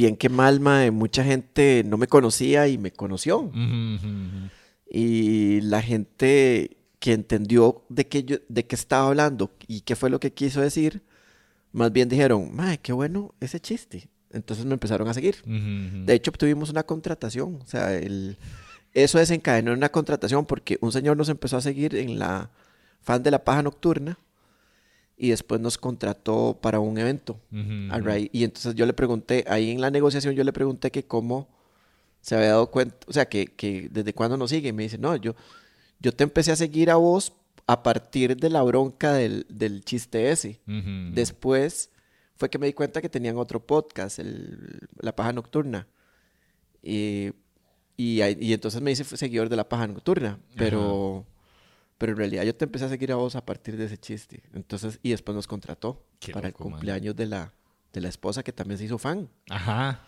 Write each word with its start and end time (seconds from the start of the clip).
bien 0.00 0.16
que 0.16 0.30
mal, 0.30 0.60
mae, 0.60 0.90
mucha 0.90 1.22
gente 1.22 1.82
no 1.84 1.98
me 1.98 2.06
conocía 2.06 2.66
y 2.68 2.78
me 2.78 2.90
conoció. 2.90 3.52
Y 4.88 5.60
la 5.60 5.82
gente 5.82 6.78
que 6.98 7.12
entendió 7.12 7.84
de 7.90 8.06
qué, 8.06 8.24
yo, 8.24 8.38
de 8.48 8.64
qué 8.64 8.76
estaba 8.76 9.08
hablando 9.08 9.52
y 9.68 9.82
qué 9.82 9.96
fue 9.96 10.08
lo 10.08 10.18
que 10.18 10.32
quiso 10.32 10.62
decir, 10.62 11.02
más 11.72 11.92
bien 11.92 12.08
dijeron, 12.08 12.48
mae, 12.56 12.78
qué 12.78 12.94
bueno 12.94 13.34
ese 13.40 13.60
chiste. 13.60 14.08
Entonces 14.32 14.64
me 14.64 14.72
empezaron 14.72 15.06
a 15.06 15.12
seguir. 15.12 15.42
De 15.44 16.14
hecho, 16.14 16.32
tuvimos 16.32 16.70
una 16.70 16.84
contratación. 16.84 17.58
O 17.60 17.66
sea, 17.66 17.92
el, 17.94 18.38
eso 18.94 19.18
desencadenó 19.18 19.72
en 19.72 19.78
una 19.78 19.90
contratación 19.90 20.46
porque 20.46 20.78
un 20.80 20.92
señor 20.92 21.18
nos 21.18 21.28
empezó 21.28 21.58
a 21.58 21.60
seguir 21.60 21.94
en 21.94 22.18
la 22.18 22.50
fan 23.02 23.22
de 23.22 23.32
la 23.32 23.44
paja 23.44 23.62
nocturna 23.62 24.18
y 25.20 25.28
después 25.30 25.60
nos 25.60 25.76
contrató 25.78 26.58
para 26.62 26.80
un 26.80 26.96
evento. 26.98 27.38
Raíz- 28.04 28.30
y 28.32 28.42
entonces 28.44 28.74
yo 28.74 28.86
le 28.86 28.92
pregunté, 28.94 29.44
ahí 29.48 29.70
en 29.70 29.80
la 29.80 29.90
negociación 29.90 30.34
yo 30.34 30.42
le 30.44 30.52
pregunté 30.52 30.90
que 30.90 31.04
cómo 31.04 31.48
se 32.22 32.34
había 32.34 32.48
dado 32.48 32.70
cuenta, 32.70 32.96
o 33.06 33.12
sea, 33.12 33.26
que, 33.28 33.46
que 33.46 33.88
desde 33.90 34.12
cuándo 34.14 34.36
nos 34.36 34.50
sigue. 34.50 34.70
Y 34.70 34.72
me 34.72 34.82
dice, 34.84 34.98
no, 34.98 35.14
yo, 35.16 35.34
yo 36.00 36.12
te 36.12 36.24
empecé 36.24 36.52
a 36.52 36.56
seguir 36.56 36.90
a 36.90 36.96
vos 36.96 37.32
a 37.66 37.82
partir 37.82 38.36
de 38.36 38.50
la 38.50 38.62
bronca 38.62 39.12
del, 39.12 39.46
del 39.48 39.84
chiste 39.84 40.30
ese. 40.30 40.60
Después 41.14 41.90
fue 42.36 42.48
que 42.48 42.58
me 42.58 42.66
di 42.66 42.72
cuenta 42.72 43.00
que 43.02 43.08
tenían 43.10 43.36
otro 43.36 43.60
podcast, 43.64 44.18
el- 44.18 44.80
La 45.00 45.14
Paja 45.14 45.32
Nocturna. 45.32 45.86
Y, 46.82 47.30
y, 47.96 48.22
y 48.22 48.52
entonces 48.54 48.80
me 48.80 48.90
hice 48.90 49.04
seguidor 49.04 49.48
de 49.50 49.56
La 49.56 49.68
Paja 49.68 49.86
Nocturna. 49.86 50.38
Pero, 50.56 51.26
pero 52.00 52.12
en 52.12 52.16
realidad 52.18 52.44
yo 52.44 52.54
te 52.56 52.64
empecé 52.64 52.86
a 52.86 52.88
seguir 52.88 53.12
a 53.12 53.16
vos 53.16 53.36
a 53.36 53.44
partir 53.44 53.76
de 53.76 53.84
ese 53.84 53.98
chiste. 53.98 54.42
Entonces, 54.54 54.98
y 55.02 55.10
después 55.10 55.36
nos 55.36 55.46
contrató 55.46 56.02
Qué 56.18 56.32
para 56.32 56.48
loco, 56.48 56.64
el 56.64 56.70
man. 56.70 56.72
cumpleaños 56.78 57.14
de 57.14 57.26
la, 57.26 57.52
de 57.92 58.00
la 58.00 58.08
esposa 58.08 58.42
que 58.42 58.54
también 58.54 58.78
se 58.78 58.86
hizo 58.86 58.96
fan. 58.96 59.28
Ajá. 59.50 60.00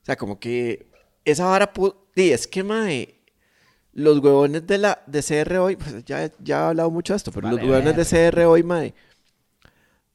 O 0.00 0.04
sea, 0.04 0.16
como 0.16 0.40
que 0.40 0.90
esa 1.26 1.44
vara 1.44 1.70
Sí, 2.16 2.32
es 2.32 2.46
que, 2.46 2.64
mae, 2.64 3.19
los 3.92 4.18
huevones 4.18 4.66
de 4.66 4.78
la 4.78 5.02
de 5.06 5.22
CR 5.22 5.56
hoy, 5.58 5.76
pues 5.76 6.04
ya, 6.04 6.30
ya 6.38 6.60
he 6.60 6.68
hablado 6.68 6.90
mucho 6.90 7.12
de 7.12 7.18
esto, 7.18 7.32
pero 7.32 7.50
los 7.50 7.60
huevones 7.60 7.96
de 7.96 8.30
CR 8.30 8.40
hoy, 8.40 8.62
mae, 8.62 8.94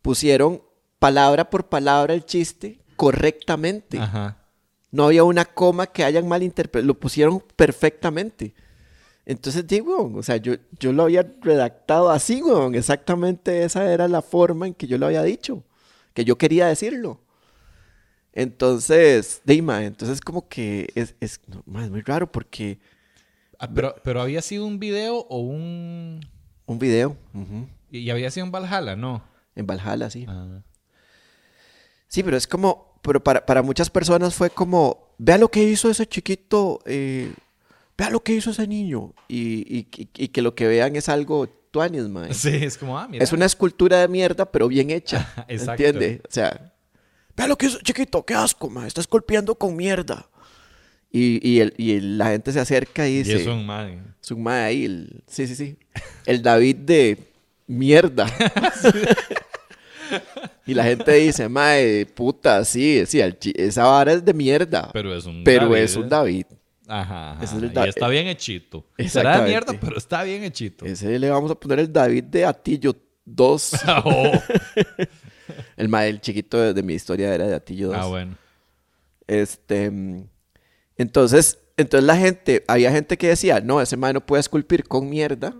pusieron 0.01 0.61
palabra 0.99 1.49
por 1.49 1.67
palabra 1.67 2.13
el 2.13 2.25
chiste 2.25 2.79
correctamente. 2.95 3.99
Ajá. 3.99 4.37
No 4.91 5.05
había 5.05 5.23
una 5.23 5.43
coma 5.43 5.87
que 5.87 6.03
hayan 6.05 6.27
malinterpretado, 6.27 6.87
lo 6.87 6.97
pusieron 6.97 7.43
perfectamente. 7.55 8.53
Entonces, 9.25 9.65
digo, 9.67 10.11
o 10.15 10.23
sea, 10.23 10.37
yo, 10.37 10.53
yo 10.79 10.93
lo 10.93 11.03
había 11.03 11.25
redactado 11.41 12.11
así, 12.11 12.41
weón. 12.41 12.75
Exactamente 12.75 13.63
esa 13.63 13.91
era 13.91 14.07
la 14.07 14.21
forma 14.21 14.67
en 14.67 14.73
que 14.73 14.87
yo 14.87 14.97
lo 14.97 15.07
había 15.07 15.23
dicho, 15.23 15.63
que 16.13 16.23
yo 16.23 16.37
quería 16.37 16.67
decirlo. 16.67 17.19
Entonces, 18.31 19.41
Dima, 19.45 19.83
entonces 19.83 20.21
como 20.21 20.47
que 20.47 20.89
es, 20.93 21.15
es, 21.19 21.41
no, 21.47 21.81
es 21.81 21.89
muy 21.89 22.01
raro 22.01 22.31
porque 22.31 22.79
pero, 23.73 23.95
pero 24.03 24.21
había 24.21 24.41
sido 24.41 24.65
un 24.65 24.79
video 24.79 25.17
o 25.29 25.39
un... 25.39 26.19
un 26.65 26.79
video 26.79 27.15
Y 27.91 28.09
había 28.09 28.29
sido 28.31 28.45
en 28.45 28.51
Valhalla, 28.51 28.95
¿no? 28.95 29.23
en 29.55 29.65
Valhalla, 29.65 30.09
sí. 30.09 30.25
Ah. 30.27 30.61
Sí, 32.07 32.23
pero 32.23 32.37
es 32.37 32.47
como, 32.47 32.99
pero 33.01 33.23
para, 33.23 33.45
para 33.45 33.61
muchas 33.61 33.89
personas 33.89 34.35
fue 34.35 34.49
como, 34.49 35.13
vea 35.17 35.37
lo 35.37 35.49
que 35.49 35.63
hizo 35.63 35.89
ese 35.89 36.05
chiquito, 36.05 36.79
eh, 36.85 37.33
vea 37.97 38.09
lo 38.09 38.21
que 38.21 38.33
hizo 38.33 38.51
ese 38.51 38.67
niño. 38.67 39.13
Y, 39.27 39.79
y- 39.79 40.27
que 40.27 40.41
lo 40.41 40.55
que 40.55 40.67
vean 40.67 40.95
es 40.95 41.09
algo 41.09 41.47
tuanis, 41.71 42.07
mae. 42.09 42.33
Sí, 42.33 42.49
es 42.53 42.77
como, 42.77 42.97
ah, 42.99 43.07
mira. 43.07 43.23
Es 43.23 43.31
una 43.33 43.45
escultura 43.45 43.99
de 43.99 44.07
mierda, 44.07 44.51
pero 44.51 44.67
bien 44.67 44.91
hecha. 44.91 45.33
Exacto. 45.47 45.83
¿Entiende? 45.83 46.21
O 46.27 46.31
sea, 46.31 46.73
vea 47.35 47.47
lo 47.47 47.57
que 47.57 47.67
hizo 47.67 47.79
chiquito, 47.79 48.25
qué 48.25 48.33
asco, 48.33 48.69
mae. 48.69 48.87
Está 48.87 49.01
esculpiendo 49.01 49.55
con 49.55 49.75
mierda. 49.75 50.29
Y, 51.17 51.39
y, 51.49 51.59
el- 51.61 51.73
y 51.77 51.93
el- 51.93 52.17
la 52.17 52.27
gente 52.31 52.51
se 52.51 52.59
acerca 52.59 53.07
y 53.07 53.13
Y 53.13 53.17
dice, 53.19 53.35
es 53.41 53.47
un 53.47 53.65
man. 53.65 54.15
es 54.21 54.31
un 54.31 54.43
mae 54.43 54.63
ahí, 54.63 54.83
el- 54.85 55.23
sí, 55.27 55.47
sí, 55.47 55.55
sí. 55.55 55.77
El 56.25 56.41
David 56.41 56.75
de 56.77 57.17
mierda. 57.67 58.27
y 60.65 60.73
la 60.73 60.83
gente 60.83 61.11
dice, 61.13 61.47
mae, 61.49 62.05
puta, 62.05 62.63
sí, 62.65 63.03
sí, 63.05 63.19
el 63.21 63.37
esa 63.55 63.85
vara 63.85 64.13
es 64.13 64.25
de 64.25 64.33
mierda. 64.33 64.89
Pero, 64.93 65.09
Pero 65.09 65.15
es 65.15 65.25
un 65.25 65.43
David, 65.43 65.75
es 65.83 65.95
un. 65.95 66.09
David. 66.09 66.45
Ajá, 66.87 67.31
ajá. 67.31 67.43
Ese 67.43 67.55
es 67.57 67.63
el 67.63 67.69
y 67.69 67.73
Da- 67.73 67.85
está 67.87 68.07
bien 68.09 68.27
hechito. 68.27 68.85
Será 69.07 69.41
de 69.41 69.49
mierda, 69.49 69.73
pero 69.79 69.97
está 69.97 70.23
bien 70.23 70.43
hechito. 70.43 70.85
Ese 70.85 71.17
le 71.17 71.29
vamos 71.29 71.49
a 71.49 71.55
poner 71.55 71.79
el 71.79 71.91
David 71.91 72.25
de 72.25 72.45
Atillo 72.45 72.95
2. 73.25 73.71
Oh. 74.05 74.31
el 75.77 75.89
mae, 75.89 76.09
el 76.09 76.21
chiquito 76.21 76.59
de, 76.59 76.73
de 76.73 76.83
mi 76.83 76.93
historia 76.93 77.33
era 77.33 77.47
de 77.47 77.55
Atillo 77.55 77.87
2. 77.87 77.97
Ah, 77.99 78.05
bueno. 78.05 78.37
Este, 79.27 79.89
mm, 79.89 80.27
entonces, 80.97 81.59
entonces 81.77 82.05
la 82.05 82.17
gente, 82.17 82.63
había 82.67 82.91
gente 82.91 83.17
que 83.17 83.27
decía, 83.27 83.59
no, 83.61 83.81
ese 83.81 83.97
mae 83.97 84.13
no 84.13 84.25
puede 84.25 84.39
esculpir 84.41 84.85
con 84.87 85.09
mierda. 85.09 85.53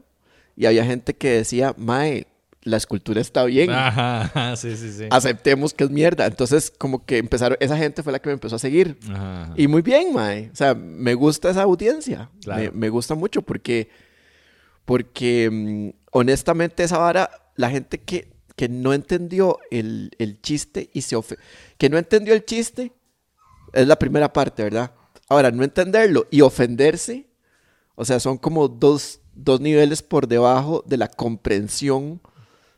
Y 0.58 0.66
había 0.66 0.86
gente 0.86 1.14
que 1.14 1.32
decía, 1.32 1.74
mae, 1.78 2.28
la 2.62 2.78
escultura 2.78 3.20
está 3.20 3.44
bien. 3.44 3.70
Ajá, 3.72 4.56
sí, 4.56 4.76
sí, 4.78 4.92
sí. 4.92 5.04
Aceptemos 5.12 5.74
que 5.74 5.84
es 5.84 5.90
mierda. 5.90 6.26
Entonces, 6.26 6.72
como 6.78 7.06
que 7.06 7.18
empezaron, 7.18 7.58
esa 7.60 7.78
gente 7.78 8.02
fue 8.04 8.14
la 8.14 8.20
que 8.20 8.30
me 8.30 8.34
empezó 8.34 8.56
a 8.56 8.60
seguir. 8.60 8.98
Ajá, 9.12 9.44
ajá. 9.44 9.54
Y 9.58 9.68
muy 9.68 9.82
bien, 9.82 10.14
mae. 10.14 10.50
O 10.54 10.56
sea, 10.56 10.74
me 10.74 11.14
gusta 11.14 11.50
esa 11.50 11.64
audiencia. 11.64 12.30
Claro. 12.42 12.64
Me, 12.64 12.72
me 12.72 12.90
gusta 12.90 13.14
mucho 13.16 13.42
porque, 13.42 13.90
porque 14.86 15.50
mm, 15.52 15.90
honestamente 16.12 16.84
esa 16.84 16.98
vara, 16.98 17.30
la 17.56 17.70
gente 17.70 18.00
que, 18.00 18.32
que 18.56 18.70
no 18.70 18.94
entendió 18.94 19.60
el, 19.72 20.12
el 20.18 20.42
chiste 20.42 20.90
y 20.94 21.02
se 21.02 21.18
ofe- 21.18 21.38
que 21.78 21.90
no 21.90 21.98
entendió 21.98 22.34
el 22.34 22.46
chiste, 22.46 22.94
es 23.74 23.88
la 23.88 23.98
primera 24.00 24.32
parte, 24.32 24.64
¿verdad? 24.64 24.92
Ahora, 25.28 25.52
no 25.52 25.64
entenderlo 25.64 26.28
y 26.30 26.42
ofenderse, 26.42 27.28
o 27.96 28.06
sea, 28.06 28.20
son 28.20 28.38
como 28.38 28.68
dos, 28.68 29.22
dos 29.34 29.60
niveles 29.60 30.02
por 30.04 30.28
debajo 30.28 30.84
de 30.86 30.98
la 30.98 31.08
comprensión 31.08 32.22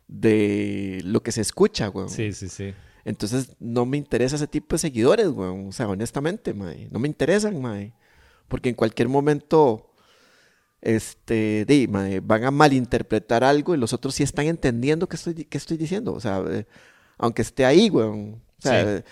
de 0.07 1.01
lo 1.03 1.21
que 1.21 1.31
se 1.31 1.41
escucha, 1.41 1.87
güey. 1.87 2.07
Sí, 2.09 2.31
sí, 2.33 2.47
sí. 2.47 2.73
Entonces 3.03 3.55
no 3.59 3.85
me 3.85 3.97
interesa 3.97 4.35
ese 4.35 4.47
tipo 4.47 4.75
de 4.75 4.79
seguidores, 4.79 5.27
weón. 5.29 5.67
O 5.67 5.71
sea, 5.71 5.87
honestamente, 5.87 6.53
mae. 6.53 6.87
No 6.91 6.99
me 6.99 7.07
interesan, 7.07 7.61
mae. 7.61 7.93
Porque 8.47 8.69
en 8.69 8.75
cualquier 8.75 9.09
momento, 9.09 9.91
este, 10.81 11.65
di, 11.65 11.87
mae, 11.87 12.19
van 12.19 12.43
a 12.43 12.51
malinterpretar 12.51 13.43
algo 13.43 13.73
y 13.73 13.77
los 13.77 13.93
otros 13.93 14.15
sí 14.15 14.23
están 14.23 14.45
entendiendo 14.45 15.07
qué 15.07 15.15
estoy, 15.15 15.33
qué 15.45 15.57
estoy 15.57 15.77
diciendo. 15.77 16.13
O 16.13 16.19
sea, 16.19 16.43
eh, 16.49 16.65
aunque 17.17 17.41
esté 17.41 17.65
ahí, 17.65 17.89
weón. 17.89 18.41
O 18.57 18.61
sea, 18.61 18.97
Sí. 18.97 19.03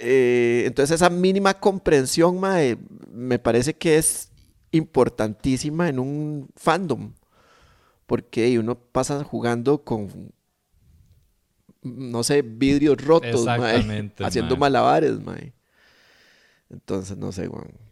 Eh, 0.00 0.64
entonces 0.66 0.96
esa 0.96 1.10
mínima 1.10 1.54
comprensión, 1.54 2.38
mae, 2.40 2.76
me 3.10 3.38
parece 3.38 3.74
que 3.74 3.96
es 3.96 4.30
importantísima 4.70 5.88
en 5.88 5.98
un 5.98 6.48
fandom. 6.56 7.12
Porque 8.06 8.58
uno 8.58 8.78
pasa 8.78 9.22
jugando 9.24 9.84
con 9.84 10.32
no 11.82 12.22
sé, 12.22 12.42
vidrios 12.42 12.96
rotos, 13.04 13.44
mae, 13.44 14.12
haciendo 14.20 14.56
mae. 14.56 14.60
malabares, 14.60 15.20
mae. 15.20 15.52
Entonces, 16.70 17.16
no 17.16 17.32
sé. 17.32 17.50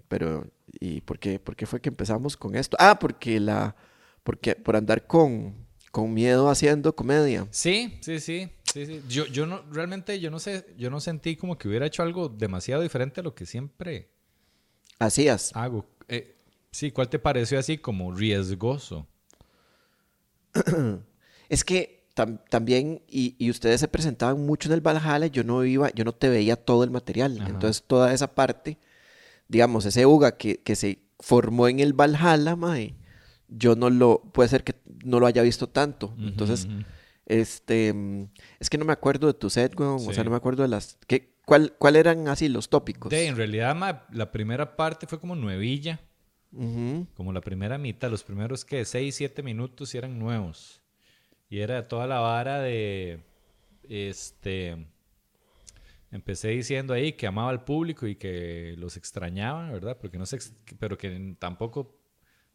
Pero, 0.08 0.46
¿y 0.78 1.00
por 1.02 1.18
qué, 1.18 1.38
por 1.38 1.56
qué 1.56 1.66
fue 1.66 1.80
que 1.80 1.88
empezamos 1.88 2.36
con 2.36 2.54
esto? 2.54 2.76
Ah, 2.80 2.98
porque 2.98 3.40
la, 3.40 3.76
porque 4.22 4.54
por 4.54 4.76
andar 4.76 5.06
con, 5.06 5.54
con 5.90 6.12
miedo 6.14 6.48
haciendo 6.48 6.94
comedia. 6.94 7.46
Sí, 7.50 7.98
sí, 8.00 8.20
sí. 8.20 8.50
Sí, 8.72 8.86
sí. 8.86 9.02
Yo, 9.08 9.26
yo 9.26 9.46
no, 9.46 9.62
realmente 9.70 10.20
yo 10.20 10.30
no 10.30 10.38
sé, 10.38 10.74
yo 10.76 10.90
no 10.90 11.00
sentí 11.00 11.36
como 11.36 11.58
que 11.58 11.68
hubiera 11.68 11.86
hecho 11.86 12.02
algo 12.02 12.28
demasiado 12.28 12.82
diferente 12.82 13.20
a 13.20 13.22
lo 13.24 13.34
que 13.34 13.46
siempre 13.46 14.10
Hacías. 14.98 15.50
hago. 15.54 15.86
Eh, 16.08 16.36
sí, 16.70 16.90
¿cuál 16.92 17.08
te 17.08 17.18
pareció 17.18 17.58
así 17.58 17.78
como 17.78 18.12
riesgoso? 18.14 19.06
Es 21.48 21.64
que 21.64 22.06
tam- 22.14 22.40
también, 22.48 23.02
y, 23.08 23.34
y 23.38 23.50
ustedes 23.50 23.80
se 23.80 23.88
presentaban 23.88 24.46
mucho 24.46 24.68
en 24.68 24.74
el 24.74 24.80
Valhalla, 24.80 25.26
yo 25.26 25.42
no 25.42 25.64
iba, 25.64 25.90
yo 25.90 26.04
no 26.04 26.12
te 26.12 26.28
veía 26.28 26.54
todo 26.54 26.84
el 26.84 26.90
material. 26.90 27.38
Ajá. 27.40 27.48
Entonces, 27.50 27.82
toda 27.84 28.12
esa 28.14 28.36
parte, 28.36 28.78
digamos, 29.48 29.84
ese 29.84 30.06
Uga 30.06 30.36
que, 30.36 30.58
que 30.58 30.76
se 30.76 31.00
formó 31.18 31.66
en 31.66 31.80
el 31.80 31.92
Valhalla, 31.92 32.54
mae, 32.54 32.94
yo 33.48 33.74
no 33.74 33.90
lo, 33.90 34.22
puede 34.32 34.48
ser 34.48 34.62
que 34.62 34.76
no 35.04 35.18
lo 35.18 35.26
haya 35.26 35.42
visto 35.42 35.68
tanto. 35.68 36.14
Entonces. 36.20 36.68
Este, 37.30 37.92
mm, 37.92 38.28
es 38.58 38.68
que 38.68 38.78
no 38.78 38.84
me 38.84 38.92
acuerdo 38.92 39.26
de 39.28 39.34
tu 39.34 39.48
set, 39.50 39.78
weón. 39.78 39.96
O 39.96 39.98
Sí. 40.00 40.14
sea, 40.14 40.24
no 40.24 40.30
me 40.30 40.36
acuerdo 40.36 40.62
de 40.62 40.68
las, 40.68 40.98
¿qué, 41.06 41.34
cuál, 41.46 41.74
¿cuál 41.78 41.96
eran 41.96 42.28
así 42.28 42.48
los 42.48 42.68
tópicos? 42.68 43.10
De, 43.10 43.26
en 43.26 43.36
realidad, 43.36 43.74
ma, 43.74 44.06
la 44.12 44.30
primera 44.32 44.76
parte 44.76 45.06
fue 45.06 45.20
como 45.20 45.34
nuevilla. 45.36 46.00
Como 47.14 47.32
la 47.32 47.40
primera 47.40 47.78
mitad, 47.78 48.10
los 48.10 48.24
primeros 48.24 48.64
que 48.64 48.84
6, 48.84 49.14
7 49.14 49.42
minutos 49.44 49.94
y 49.94 49.98
eran 49.98 50.18
nuevos. 50.18 50.82
Y 51.48 51.60
era 51.60 51.86
toda 51.86 52.08
la 52.08 52.18
vara 52.18 52.58
de 52.60 53.22
este 53.88 54.86
empecé 56.10 56.48
diciendo 56.48 56.92
ahí 56.92 57.12
que 57.12 57.28
amaba 57.28 57.50
al 57.50 57.62
público 57.62 58.06
y 58.08 58.16
que 58.16 58.74
los 58.78 58.96
extrañaba, 58.96 59.70
¿verdad? 59.70 59.96
Porque 60.00 60.18
no 60.18 60.26
se 60.26 60.38
pero 60.80 60.98
que 60.98 61.36
tampoco 61.38 61.99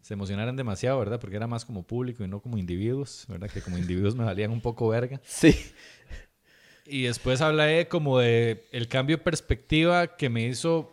se 0.05 0.13
emocionaran 0.13 0.55
demasiado, 0.55 0.99
¿verdad? 0.99 1.19
Porque 1.19 1.35
era 1.35 1.47
más 1.47 1.65
como 1.65 1.81
público 1.81 2.23
y 2.23 2.27
no 2.27 2.39
como 2.39 2.59
individuos, 2.59 3.25
¿verdad? 3.27 3.49
Que 3.49 3.59
como 3.59 3.79
individuos 3.79 4.15
me 4.15 4.23
valían 4.23 4.51
un 4.51 4.61
poco 4.61 4.87
verga. 4.87 5.19
Sí. 5.25 5.55
Y 6.85 7.01
después 7.05 7.41
hablé 7.41 7.87
como 7.87 8.19
de 8.19 8.63
el 8.71 8.87
cambio 8.87 9.17
de 9.17 9.23
perspectiva 9.23 10.15
que 10.15 10.29
me 10.29 10.45
hizo 10.45 10.91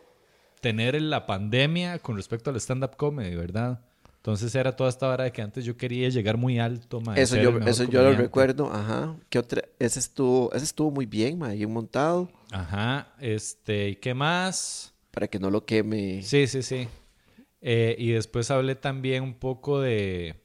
tener 0.62 0.94
en 0.94 1.10
la 1.10 1.26
pandemia 1.26 1.98
con 1.98 2.16
respecto 2.16 2.48
al 2.48 2.56
stand-up 2.56 2.96
comedy, 2.96 3.36
¿verdad? 3.36 3.80
Entonces 4.16 4.54
era 4.54 4.74
toda 4.74 4.88
esta 4.88 5.06
hora 5.10 5.24
de 5.24 5.32
que 5.32 5.42
antes 5.42 5.66
yo 5.66 5.76
quería 5.76 6.08
llegar 6.08 6.38
muy 6.38 6.58
alto, 6.58 7.02
ma, 7.02 7.18
Eso 7.18 7.36
yo, 7.36 7.58
eso 7.66 7.84
yo 7.84 8.02
lo 8.02 8.14
recuerdo, 8.14 8.72
ajá. 8.72 9.14
¿Qué 9.28 9.38
otra? 9.38 9.62
Ese 9.78 9.98
estuvo, 9.98 10.50
ese 10.54 10.64
estuvo 10.64 10.90
muy 10.90 11.04
bien, 11.04 11.38
ma, 11.38 11.48
bien 11.48 11.70
montado, 11.70 12.30
Ajá, 12.50 13.12
este, 13.20 13.90
¿y 13.90 13.96
qué 13.96 14.14
más? 14.14 14.94
para 15.10 15.28
que 15.28 15.38
no 15.38 15.50
lo 15.50 15.66
queme. 15.66 16.22
Sí, 16.22 16.46
sí, 16.46 16.62
sí. 16.62 16.88
Eh, 17.62 17.94
y 17.98 18.10
después 18.10 18.50
hablé 18.50 18.74
también 18.74 19.22
un 19.22 19.34
poco 19.34 19.80
de... 19.80 20.44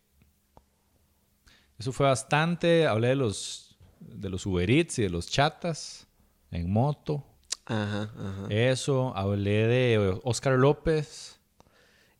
Eso 1.80 1.92
fue 1.92 2.06
bastante. 2.08 2.88
Hablé 2.88 3.10
de 3.10 3.16
los, 3.16 3.78
de 4.00 4.30
los 4.30 4.46
Uber 4.46 4.69
Eats 4.69 5.00
y 5.00 5.04
de 5.04 5.10
los 5.10 5.28
chatas 5.28 6.08
en 6.52 6.72
moto. 6.72 7.25
Ajá, 7.66 8.04
ajá. 8.18 8.46
Eso. 8.50 9.16
Hablé 9.16 9.68
de 9.68 10.19
Oscar 10.24 10.54
López. 10.54 11.40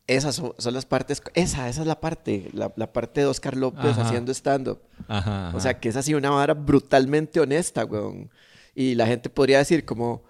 Esas 0.08 0.36
son, 0.36 0.54
son 0.58 0.74
las 0.74 0.86
partes, 0.86 1.22
esa, 1.34 1.68
esa 1.68 1.82
es 1.82 1.88
la 1.88 2.00
parte, 2.00 2.50
la, 2.54 2.72
la 2.78 2.94
parte 2.94 3.20
de 3.20 3.28
Oscar 3.28 3.58
López 3.58 3.92
Ajá. 3.92 4.04
haciendo 4.04 4.32
stand-up. 4.32 4.80
Ajá, 5.10 5.52
O 5.54 5.60
sea, 5.60 5.82
que 5.82 5.90
es 5.90 5.98
así 5.98 6.14
una 6.14 6.30
vara 6.30 6.54
brutalmente 6.54 7.42
honesta, 7.42 7.84
weón. 7.84 8.32
Y 8.74 8.96
la 8.96 9.06
gente 9.06 9.30
podría 9.30 9.58
decir 9.58 9.84
como, 9.84 10.24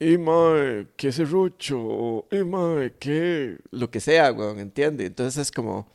y 0.00 0.16
mae, 0.16 0.88
qué 0.96 1.12
serrucho, 1.12 1.78
o, 1.78 2.28
y 2.32 2.42
mae, 2.42 2.94
qué, 2.98 3.58
lo 3.70 3.90
que 3.90 4.00
sea, 4.00 4.32
weón, 4.32 4.58
¿entiende? 4.58 5.04
Entonces 5.04 5.42
es 5.42 5.52
como, 5.52 5.92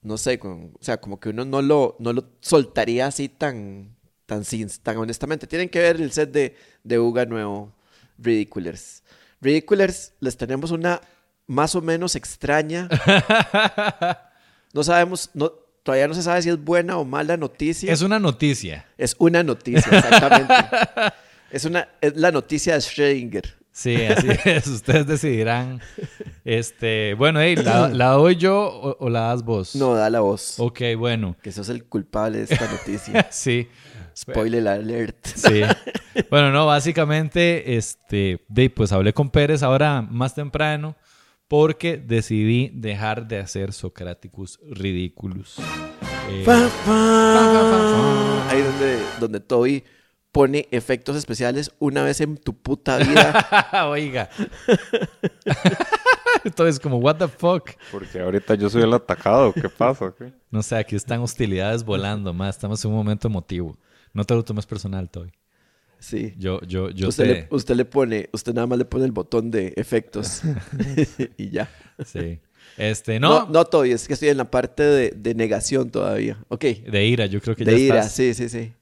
no 0.00 0.16
sé, 0.16 0.38
weón, 0.40 0.72
o 0.78 0.84
sea, 0.84 0.98
como 0.98 1.18
que 1.18 1.30
uno 1.30 1.44
no 1.44 1.60
lo, 1.60 1.96
no 1.98 2.12
lo 2.12 2.24
soltaría 2.40 3.08
así 3.08 3.28
tan, 3.28 3.96
tan, 4.26 4.44
sin, 4.44 4.68
tan 4.82 4.96
honestamente. 4.96 5.48
Tienen 5.48 5.68
que 5.68 5.80
ver 5.80 6.00
el 6.00 6.12
set 6.12 6.30
de, 6.30 6.56
de 6.84 6.98
Uga 7.00 7.26
nuevo, 7.26 7.74
Ridiculers. 8.16 9.02
Ridiculers, 9.40 10.12
les 10.20 10.36
tenemos 10.36 10.70
una 10.70 11.00
más 11.48 11.74
o 11.74 11.82
menos 11.82 12.16
extraña 12.16 12.88
no 14.72 14.82
sabemos, 14.82 15.30
no, 15.34 15.50
todavía 15.82 16.08
no 16.08 16.14
se 16.14 16.22
sabe 16.22 16.42
si 16.42 16.48
es 16.48 16.62
buena 16.62 16.96
o 16.98 17.04
mala 17.04 17.36
noticia. 17.36 17.92
Es 17.92 18.02
una 18.02 18.18
noticia. 18.18 18.86
Es 18.98 19.16
una 19.18 19.42
noticia, 19.42 19.98
exactamente. 19.98 20.54
es, 21.50 21.64
una, 21.64 21.88
es 22.00 22.16
la 22.16 22.30
noticia 22.30 22.74
de 22.74 22.80
Schrödinger. 22.80 23.54
Sí, 23.72 23.94
así 24.06 24.28
es. 24.46 24.66
Ustedes 24.68 25.06
decidirán. 25.06 25.80
Este, 26.44 27.14
bueno, 27.14 27.40
hey, 27.40 27.56
¿la, 27.56 27.88
la 27.88 28.10
doy 28.12 28.36
yo 28.36 28.58
o, 28.58 28.96
o 28.98 29.10
la 29.10 29.28
das 29.28 29.42
vos? 29.42 29.76
No, 29.76 29.94
da 29.94 30.08
la 30.08 30.20
voz. 30.20 30.58
Ok, 30.58 30.80
bueno. 30.96 31.36
Que 31.42 31.52
sos 31.52 31.68
el 31.68 31.84
culpable 31.84 32.38
de 32.38 32.44
esta 32.44 32.66
noticia. 32.72 33.28
Sí. 33.30 33.68
Spoiler 34.16 34.66
alert. 34.68 35.26
Sí. 35.26 35.62
Bueno, 36.30 36.50
no, 36.50 36.64
básicamente, 36.64 37.76
este, 37.76 38.42
de, 38.48 38.70
pues 38.70 38.90
hablé 38.90 39.12
con 39.12 39.28
Pérez 39.28 39.62
ahora 39.62 40.00
más 40.00 40.34
temprano 40.34 40.96
porque 41.46 41.98
decidí 41.98 42.70
dejar 42.72 43.28
de 43.28 43.38
hacer 43.38 43.74
Socraticus 43.74 44.58
Ridiculus. 44.66 45.58
Eh. 46.30 46.44
Ahí 48.48 48.62
donde, 48.62 48.98
donde 49.20 49.40
Toby 49.40 49.84
pone 50.36 50.68
efectos 50.70 51.16
especiales 51.16 51.70
una 51.78 52.02
vez 52.04 52.20
en 52.20 52.36
tu 52.36 52.52
puta 52.52 52.98
vida. 52.98 53.88
Oiga. 53.88 54.28
Entonces, 56.44 56.78
como, 56.78 56.98
what 56.98 57.16
the 57.16 57.26
fuck? 57.26 57.70
Porque 57.90 58.20
ahorita 58.20 58.54
yo 58.54 58.68
soy 58.68 58.82
el 58.82 58.92
atacado. 58.92 59.54
¿Qué 59.54 59.70
pasa? 59.70 60.12
¿Qué? 60.16 60.30
No 60.50 60.62
sé, 60.62 60.76
aquí 60.76 60.94
están 60.94 61.20
hostilidades 61.20 61.82
volando, 61.82 62.34
más. 62.34 62.54
Estamos 62.56 62.84
en 62.84 62.90
un 62.90 62.98
momento 62.98 63.28
emotivo. 63.28 63.78
No 64.12 64.24
te 64.24 64.34
lo 64.34 64.44
tomes 64.44 64.66
personal, 64.66 65.08
Toby. 65.08 65.32
Sí. 65.98 66.34
Yo, 66.36 66.60
yo, 66.60 66.90
yo 66.90 67.08
usted, 67.08 67.24
sé. 67.24 67.32
le, 67.32 67.46
usted 67.50 67.74
le 67.74 67.84
pone, 67.86 68.28
usted 68.30 68.52
nada 68.52 68.66
más 68.66 68.76
le 68.76 68.84
pone 68.84 69.06
el 69.06 69.12
botón 69.12 69.50
de 69.50 69.72
efectos 69.76 70.42
y 71.38 71.48
ya. 71.48 71.70
Sí. 72.04 72.40
Este, 72.76 73.18
No, 73.18 73.46
no. 73.46 73.48
no, 73.50 73.64
Toby, 73.64 73.92
es 73.92 74.06
que 74.06 74.12
estoy 74.12 74.28
en 74.28 74.36
la 74.36 74.50
parte 74.50 74.82
de, 74.82 75.10
de 75.16 75.34
negación 75.34 75.88
todavía. 75.90 76.38
Ok. 76.48 76.64
De 76.64 77.06
ira, 77.06 77.24
yo 77.24 77.40
creo 77.40 77.56
que 77.56 77.64
De 77.64 77.72
ya 77.72 77.78
ira, 77.78 77.98
estás. 78.00 78.12
sí, 78.12 78.34
sí, 78.34 78.50
sí. 78.50 78.72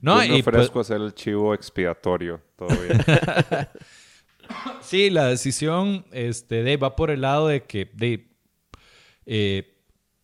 No, 0.00 0.22
yo 0.22 0.32
me 0.32 0.38
y 0.38 0.42
pues- 0.42 0.54
ofrezco 0.56 0.80
a 0.80 0.84
ser 0.84 1.00
el 1.00 1.14
chivo 1.14 1.54
expiatorio 1.54 2.40
todavía. 2.56 3.70
Sí, 4.80 5.10
la 5.10 5.26
decisión 5.26 6.06
este, 6.12 6.62
de, 6.62 6.76
va 6.76 6.94
por 6.94 7.10
el 7.10 7.22
lado 7.22 7.48
de 7.48 7.64
que 7.64 7.90
de, 7.94 8.28
eh, 9.26 9.74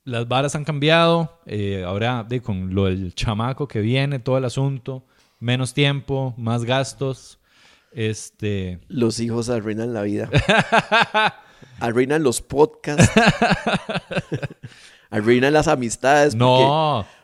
las 0.05 0.29
varas 0.29 0.55
han 0.55 0.65
cambiado. 0.65 1.41
eh, 1.47 1.83
ahora, 1.85 2.25
de, 2.29 2.41
con 2.41 2.73
lo 2.73 2.85
del 2.85 3.17
chamaco 3.17 3.67
que 3.67 3.81
viene, 3.81 4.21
todo 4.21 4.39
el 4.39 4.45
asunto, 4.45 5.05
menos 5.41 5.75
tiempo, 5.75 6.35
más 6.37 6.63
gastos. 6.65 7.41
Este, 7.91 8.79
Los 8.87 9.19
hijos 9.19 9.51
arruinan 9.51 9.93
la 9.93 10.03
vida. 10.03 10.31
arruinan 11.81 12.23
los 12.23 12.41
podcasts. 12.41 13.11
arruinan 15.11 15.53
las 15.53 15.69
amistades. 15.69 16.35
No. 16.35 17.05
porque 17.07 17.22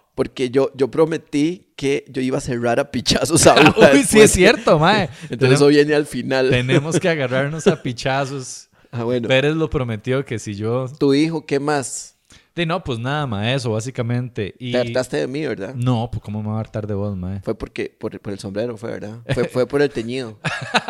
yo, 0.51 0.71
yo 0.75 0.91
prometí 0.91 1.69
que 1.77 2.05
yo 2.09 2.21
iba 2.21 2.39
a 2.39 2.41
cerrar 2.41 2.81
a 2.81 2.91
pichazos 2.91 3.47
a 3.47 3.55
Uga 3.55 3.93
Uy, 3.93 4.05
sí 4.05 4.21
es 4.21 4.33
cierto, 4.33 4.79
mae. 4.79 5.05
Entonces 5.23 5.39
Tenemos, 5.39 5.61
eso 5.61 5.67
viene 5.69 5.95
al 5.95 6.07
final. 6.07 6.51
tenemos 6.51 6.99
que 6.99 7.09
agarrarnos 7.09 7.67
a 7.67 7.83
pichazos. 7.83 8.69
Ah, 8.91 9.05
bueno. 9.05 9.29
Pérez 9.29 9.55
lo 9.55 9.69
prometió 9.69 10.25
que 10.25 10.39
si 10.39 10.55
yo... 10.55 10.87
Tu 10.99 11.15
hijo, 11.15 11.45
¿qué 11.45 11.61
más? 11.61 12.17
De, 12.55 12.67
no, 12.67 12.83
pues 12.83 12.99
nada, 12.99 13.25
mae, 13.27 13.55
eso, 13.55 13.71
básicamente. 13.71 14.55
Y... 14.59 14.73
Te 14.73 14.79
hartaste 14.79 15.19
de 15.19 15.27
mí, 15.29 15.47
¿verdad? 15.47 15.75
No, 15.77 16.09
pues 16.11 16.23
cómo 16.23 16.43
me 16.43 16.49
va 16.49 16.57
a 16.57 16.61
hartar 16.61 16.89
de 16.89 16.95
vos, 16.95 17.17
mae. 17.17 17.41
Fue 17.43 17.55
porque, 17.57 17.95
por, 17.97 18.19
por 18.19 18.33
el 18.33 18.41
sombrero, 18.41 18.77
fue, 18.77 18.91
¿verdad? 18.91 19.19
Fue, 19.33 19.45
fue 19.45 19.67
por 19.69 19.81
el 19.81 19.91
teñido. 19.91 20.41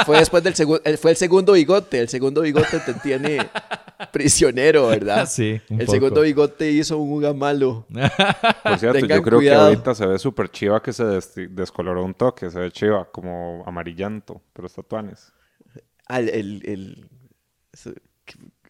Fue 0.06 0.18
después 0.18 0.42
del 0.42 0.54
segundo, 0.54 0.80
fue 0.98 1.10
el 1.10 1.16
segundo 1.18 1.52
bigote. 1.52 2.00
El 2.00 2.08
segundo 2.08 2.40
bigote 2.40 2.78
te 2.80 2.94
tiene 2.94 3.46
prisionero, 4.12 4.88
¿verdad? 4.88 5.26
Sí, 5.30 5.60
un 5.70 5.80
El 5.80 5.86
poco. 5.86 5.92
segundo 5.96 6.20
bigote 6.22 6.70
hizo 6.70 6.98
un 6.98 7.12
Uga 7.12 7.32
malo. 7.32 7.86
Por 8.62 8.78
cierto, 8.78 8.98
Tengan 9.00 9.18
yo 9.18 9.22
creo 9.22 9.38
cuidado. 9.38 9.60
que 9.70 9.74
ahorita 9.74 9.94
se 9.94 10.06
ve 10.06 10.18
súper 10.18 10.48
chiva 10.50 10.82
que 10.82 10.92
se 10.92 11.04
des- 11.04 11.32
descoloró 11.50 12.04
un 12.04 12.14
toque. 12.14 12.50
Se 12.50 12.58
ve 12.58 12.70
chiva, 12.70 13.08
como 13.10 13.62
amarillento, 13.66 14.42
pero 14.52 14.66
está 14.66 14.82
tuanes. 14.82 15.32
Ah, 16.06 16.20
el, 16.20 16.28
el, 16.30 16.62
el- 16.64 17.08
eso- 17.72 17.92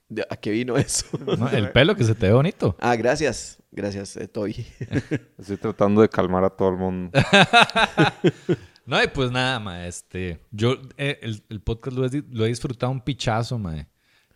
¿de- 0.09 0.26
¿A 0.31 0.37
qué 0.37 0.50
vino 0.50 0.76
eso? 0.76 1.07
No, 1.38 1.49
el 1.50 1.71
pelo 1.73 1.95
que 1.95 2.05
se 2.05 2.14
te 2.14 2.26
ve 2.26 2.33
bonito. 2.33 2.76
ah, 2.81 2.97
gracias. 2.97 3.59
Gracias, 3.71 4.17
eh, 4.17 4.26
Toby. 4.26 4.67
Estoy 5.38 5.59
tratando 5.59 6.00
de 6.00 6.09
calmar 6.09 6.43
a 6.43 6.49
todo 6.50 6.71
el 6.71 6.76
mundo. 6.79 7.11
No, 8.87 9.03
y 9.03 9.07
pues 9.09 9.31
nada, 9.31 9.61
ma, 9.61 9.87
este, 9.87 10.41
yo 10.50 10.76
eh, 10.97 11.19
el, 11.21 11.43
el 11.50 11.61
podcast 11.61 11.95
lo 11.97 12.07
he, 12.07 12.23
lo 12.31 12.47
he 12.47 12.49
disfrutado 12.49 12.91
un 12.91 13.03
pichazo, 13.03 13.59
ma. 13.59 13.87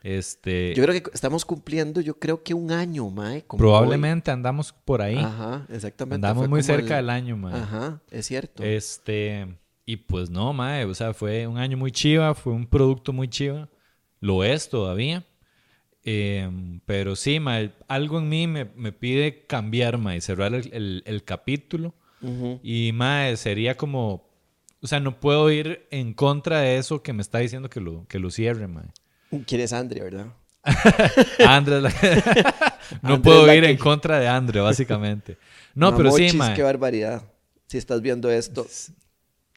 Este, 0.02 0.74
Yo 0.74 0.82
creo 0.84 1.00
que 1.02 1.10
estamos 1.14 1.44
cumpliendo, 1.44 2.00
yo 2.00 2.18
creo 2.18 2.42
que 2.42 2.54
un 2.54 2.72
año, 2.72 3.08
mae. 3.10 3.42
como 3.42 3.58
probablemente 3.58 4.30
andamos 4.30 4.72
por 4.72 5.00
ahí. 5.02 5.16
Ajá, 5.16 5.66
exactamente. 5.70 6.14
andamos 6.16 6.48
muy 6.48 6.62
cerca 6.62 6.98
el- 6.98 7.06
del 7.06 7.10
año, 7.10 7.36
ma. 7.36 7.54
Ajá, 7.62 8.02
es 8.10 8.26
cierto. 8.26 8.62
Este, 8.64 9.46
y 9.86 9.96
pues 9.98 10.28
no, 10.30 10.52
ma, 10.52 10.84
o 10.86 10.94
sea, 10.94 11.14
fue 11.14 11.46
un 11.46 11.58
año 11.58 11.76
muy 11.76 11.92
chiva, 11.92 12.34
fue 12.34 12.52
un 12.52 12.66
producto 12.66 13.12
muy 13.12 13.28
chiva. 13.28 13.68
Lo 14.20 14.42
es 14.44 14.68
todavía. 14.68 15.24
Em, 16.04 16.80
pero 16.84 17.14
sí, 17.14 17.38
ma, 17.38 17.60
algo 17.86 18.18
en 18.18 18.28
mí 18.28 18.46
me, 18.48 18.64
me 18.74 18.90
pide 18.92 19.46
cambiar, 19.46 19.98
ma, 19.98 20.16
y 20.16 20.20
cerrar 20.20 20.52
el, 20.54 20.68
el- 20.72 21.02
el 21.06 21.24
capítulo. 21.24 21.94
Y 22.62 22.92
mae, 22.92 23.36
sería 23.36 23.76
como. 23.76 24.30
O 24.80 24.86
sea, 24.86 25.00
no 25.00 25.18
puedo 25.20 25.50
ir 25.50 25.86
en 25.90 26.12
contra 26.14 26.60
de 26.60 26.76
eso 26.76 27.02
que 27.02 27.12
me 27.12 27.20
está 27.22 27.38
diciendo 27.38 27.68
que 27.68 27.80
lo, 27.80 28.06
que 28.08 28.18
lo 28.20 28.30
cierre, 28.30 28.66
mae. 28.68 28.86
¿Quién 29.46 29.60
es 29.60 29.72
Andre, 29.72 30.00
verdad? 30.02 30.26
Andre 31.46 31.76
es 31.78 31.82
la 31.82 32.76
No 33.02 33.20
puedo 33.22 33.52
ir 33.52 33.62
que- 33.64 33.70
en 33.70 33.76
contra 33.78 34.18
de 34.20 34.28
Andre, 34.28 34.60
básicamente. 34.60 35.38
No, 35.74 35.96
pero 35.96 36.12
sí, 36.12 36.36
mae. 36.36 36.54
Qué 36.54 36.62
barbaridad. 36.62 37.22
Si 37.66 37.78
estás 37.78 38.00
viendo 38.02 38.30
esto, 38.30 38.66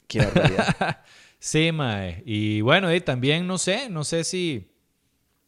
qué 0.07 0.19
barbaridad. 0.19 0.99
Sí, 1.37 1.71
mae. 1.71 2.23
Y 2.25 2.61
bueno, 2.61 2.91
y 2.91 3.01
también 3.01 3.45
no 3.45 3.57
sé, 3.59 3.89
no 3.89 4.03
sé 4.03 4.23
si. 4.23 4.71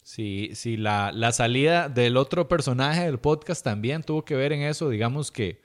Si, 0.03 0.51
si 0.53 0.77
la, 0.77 1.11
la 1.11 1.31
salida 1.31 1.89
del 1.89 2.15
otro 2.17 2.47
personaje 2.47 3.03
del 3.05 3.19
podcast 3.19 3.63
también 3.63 4.03
tuvo 4.03 4.23
que 4.23 4.35
ver 4.35 4.53
en 4.53 4.61
eso. 4.61 4.89
Digamos 4.89 5.31
que 5.31 5.61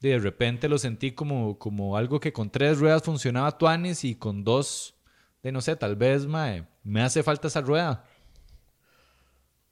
de 0.00 0.18
repente 0.18 0.68
lo 0.68 0.78
sentí 0.78 1.12
como, 1.12 1.58
como 1.58 1.96
algo 1.96 2.20
que 2.20 2.32
con 2.32 2.48
tres 2.50 2.78
ruedas 2.78 3.02
funcionaba 3.02 3.58
tuanis 3.58 4.04
y 4.04 4.14
con 4.14 4.44
dos, 4.44 4.94
de 5.42 5.50
no 5.52 5.60
sé, 5.60 5.74
tal 5.76 5.96
vez 5.96 6.26
mae, 6.26 6.64
me 6.86 7.02
hace 7.02 7.22
falta 7.22 7.48
esa 7.48 7.60
rueda. 7.60 8.04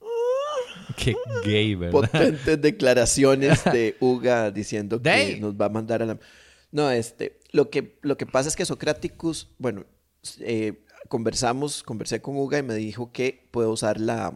Qué 0.96 1.14
gay, 1.44 1.74
¿verdad? 1.74 1.92
Potentes 1.92 2.60
declaraciones 2.60 3.64
de 3.64 3.96
Uga 4.00 4.50
diciendo 4.50 5.00
que 5.02 5.38
nos 5.40 5.54
va 5.54 5.66
a 5.66 5.70
mandar 5.70 6.02
a 6.02 6.06
la... 6.06 6.18
No, 6.70 6.90
este, 6.90 7.40
lo 7.52 7.70
que, 7.70 7.98
lo 8.02 8.16
que 8.16 8.26
pasa 8.26 8.48
es 8.48 8.56
que 8.56 8.64
Socraticus, 8.64 9.48
bueno, 9.58 9.84
eh, 10.40 10.84
conversamos, 11.08 11.82
conversé 11.82 12.20
con 12.20 12.36
Uga 12.36 12.58
y 12.58 12.62
me 12.62 12.74
dijo 12.74 13.12
que 13.12 13.48
puedo 13.50 13.70
usar 13.70 13.98
la... 14.00 14.32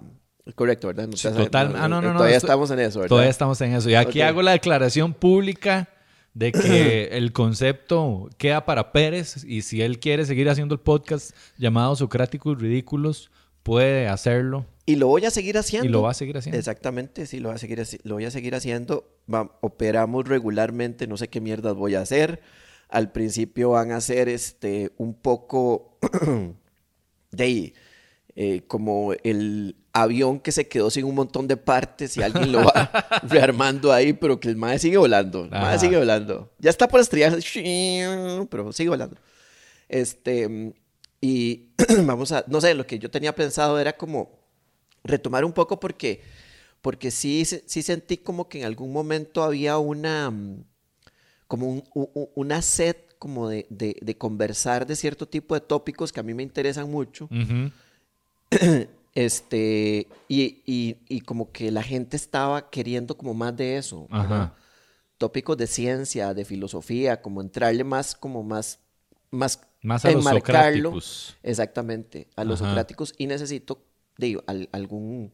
Correcto, 0.54 0.86
¿verdad? 0.86 1.08
No 1.08 1.16
Sí, 1.16 1.24
te 1.24 1.28
vas 1.30 1.38
a- 1.38 1.44
total. 1.44 1.74
Ah, 1.76 1.88
no, 1.88 2.00
no, 2.00 2.08
no. 2.12 2.18
Todavía 2.18 2.36
estamos 2.38 2.70
en 2.70 2.78
eso, 2.80 3.00
¿verdad? 3.00 3.08
Todavía 3.10 3.30
estamos 3.30 3.60
en 3.60 3.74
eso. 3.74 3.90
Y 3.90 3.94
aquí 3.94 4.22
hago 4.22 4.40
la 4.40 4.52
declaración 4.52 5.12
pública 5.12 5.88
de 6.34 6.52
que 6.52 7.04
el 7.12 7.32
concepto 7.32 8.28
queda 8.38 8.64
para 8.64 8.92
Pérez 8.92 9.44
y 9.44 9.62
si 9.62 9.82
él 9.82 9.98
quiere 9.98 10.24
seguir 10.26 10.48
haciendo 10.48 10.74
el 10.74 10.80
podcast 10.80 11.34
llamado 11.56 11.96
Socráticos 11.96 12.58
Ridículos, 12.60 13.30
puede 13.62 14.08
hacerlo 14.08 14.64
Y 14.86 14.96
lo 14.96 15.08
voy 15.08 15.24
a 15.26 15.30
seguir 15.30 15.58
haciendo. 15.58 15.86
y 15.86 15.90
lo 15.90 16.02
va 16.02 16.12
a 16.12 16.14
seguir 16.14 16.38
haciendo. 16.38 16.58
Exactamente, 16.58 17.26
sí, 17.26 17.38
lo 17.40 17.48
voy 17.50 17.56
a 17.56 17.58
seguir, 17.58 17.82
lo 18.04 18.14
voy 18.14 18.24
a 18.24 18.30
seguir 18.30 18.54
haciendo. 18.54 19.08
Va- 19.32 19.58
operamos 19.60 20.26
regularmente, 20.28 21.06
no 21.06 21.16
sé 21.16 21.28
qué 21.28 21.40
mierdas 21.40 21.74
voy 21.74 21.94
a 21.94 22.00
hacer. 22.00 22.40
Al 22.88 23.12
principio 23.12 23.70
van 23.70 23.92
a 23.92 24.00
ser 24.00 24.28
este, 24.30 24.92
un 24.96 25.12
poco 25.14 25.98
de 27.32 27.44
ahí, 27.44 27.74
eh, 28.36 28.62
como 28.66 29.12
el 29.24 29.76
avión 30.02 30.40
que 30.40 30.52
se 30.52 30.68
quedó 30.68 30.90
sin 30.90 31.04
un 31.04 31.14
montón 31.14 31.46
de 31.48 31.56
partes 31.56 32.16
y 32.16 32.22
alguien 32.22 32.52
lo 32.52 32.64
va 32.64 32.90
rearmando 33.24 33.92
ahí, 33.92 34.12
pero 34.12 34.38
que 34.40 34.48
el 34.48 34.56
mae 34.56 34.78
sigue 34.78 34.96
volando. 34.98 35.44
El 35.44 35.50
mae 35.50 35.78
sigue 35.78 35.96
volando. 35.98 36.50
Ya 36.58 36.70
está 36.70 36.88
por 36.88 37.00
estrellarse, 37.00 38.46
pero 38.50 38.72
sigue 38.72 38.88
volando. 38.90 39.16
Este, 39.88 40.74
y 41.20 41.68
vamos 42.04 42.32
a, 42.32 42.44
no 42.48 42.60
sé, 42.60 42.74
lo 42.74 42.86
que 42.86 42.98
yo 42.98 43.10
tenía 43.10 43.34
pensado 43.34 43.78
era 43.78 43.96
como 43.96 44.38
retomar 45.04 45.44
un 45.44 45.52
poco 45.52 45.80
porque, 45.80 46.20
porque 46.82 47.10
sí, 47.10 47.44
sí 47.44 47.82
sentí 47.82 48.18
como 48.18 48.48
que 48.48 48.60
en 48.60 48.64
algún 48.66 48.92
momento 48.92 49.42
había 49.42 49.78
una, 49.78 50.32
como 51.46 51.66
un- 51.68 51.84
u- 51.94 52.28
una 52.34 52.60
sed 52.62 52.96
como 53.18 53.48
de, 53.48 53.66
de- 53.70 53.96
de 54.00 54.16
conversar 54.16 54.86
de 54.86 54.94
cierto 54.94 55.26
tipo 55.26 55.54
de 55.54 55.60
tópicos 55.60 56.12
que 56.12 56.20
a 56.20 56.22
mí 56.22 56.34
me 56.34 56.42
interesan 56.42 56.90
mucho. 56.90 57.24
Ujú. 57.24 57.70
Este, 59.14 60.06
y, 60.28 60.62
y- 60.66 60.96
y 61.08 61.20
como 61.22 61.50
que 61.52 61.70
la 61.72 61.82
gente 61.82 62.16
estaba 62.16 62.70
queriendo 62.70 63.16
como 63.16 63.34
más 63.34 63.56
de 63.56 63.76
eso. 63.78 64.08
Tópicos 65.18 65.56
de 65.56 65.66
ciencia, 65.66 66.32
de 66.32 66.44
filosofía, 66.44 67.20
como 67.20 67.40
entrarle 67.40 67.82
más, 67.82 68.14
como 68.14 68.44
más, 68.44 68.78
más, 69.32 69.60
Más 69.82 70.04
a 70.04 70.10
los 70.12 70.22
enmarcarlo. 70.22 70.90
socráticos. 70.90 71.36
Exactamente, 71.42 72.28
a 72.36 72.44
los 72.44 72.60
Ajá. 72.60 72.68
socráticos. 72.68 73.14
Y 73.18 73.26
necesito, 73.26 73.82
digo, 74.16 74.44
al- 74.46 74.68
algún 74.70 75.32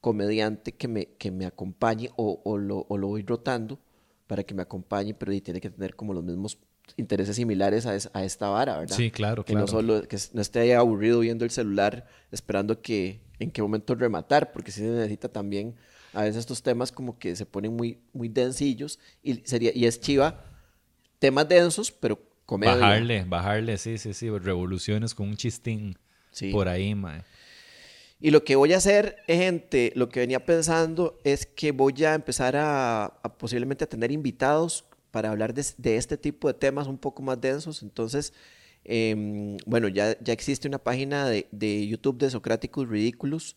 comediante 0.00 0.72
que 0.72 0.88
me, 0.88 1.06
que 1.18 1.30
me 1.30 1.46
acompañe 1.46 2.10
o, 2.16 2.40
o 2.44 2.58
lo, 2.58 2.86
o 2.88 2.98
lo 2.98 3.08
voy 3.08 3.22
rotando 3.22 3.78
para 4.26 4.44
que 4.44 4.54
me 4.54 4.62
acompañe, 4.62 5.14
pero 5.14 5.32
y 5.32 5.40
tiene 5.42 5.60
que 5.60 5.70
tener 5.70 5.96
como 5.96 6.14
los 6.14 6.24
mismos 6.24 6.58
intereses 6.96 7.36
similares 7.36 7.86
a, 7.86 7.94
es- 7.94 8.10
a 8.12 8.24
esta 8.24 8.48
vara, 8.48 8.78
¿verdad? 8.78 8.96
Sí, 8.96 9.10
claro, 9.10 9.44
que 9.44 9.52
claro. 9.52 9.66
no 9.66 9.70
solo 9.70 10.02
que 10.08 10.16
no 10.32 10.40
esté 10.42 10.74
aburrido 10.74 11.20
viendo 11.20 11.44
el 11.44 11.50
celular 11.50 12.06
esperando 12.30 12.80
que 12.82 13.20
en 13.38 13.50
qué 13.50 13.62
momento 13.62 13.94
rematar, 13.94 14.52
porque 14.52 14.70
sí 14.72 14.80
se 14.80 14.88
necesita 14.88 15.28
también 15.28 15.74
a 16.12 16.22
veces 16.22 16.38
estos 16.38 16.62
temas 16.62 16.90
como 16.92 17.18
que 17.18 17.36
se 17.36 17.46
ponen 17.46 17.74
muy 17.76 17.98
muy 18.12 18.28
densillos 18.28 18.98
y 19.22 19.34
sería 19.44 19.70
y 19.74 19.86
es 19.86 20.00
chiva 20.00 20.44
temas 21.18 21.48
densos, 21.48 21.90
pero 21.92 22.18
comedia. 22.46 22.74
Bajarle, 22.74 23.24
bajarle, 23.24 23.78
sí, 23.78 23.96
sí, 23.98 24.12
sí. 24.14 24.28
Revoluciones 24.30 25.14
con 25.14 25.28
un 25.28 25.36
chistín 25.36 25.96
Sí. 26.32 26.50
por 26.52 26.68
ahí, 26.68 26.94
mae. 26.94 27.22
Y 28.20 28.30
lo 28.32 28.44
que 28.44 28.54
voy 28.56 28.72
a 28.74 28.76
hacer, 28.76 29.16
gente, 29.26 29.92
lo 29.96 30.08
que 30.10 30.20
venía 30.20 30.44
pensando 30.44 31.18
es 31.24 31.46
que 31.46 31.72
voy 31.72 32.04
a 32.04 32.14
empezar 32.14 32.54
a, 32.56 33.04
a 33.06 33.38
posiblemente 33.38 33.84
a 33.84 33.88
tener 33.88 34.12
invitados 34.12 34.84
para 35.10 35.30
hablar 35.30 35.54
de, 35.54 35.96
este 35.96 36.16
tipo 36.16 36.48
de 36.48 36.54
temas 36.54 36.86
un 36.86 36.98
poco 36.98 37.22
más 37.22 37.40
densos. 37.40 37.82
Entonces, 37.82 38.32
em, 38.84 39.56
bueno, 39.66 39.88
ya, 39.88 40.18
ya 40.20 40.32
existe 40.32 40.68
una 40.68 40.78
página 40.78 41.28
de, 41.28 41.48
de 41.52 41.86
YouTube 41.86 42.18
de 42.18 42.30
Socráticos 42.30 42.88
Ridículos 42.88 43.56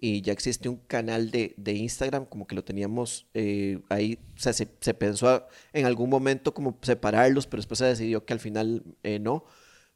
y 0.00 0.22
ya 0.22 0.32
existe 0.32 0.68
un 0.68 0.76
canal 0.76 1.30
de, 1.30 1.54
de 1.56 1.72
Instagram, 1.72 2.24
como 2.26 2.46
que 2.46 2.54
lo 2.54 2.62
teníamos 2.62 3.26
eh, 3.34 3.80
ahí, 3.88 4.18
o 4.36 4.40
sea, 4.40 4.52
se, 4.52 4.68
se 4.80 4.94
pensó 4.94 5.46
en 5.72 5.86
algún 5.86 6.08
momento 6.08 6.54
como 6.54 6.78
separarlos, 6.82 7.46
pero 7.46 7.58
después 7.60 7.78
se 7.78 7.86
decidió 7.86 8.24
que 8.24 8.32
al 8.32 8.40
final 8.40 8.84
eh, 9.02 9.18
no. 9.18 9.44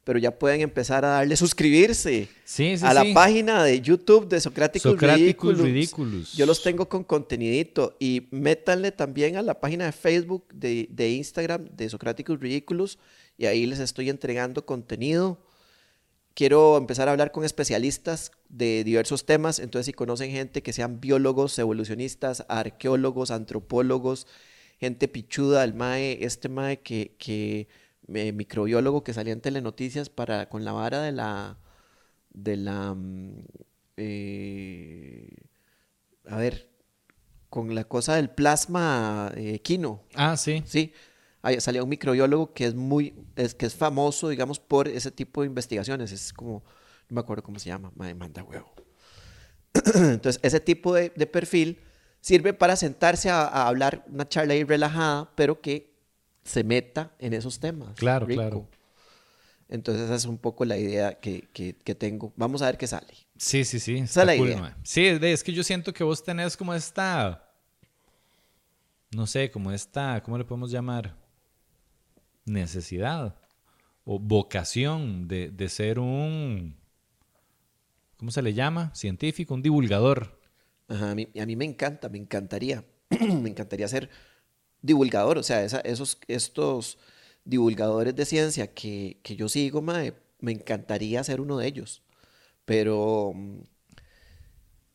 Pero 0.03 0.19
ya 0.19 0.37
pueden 0.37 0.61
empezar 0.61 1.05
a 1.05 1.09
darle 1.09 1.35
suscribirse 1.37 2.27
Sí, 2.43 2.77
sí, 2.77 2.85
a 2.85 2.93
la 2.93 3.03
sí. 3.03 3.13
página 3.13 3.63
de 3.63 3.79
YouTube 3.79 4.27
de 4.27 4.41
Socráticos, 4.41 4.91
Socráticos 4.91 5.57
Ridículos. 5.57 5.61
Ridículos. 5.61 6.33
Yo 6.33 6.45
los 6.45 6.61
tengo 6.61 6.89
con 6.89 7.03
contenidito. 7.05 7.95
Y 7.99 8.27
métanle 8.31 8.91
también 8.91 9.37
a 9.37 9.41
la 9.41 9.61
página 9.61 9.85
de 9.85 9.93
Facebook, 9.93 10.45
de, 10.53 10.87
de 10.91 11.11
Instagram, 11.11 11.69
de 11.75 11.87
Socráticos 11.89 12.39
Ridículos. 12.39 12.99
Y 13.37 13.45
ahí 13.45 13.65
les 13.65 13.79
estoy 13.79 14.09
entregando 14.09 14.65
contenido. 14.65 15.39
Quiero 16.33 16.77
empezar 16.77 17.07
a 17.07 17.11
hablar 17.11 17.31
con 17.31 17.45
especialistas 17.45 18.31
de 18.49 18.83
diversos 18.83 19.25
temas. 19.25 19.59
Entonces, 19.59 19.85
si 19.85 19.93
conocen 19.93 20.31
gente 20.31 20.63
que 20.63 20.73
sean 20.73 20.99
biólogos, 20.99 21.57
evolucionistas, 21.59 22.43
arqueólogos, 22.49 23.31
antropólogos, 23.31 24.27
gente 24.79 25.07
pichuda, 25.07 25.63
el 25.63 25.75
MAE, 25.75 26.25
este 26.25 26.49
MAE 26.49 26.79
que, 26.79 27.15
que 27.19 27.67
eh, 28.13 28.31
microbiólogo 28.31 29.03
que 29.03 29.13
salía 29.13 29.33
en 29.33 29.41
telenoticias 29.41 30.09
para, 30.09 30.49
con 30.49 30.65
la 30.65 30.71
vara 30.71 31.01
de 31.01 31.11
la, 31.11 31.57
de 32.33 32.57
la, 32.57 32.93
mm, 32.93 33.45
eh, 33.97 35.29
a 36.27 36.37
ver, 36.37 36.69
con 37.49 37.75
la 37.75 37.83
cosa 37.83 38.15
del 38.15 38.29
plasma 38.29 39.31
eh, 39.35 39.53
equino, 39.55 40.03
Ah, 40.15 40.35
sí. 40.37 40.63
sí, 40.65 40.93
ahí 41.41 41.59
salía 41.61 41.83
un 41.83 41.89
microbiólogo 41.89 42.53
que 42.53 42.65
es 42.65 42.75
muy, 42.75 43.13
es 43.35 43.53
que 43.55 43.65
es 43.65 43.75
famoso, 43.75 44.29
digamos, 44.29 44.59
por 44.59 44.87
ese 44.87 45.11
tipo 45.11 45.41
de 45.41 45.47
investigaciones, 45.47 46.11
es 46.11 46.33
como, 46.33 46.63
no 47.09 47.15
me 47.15 47.21
acuerdo 47.21 47.43
cómo 47.43 47.59
se 47.59 47.69
llama, 47.69 47.91
me 47.95 48.13
manda 48.15 48.43
huevo. 48.43 48.73
Entonces, 49.95 50.39
ese 50.43 50.59
tipo 50.59 50.93
de, 50.93 51.11
de 51.15 51.27
perfil 51.27 51.79
sirve 52.21 52.53
para 52.53 52.75
sentarse 52.75 53.29
a, 53.29 53.41
a 53.41 53.67
hablar 53.67 54.05
una 54.07 54.27
charla 54.27 54.53
ahí 54.53 54.63
relajada, 54.63 55.31
pero 55.35 55.61
que 55.61 55.92
se 56.43 56.63
meta 56.63 57.13
en 57.19 57.33
esos 57.33 57.59
temas. 57.59 57.95
Claro, 57.95 58.25
Rico. 58.25 58.41
claro. 58.41 58.67
Entonces, 59.69 60.05
esa 60.05 60.15
es 60.15 60.25
un 60.25 60.37
poco 60.37 60.65
la 60.65 60.77
idea 60.77 61.19
que, 61.19 61.49
que- 61.53 61.75
que 61.75 61.95
tengo. 61.95 62.33
Vamos 62.35 62.61
a 62.61 62.67
ver 62.67 62.77
qué 62.77 62.85
sale. 62.87 63.13
Sí, 63.37 63.63
sí, 63.65 63.79
sí. 63.79 63.97
Esa 63.97 64.21
es 64.21 64.27
la 64.27 64.37
cool, 64.37 64.49
idea. 64.49 64.61
mae. 64.61 64.73
Sí, 64.83 65.05
es 65.05 65.43
que 65.43 65.53
yo 65.53 65.63
siento 65.63 65.93
que 65.93 66.03
vos 66.03 66.23
tenés 66.23 66.55
como 66.55 66.73
esta. 66.73 67.49
No 69.11 69.25
sé, 69.25 69.49
como 69.51 69.71
esta. 69.71 70.21
¿Cómo 70.23 70.37
le 70.37 70.45
podemos 70.45 70.69
llamar? 70.71 71.15
Necesidad. 72.45 73.35
O 74.05 74.19
vocación 74.19 75.27
de, 75.27 75.49
de 75.49 75.69
ser 75.69 75.97
un. 75.99 76.75
¿Cómo 78.17 78.31
se 78.31 78.41
le 78.41 78.53
llama? 78.53 78.93
Científico, 78.93 79.53
un 79.53 79.61
divulgador. 79.61 80.39
Ajá, 80.87 81.11
a, 81.11 81.15
mí, 81.15 81.27
a 81.41 81.45
mí 81.45 81.55
me 81.55 81.65
encanta, 81.65 82.09
me 82.09 82.17
encantaría. 82.17 82.83
me 83.41 83.49
encantaría 83.49 83.87
ser 83.87 84.09
divulgador. 84.83 85.39
O 85.39 85.43
sea, 85.43 85.63
esa- 85.63 85.79
esos, 85.79 86.19
estos 86.27 86.99
divulgadores 87.43 88.15
de 88.15 88.25
ciencia 88.25 88.67
que, 88.67 89.17
que 89.23 89.35
yo 89.35 89.49
sigo, 89.49 89.81
mae, 89.81 90.13
me 90.39 90.51
encantaría 90.51 91.23
ser 91.23 91.41
uno 91.41 91.57
de 91.57 91.65
ellos. 91.67 92.03
Pero, 92.65 93.31
mm, 93.33 93.57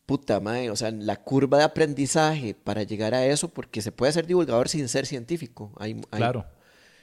puta 0.07 0.41
mae, 0.41 0.71
o 0.71 0.77
sea, 0.77 0.91
la 0.91 1.17
curva 1.17 1.59
de 1.59 1.65
aprendizaje 1.65 2.55
para 2.55 2.83
llegar 2.83 3.15
a 3.15 3.27
eso, 3.27 3.49
porque 3.49 3.83
se 3.83 3.93
puede 3.93 4.13
ser 4.13 4.27
divulgador 4.27 4.69
sin 4.69 4.89
ser 4.89 5.05
científico. 5.07 5.73
Hay, 5.79 5.95
hay- 6.11 6.19
Claro. 6.19 6.47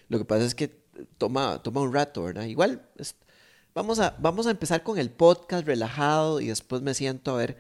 Lo 0.08 0.18
que 0.18 0.25
pasa 0.25 0.46
es 0.46 0.56
que 0.56 0.84
toma, 1.18 1.62
toma 1.62 1.82
un 1.82 1.94
rato, 1.94 2.24
¿verdad? 2.24 2.46
Igual, 2.46 2.88
es- 2.98 3.15
vamos, 3.75 4.00
a, 4.00 4.15
vamos 4.20 4.48
a 4.48 4.51
empezar 4.51 4.82
con 4.84 4.98
el 4.98 5.12
podcast 5.12 5.65
relajado 5.68 6.39
y 6.42 6.48
después 6.48 6.82
me 6.82 6.94
siento 6.94 7.34
a 7.36 7.38
ver 7.38 7.58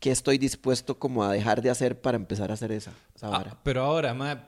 qué 0.00 0.10
estoy 0.10 0.36
dispuesto 0.36 0.98
como 0.98 1.24
a 1.24 1.32
dejar 1.32 1.62
de 1.62 1.70
hacer 1.70 2.00
para 2.00 2.16
empezar 2.16 2.50
a 2.50 2.54
hacer 2.54 2.72
esa, 2.72 2.92
esa 3.14 3.28
vara. 3.30 3.52
Ah, 3.54 3.60
pero 3.62 3.82
ahora, 3.84 4.12
mae, 4.12 4.38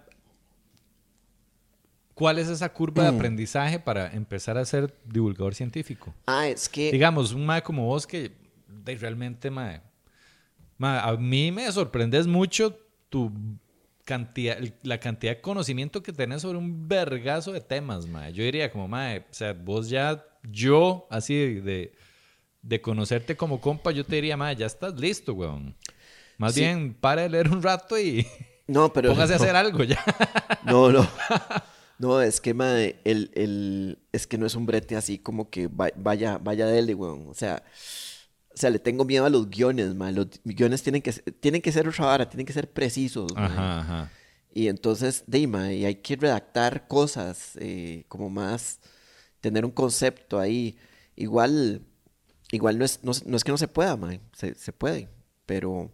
¿cuál 2.16 2.38
es 2.38 2.48
esa 2.48 2.72
curva 2.72 3.02
de 3.04 3.10
aprendizaje 3.10 3.78
para 3.78 4.10
empezar 4.12 4.56
a 4.56 4.64
ser 4.64 4.92
divulgador 5.04 5.54
científico? 5.54 6.14
Ah, 6.26 6.48
es 6.48 6.66
que... 6.68 6.90
Digamos, 6.90 7.32
un 7.32 7.44
mae 7.44 7.62
como 7.62 7.84
vos 7.86 8.06
que 8.06 8.32
de, 8.66 8.94
realmente, 8.96 9.50
mae, 9.50 9.82
mae, 10.78 10.98
a 10.98 11.12
mí 11.16 11.52
me 11.52 11.70
sorprendes 11.70 12.26
mucho 12.26 12.74
tu 13.10 13.30
cantidad, 14.04 14.56
la 14.82 14.98
cantidad 14.98 15.34
de 15.34 15.40
conocimiento 15.42 16.02
que 16.02 16.12
tenés 16.12 16.40
sobre 16.42 16.56
un 16.58 16.88
vergazo 16.88 17.52
de 17.52 17.60
temas, 17.60 18.06
mae. 18.06 18.32
Yo 18.32 18.42
diría 18.44 18.72
como, 18.72 18.88
mae, 18.88 19.18
o 19.20 19.34
sea, 19.34 19.52
vos 19.52 19.90
ya, 19.90 20.24
yo, 20.50 21.06
así 21.10 21.34
de, 21.34 21.60
de, 21.60 21.92
de 22.62 22.80
conocerte 22.80 23.36
como 23.36 23.60
compa, 23.60 23.90
yo 23.90 24.04
te 24.06 24.16
diría, 24.16 24.38
mae, 24.38 24.56
ya 24.56 24.64
estás 24.66 24.98
listo, 24.98 25.34
weón. 25.34 25.76
Más 26.38 26.54
Sí. 26.54 26.60
bien, 26.60 26.94
para 26.98 27.22
de 27.22 27.28
leer 27.28 27.50
un 27.50 27.62
rato 27.62 27.98
y 27.98 28.26
No, 28.66 28.90
pero... 28.92 29.10
póngase 29.12 29.34
a 29.34 29.36
no. 29.38 29.42
hacer 29.44 29.56
algo 29.56 29.84
ya. 29.84 30.02
No, 30.64 30.90
no. 30.90 31.06
No, 31.98 32.20
es 32.20 32.40
que, 32.40 32.52
mae, 32.54 33.00
el, 33.04 33.30
el- 33.34 33.98
es 34.12 34.26
que 34.26 34.36
no 34.38 34.46
es 34.46 34.54
un 34.54 34.66
brete 34.66 34.96
así 34.96 35.18
como 35.18 35.48
que 35.50 35.66
va- 35.68 35.92
vaya, 35.96 36.38
vaya 36.38 36.66
dele, 36.66 36.94
weón. 36.94 37.26
O 37.28 37.34
sea, 37.34 37.62
o 38.54 38.56
sea, 38.58 38.70
le 38.70 38.78
tengo 38.78 39.04
miedo 39.04 39.24
a 39.24 39.30
los 39.30 39.48
guiones, 39.50 39.94
mae. 39.94 40.12
Los 40.12 40.28
guiones 40.44 40.82
tienen 40.82 41.02
que, 41.02 41.12
ser- 41.12 41.24
tienen 41.40 41.62
que 41.62 41.72
ser 41.72 41.88
otra 41.88 42.06
vara, 42.06 42.28
tienen 42.28 42.46
que 42.46 42.52
ser 42.52 42.70
precisos. 42.70 43.32
Ajá, 43.34 43.80
ajá. 43.80 44.10
Y 44.52 44.68
entonces, 44.68 45.24
de 45.26 45.46
mae, 45.46 45.76
y 45.76 45.84
hay 45.84 45.96
que 45.96 46.16
redactar 46.16 46.86
cosas, 46.88 47.52
eh, 47.60 48.04
como 48.08 48.30
más, 48.30 48.80
tener 49.40 49.64
un 49.64 49.70
concepto 49.70 50.38
ahí. 50.38 50.76
Igual, 51.14 51.82
igual 52.52 52.78
no 52.78 52.84
es, 52.84 53.00
no, 53.02 53.12
no 53.26 53.36
es 53.36 53.44
que 53.44 53.52
no 53.52 53.58
se 53.58 53.68
pueda, 53.68 53.96
mae, 53.96 54.20
se, 54.34 54.54
se 54.54 54.72
puede, 54.72 55.08
pero, 55.46 55.90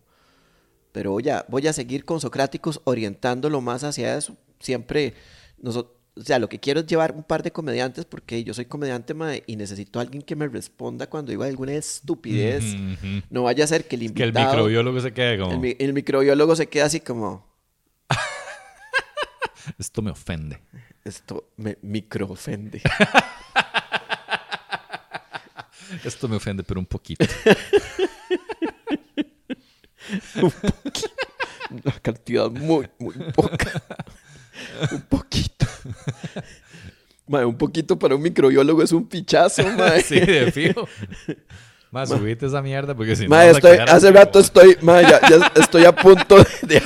pero 0.92 1.12
voy 1.12 1.28
a, 1.28 1.44
voy 1.48 1.66
a 1.66 1.72
seguir 1.72 2.04
con 2.04 2.20
Socráticos 2.20 2.80
orientándolo 2.84 3.60
más 3.60 3.82
hacia 3.84 4.16
eso. 4.16 4.36
Siempre, 4.60 5.14
nosotros, 5.62 5.96
o 6.14 6.22
sea, 6.22 6.38
lo 6.38 6.48
que 6.48 6.60
quiero 6.60 6.80
es 6.80 6.86
llevar 6.86 7.12
un 7.12 7.22
par 7.22 7.42
de 7.42 7.52
comediantes 7.52 8.04
porque 8.04 8.44
yo 8.44 8.52
soy 8.52 8.66
comediante, 8.66 9.14
mae, 9.14 9.44
y 9.46 9.56
necesito 9.56 9.98
a 9.98 10.02
alguien 10.02 10.22
que 10.22 10.36
me 10.36 10.46
responda 10.46 11.08
cuando 11.08 11.30
digo 11.30 11.42
alguna 11.42 11.72
estupidez. 11.72 12.76
No 13.30 13.44
vaya 13.44 13.64
a 13.64 13.66
ser 13.66 13.88
que 13.88 13.96
el 13.96 14.12
Que 14.12 14.24
el 14.24 14.28
invitado... 14.28 14.52
microbiólogo 14.52 15.00
se 15.00 15.12
quede 15.12 15.38
como, 15.38 15.64
el 15.64 15.76
el 15.78 15.92
microbiólogo 15.94 16.54
se 16.54 16.66
queda 16.66 16.84
así 16.84 17.00
como... 17.00 17.50
esto 19.78 20.02
me 20.02 20.10
ofende. 20.10 20.60
Esto 21.04 21.50
me 21.56 21.78
microofende. 21.82 22.82
Esto 26.04 26.26
me 26.28 26.36
ofende, 26.36 26.62
pero 26.62 26.80
un 26.80 26.86
poquito. 26.86 27.24
Una 31.70 32.00
cantidad 32.00 32.50
muy, 32.50 32.88
muy 32.98 33.14
poca. 33.34 33.82
un 34.90 35.02
poquito. 35.02 35.51
Mae, 37.26 37.44
un 37.44 37.56
poquito 37.56 37.98
para 37.98 38.14
un 38.14 38.22
microbiólogo 38.22 38.82
es 38.82 38.92
un 38.92 39.06
pichazo, 39.06 39.62
mae. 39.78 40.02
sí, 40.02 40.20
de 40.20 40.50
fijo. 40.52 40.88
Más 41.90 42.08
subite 42.08 42.46
esa 42.46 42.62
mierda 42.62 42.94
porque 42.94 43.14
si 43.14 43.24
no 43.24 43.30
Mae, 43.30 43.50
estoy, 43.50 43.76
hace 43.76 44.10
rato 44.10 44.38
estoy, 44.38 44.76
mae, 44.80 45.02
ya, 45.02 45.20
ya 45.28 45.52
estoy 45.56 45.84
a 45.84 45.92
punto 45.94 46.38
de... 46.62 46.82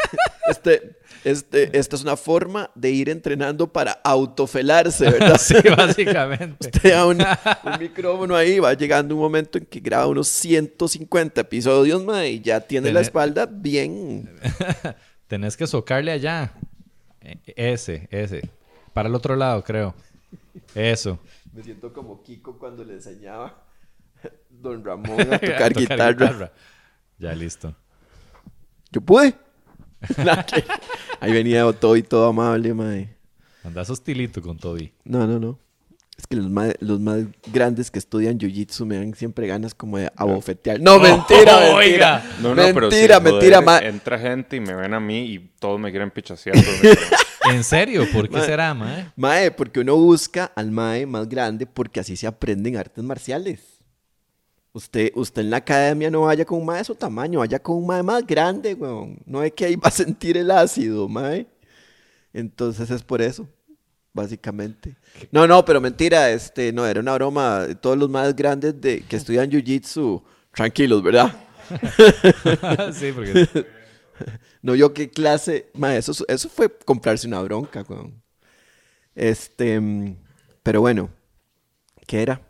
este, 0.50 0.96
este, 1.24 1.78
esta 1.78 1.96
es 1.96 2.02
una 2.02 2.16
forma 2.16 2.70
de 2.74 2.90
ir 2.90 3.10
entrenando 3.10 3.70
para 3.70 3.92
autofelarse, 3.92 5.10
¿verdad? 5.10 5.36
Sí, 5.40 5.56
básicamente. 5.76 6.68
Usted 6.68 6.92
a 6.92 7.04
un, 7.04 7.18
un 7.20 7.78
micrófono 7.78 8.34
ahí, 8.34 8.58
va 8.58 8.72
llegando 8.74 9.14
un 9.14 9.20
momento 9.20 9.58
en 9.58 9.66
que 9.66 9.80
graba 9.80 10.06
unos 10.06 10.28
150 10.28 11.40
episodios, 11.40 12.02
mae, 12.02 12.30
y 12.30 12.40
ya 12.40 12.60
tiene 12.60 12.92
la 12.92 13.00
espalda 13.00 13.46
bien... 13.46 14.30
Tenés 15.26 15.56
que 15.56 15.66
socarle 15.66 16.12
allá. 16.12 16.52
Ese, 17.46 18.08
ese. 18.10 18.48
Para 18.92 19.08
el 19.08 19.14
otro 19.14 19.36
lado, 19.36 19.62
creo. 19.64 19.94
Eso. 20.74 21.18
Me 21.52 21.62
siento 21.62 21.92
como 21.92 22.22
Kiko 22.22 22.58
cuando 22.58 22.84
le 22.84 22.94
enseñaba 22.94 23.64
Don 24.50 24.84
Ramón 24.84 25.20
a 25.32 25.38
tocar, 25.38 25.72
Tocar 25.72 25.74
guitarra. 25.74 26.52
Ya 27.18 27.34
listo. 27.34 27.74
Yo 28.90 29.00
pude. 29.00 29.34
Ahí 31.20 31.32
venía 31.32 31.70
todo 31.72 31.96
y 31.96 32.02
todo 32.02 32.28
amable, 32.28 32.74
mae. 32.74 33.16
Andás 33.64 33.90
hostilito 33.90 34.40
con 34.42 34.58
Toby. 34.58 34.92
No, 35.04 35.26
no, 35.26 35.38
no. 35.38 35.58
Es 36.18 36.26
que 36.26 36.36
los 36.36 36.48
más, 36.48 36.72
los 36.80 36.98
más 36.98 37.24
grandes 37.52 37.90
que 37.90 37.98
estudian 37.98 38.38
jiu-jitsu 38.38 38.86
me 38.86 38.96
dan 38.96 39.14
siempre 39.14 39.46
ganas 39.46 39.74
como 39.74 39.98
de 39.98 40.10
abofetear. 40.16 40.80
No, 40.80 40.98
mentira, 40.98 41.40
mentira. 41.60 41.74
Oiga. 41.76 42.24
No, 42.40 42.54
no, 42.54 42.62
pero 42.72 42.88
mentira, 42.88 43.16
el 43.18 43.22
mentira, 43.22 43.60
ma- 43.60 43.78
Entra 43.80 44.18
gente 44.18 44.56
y 44.56 44.60
me 44.60 44.74
ven 44.74 44.94
a 44.94 45.00
mí 45.00 45.26
y 45.26 45.38
todos 45.60 45.78
me 45.78 45.90
quieren 45.90 46.10
pichasear. 46.10 46.56
¿En 47.52 47.62
serio? 47.62 48.06
¿Por 48.12 48.28
qué 48.28 48.38
Mae. 48.38 48.46
será, 48.46 48.72
mae? 48.74 49.12
Mae, 49.14 49.50
porque 49.50 49.80
uno 49.80 49.94
busca 49.96 50.46
al 50.56 50.70
mae 50.70 51.04
más 51.06 51.28
grande 51.28 51.66
porque 51.66 52.00
así 52.00 52.16
se 52.16 52.26
aprenden 52.26 52.76
artes 52.76 53.04
marciales. 53.04 53.60
Usted, 54.72 55.10
usted 55.14 55.42
en 55.42 55.50
la 55.50 55.58
academia 55.58 56.10
no 56.10 56.22
vaya 56.22 56.44
con 56.44 56.58
un 56.58 56.66
mae 56.66 56.78
de 56.78 56.84
su 56.84 56.94
tamaño, 56.94 57.38
vaya 57.38 57.58
con 57.58 57.76
un 57.76 57.86
mae 57.86 58.02
más 58.02 58.26
grande, 58.26 58.74
weón. 58.74 59.18
No 59.26 59.42
es 59.42 59.52
que 59.52 59.66
ahí 59.66 59.76
va 59.76 59.88
a 59.88 59.90
sentir 59.92 60.36
el 60.36 60.50
ácido, 60.50 61.08
mae. 61.08 61.46
Entonces 62.32 62.90
es 62.90 63.02
por 63.02 63.22
eso, 63.22 63.48
básicamente. 64.16 64.96
No, 65.30 65.46
no, 65.46 65.64
pero 65.64 65.80
mentira, 65.80 66.30
este, 66.30 66.72
no, 66.72 66.84
era 66.86 67.00
una 67.00 67.14
broma. 67.14 67.68
Todos 67.80 67.96
los 67.96 68.10
más 68.10 68.34
grandes 68.34 68.80
de, 68.80 69.02
que 69.02 69.16
estudian 69.16 69.48
jiu-jitsu, 69.50 70.22
tranquilos, 70.52 71.02
¿verdad? 71.04 71.32
sí, 72.92 73.12
porque 73.12 73.46
No 74.62 74.74
yo 74.74 74.92
qué 74.92 75.10
clase. 75.10 75.70
Ma, 75.74 75.94
eso, 75.96 76.12
eso 76.26 76.48
fue 76.48 76.68
comprarse 76.84 77.26
una 77.28 77.40
bronca. 77.42 77.84
Este. 79.14 79.80
mm, 79.80 80.16
Pero 80.62 80.80
bueno. 80.80 81.10
¿Qué 82.06 82.22
era? 82.22 82.40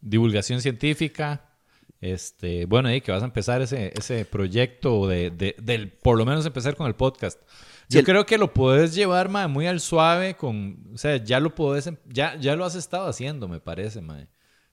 divulgación 0.00 0.60
científica. 0.60 1.56
Este, 2.00 2.66
bueno, 2.66 2.88
ahí 2.90 3.00
que 3.00 3.12
vas 3.12 3.22
a 3.22 3.26
empezar 3.26 3.62
ese, 3.62 3.92
ese 3.96 4.26
proyecto 4.26 5.08
de, 5.08 5.30
de- 5.30 5.56
del, 5.62 5.90
por 5.90 6.18
lo 6.18 6.26
menos 6.26 6.44
empezar 6.44 6.76
con 6.76 6.86
el 6.86 6.94
podcast. 6.94 7.40
Yo 7.88 8.00
el- 8.00 8.04
creo 8.06 8.26
que 8.26 8.38
lo 8.38 8.52
puedes 8.52 8.94
llevar, 8.94 9.28
mae, 9.28 9.46
muy 9.48 9.66
al 9.66 9.80
suave 9.80 10.34
con, 10.36 10.78
o 10.94 10.98
sea, 10.98 11.16
ya 11.18 11.40
lo 11.40 11.54
puedes, 11.54 11.86
em- 11.86 11.98
ya, 12.06 12.36
ya 12.36 12.56
lo 12.56 12.64
has 12.64 12.74
estado 12.74 13.06
haciendo, 13.08 13.46
me 13.48 13.60
parece, 13.60 14.00
mae. 14.00 14.28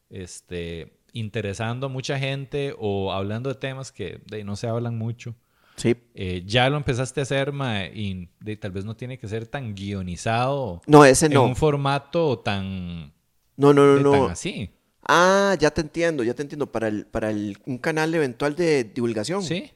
Este, 0.10 0.94
interesando 1.14 1.88
a 1.88 1.90
mucha 1.90 2.18
gente 2.20 2.74
o 2.78 3.12
hablando 3.12 3.50
de 3.50 3.56
temas 3.56 3.92
que 3.92 4.22
de, 4.28 4.44
no 4.44 4.56
se 4.56 4.68
hablan 4.68 4.98
mucho. 4.98 5.36
Sí. 5.78 5.96
Eh, 6.16 6.44
ya 6.46 6.70
lo 6.70 6.78
empezaste 6.78 7.22
a 7.22 7.24
hacer, 7.24 7.52
mae, 7.54 7.92
y 7.96 8.30
de- 8.40 8.58
tal 8.58 8.72
vez 8.72 8.86
no 8.86 8.96
tiene 8.96 9.18
que 9.18 9.28
ser 9.28 9.48
tan 9.48 9.74
guionizado 9.74 10.82
No, 10.88 11.06
ese 11.06 11.26
en 11.28 11.34
no. 11.34 11.44
un 11.44 11.56
formato 11.56 12.40
tan, 12.40 13.14
No, 13.58 13.74
no, 13.74 13.86
no, 13.86 13.96
de- 13.96 14.02
no. 14.04 14.12
tan 14.12 14.32
así. 14.32 14.70
Ah, 15.08 15.56
ya 15.60 15.72
te 15.72 15.82
entiendo, 15.82 16.24
ya 16.24 16.34
te 16.36 16.44
entiendo. 16.44 16.72
Para, 16.72 16.88
el, 16.88 17.06
para 17.08 17.32
el, 17.32 17.58
un 17.66 17.78
canal 17.80 18.14
eventual 18.14 18.56
de 18.56 18.84
divulgación. 18.84 19.42
Sí. 19.44 19.72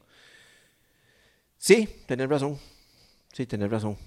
Sí, 1.57 1.89
tenés 2.05 2.29
razón. 2.29 2.57
Sí, 3.35 3.45
tenés 3.45 3.69
razón. 3.69 3.97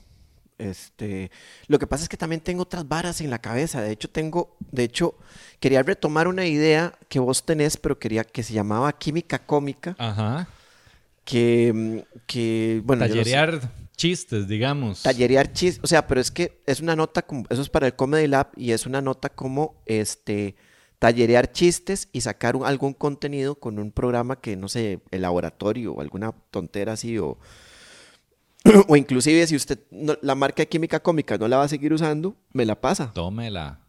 Este, 0.56 1.30
lo 1.66 1.78
que 1.78 1.86
pasa 1.86 2.02
es 2.04 2.08
que 2.08 2.16
también 2.16 2.40
tengo 2.40 2.62
otras 2.62 2.88
varas 2.88 3.20
en 3.20 3.28
la 3.28 3.38
cabeza. 3.40 3.82
De 3.82 3.92
hecho, 3.92 4.08
tengo, 4.08 4.56
de 4.72 4.84
hecho, 4.84 5.14
quería 5.60 5.82
retomar 5.82 6.26
una 6.28 6.46
idea 6.46 6.98
que 7.10 7.18
vos 7.20 7.44
tenés, 7.44 7.76
pero 7.76 7.98
quería 7.98 8.24
que 8.24 8.42
se 8.42 8.54
llamaba 8.54 8.90
química 8.98 9.38
cómica, 9.38 9.94
Ajá. 9.98 10.48
que, 11.26 11.72
mm, 11.74 11.98
que 12.26 12.80
bueno, 12.84 13.04
yo 13.06 13.16
no 13.16 13.24
sé. 13.24 13.30
Tallerear 13.30 13.60
chistes, 13.96 14.48
digamos. 14.48 15.02
Tallerear 15.02 15.52
chis, 15.52 15.78
o 15.82 15.86
sea, 15.86 16.06
pero 16.06 16.20
es 16.22 16.30
que 16.30 16.62
es 16.66 16.80
una 16.80 16.96
nota 16.96 17.20
como, 17.22 17.44
eso 17.50 17.60
es 17.60 17.68
para 17.68 17.86
el 17.86 17.94
Comedy 17.94 18.26
Lab 18.28 18.48
y 18.56 18.72
es 18.72 18.86
una 18.86 19.02
nota 19.02 19.28
como, 19.28 19.74
este, 19.84 20.56
tallerear 20.98 21.52
chistes 21.52 22.08
y 22.12 22.22
sacar 22.22 22.56
un- 22.56 22.64
algún 22.64 22.94
contenido 22.94 23.56
con 23.56 23.78
un 23.78 23.92
programa 23.92 24.40
que, 24.40 24.56
no 24.56 24.68
sé, 24.68 25.00
el 25.10 25.20
laboratorio 25.22 25.92
o 25.92 26.00
alguna 26.00 26.32
tontera 26.50 26.94
así 26.94 27.18
o, 27.18 27.38
o 28.88 28.96
inclusive 28.96 29.46
si 29.46 29.56
usted, 29.56 29.78
no- 29.90 30.16
la 30.22 30.34
marca 30.34 30.62
de 30.62 30.68
química 30.68 31.00
cómica 31.00 31.36
no 31.38 31.48
la 31.48 31.56
va 31.58 31.64
a 31.64 31.68
seguir 31.68 31.92
usando, 31.92 32.36
me 32.52 32.64
la 32.64 32.80
pasa. 32.80 33.12
Tómela. 33.12 33.80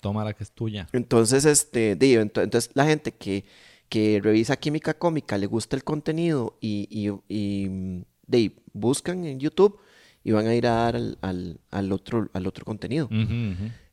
Tómala 0.00 0.32
que 0.34 0.42
es 0.42 0.50
tuya. 0.50 0.88
Entonces, 0.92 1.44
este, 1.44 1.94
digo, 1.96 2.22
ento- 2.22 2.42
entonces 2.42 2.70
la 2.74 2.86
gente 2.86 3.12
que, 3.12 3.44
que 3.88 4.20
revisa 4.22 4.56
química 4.56 4.94
cómica, 4.94 5.38
le 5.38 5.46
gusta 5.46 5.76
el 5.76 5.84
contenido 5.84 6.56
y, 6.60 6.88
y, 6.90 7.10
y, 7.28 8.04
de 8.26 8.56
buscan 8.72 9.24
en 9.24 9.38
YouTube 9.38 9.78
y 10.24 10.30
van 10.32 10.46
a 10.46 10.54
ir 10.54 10.66
a 10.66 10.72
dar 10.72 10.96
al, 10.96 11.18
al- 11.20 11.60
al 11.70 11.92
otro, 11.92 12.28
al 12.32 12.46
otro 12.46 12.64
contenido. 12.64 13.08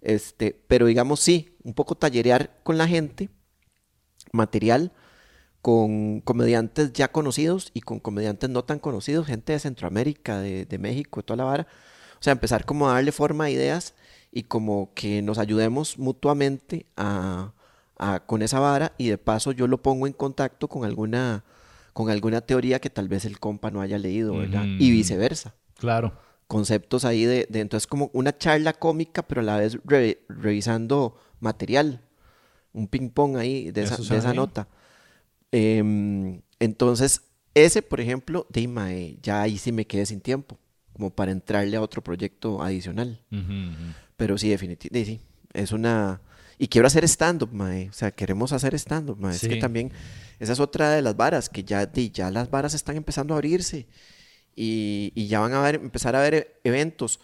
Este, 0.02 0.60
pero 0.68 0.86
digamos 0.88 1.20
sí, 1.20 1.58
un 1.64 1.74
poco 1.74 1.96
tallerear 1.96 2.60
con 2.64 2.78
la 2.78 2.88
gente, 2.88 3.30
material, 4.32 4.92
con 5.62 6.22
comediantes 6.22 6.94
ya 6.94 7.12
conocidos 7.12 7.72
y 7.74 7.82
con 7.82 8.00
comediantes 8.00 8.50
no 8.50 8.64
tan 8.64 8.80
conocidos, 8.80 9.28
gente 9.28 9.54
de 9.54 9.60
Centroamérica, 9.60 10.40
de, 10.40 10.66
de 10.66 10.78
México, 10.78 11.20
de 11.20 11.24
toda 11.26 11.38
la 11.38 11.44
vara. 11.44 11.68
O 12.20 12.24
sea, 12.24 12.32
empezar 12.34 12.66
como 12.66 12.90
a 12.90 12.94
darle 12.94 13.12
forma 13.12 13.46
a 13.46 13.50
ideas 13.50 13.94
y 14.32 14.44
como 14.44 14.92
que 14.94 15.22
nos 15.22 15.38
ayudemos 15.38 15.98
mutuamente 15.98 16.86
a, 16.96 17.54
a- 17.98 18.22
con 18.26 18.42
esa 18.42 18.60
vara 18.60 18.94
y 18.98 19.10
de 19.10 19.18
paso 19.18 19.52
yo 19.52 19.68
lo 19.68 19.82
pongo 19.82 20.08
en 20.08 20.14
contacto 20.14 20.68
con 20.68 20.86
alguna, 20.86 21.44
con 21.94 22.10
alguna 22.10 22.42
teoría 22.42 22.80
que 22.80 22.90
tal 22.90 23.10
vez 23.10 23.26
el 23.26 23.40
compa 23.40 23.72
no 23.72 23.82
haya 23.82 23.98
leído, 23.98 24.38
¿verdad? 24.38 24.66
Y 24.80 24.92
viceversa 24.92 25.56
Claro. 25.78 26.14
conceptos 26.48 27.04
ahí 27.06 27.26
de, 27.26 27.48
de- 27.50 27.60
entonces 27.62 27.88
como 27.88 28.10
una 28.14 28.38
charla 28.38 28.74
cómica, 28.74 29.24
pero 29.28 29.42
a 29.42 29.44
la 29.44 29.58
vez 29.58 29.78
re- 29.84 30.22
revisando 30.30 31.18
material, 31.42 32.02
un 32.74 32.88
ping 32.88 33.10
pong 33.10 33.36
ahí 33.38 33.72
de 33.72 33.84
esa, 33.84 33.98
de 33.98 34.34
nota. 34.34 34.68
Em, 35.52 36.42
entonces, 36.60 37.22
ese, 37.54 37.82
por 37.82 38.00
ejemplo, 38.02 38.46
de 38.50 38.68
mae, 38.68 39.18
ya 39.22 39.42
ahí 39.42 39.58
sí 39.58 39.72
me 39.72 39.86
quedé 39.86 40.06
sin 40.06 40.22
tiempo, 40.22 40.60
como 40.94 41.10
para 41.10 41.32
entrarle 41.32 41.78
a 41.78 41.82
otro 41.82 42.04
proyecto 42.04 42.62
adicional. 42.62 43.22
Pero 44.18 44.38
sí, 44.38 44.50
definitivamente, 44.50 45.06
sí, 45.06 45.22
es 45.54 45.72
una... 45.72 46.22
Y 46.62 46.68
quiero 46.68 46.88
hacer 46.88 47.06
stand-up, 47.06 47.54
mae. 47.54 47.90
O 47.90 47.94
sea, 47.94 48.12
queremos 48.12 48.52
hacer 48.52 48.76
stand-up, 48.76 49.18
mae. 49.18 49.34
Es 49.34 49.48
que 49.48 49.56
también, 49.56 49.94
esa 50.40 50.52
es 50.52 50.60
otra 50.60 50.92
de 50.92 51.02
las 51.02 51.16
varas, 51.16 51.48
que 51.48 51.64
ya, 51.64 51.90
ya 51.92 52.30
las 52.32 52.50
varas 52.50 52.74
están 52.74 52.98
empezando 52.98 53.34
a 53.34 53.38
abrirse. 53.38 53.88
Y, 54.58 55.14
y 55.16 55.28
ya 55.28 55.40
van 55.40 55.54
a 55.54 55.62
ver, 55.62 55.76
empezar 55.76 56.18
a 56.18 56.22
ver 56.22 56.34
e- 56.34 56.54
eventos. 56.66 57.22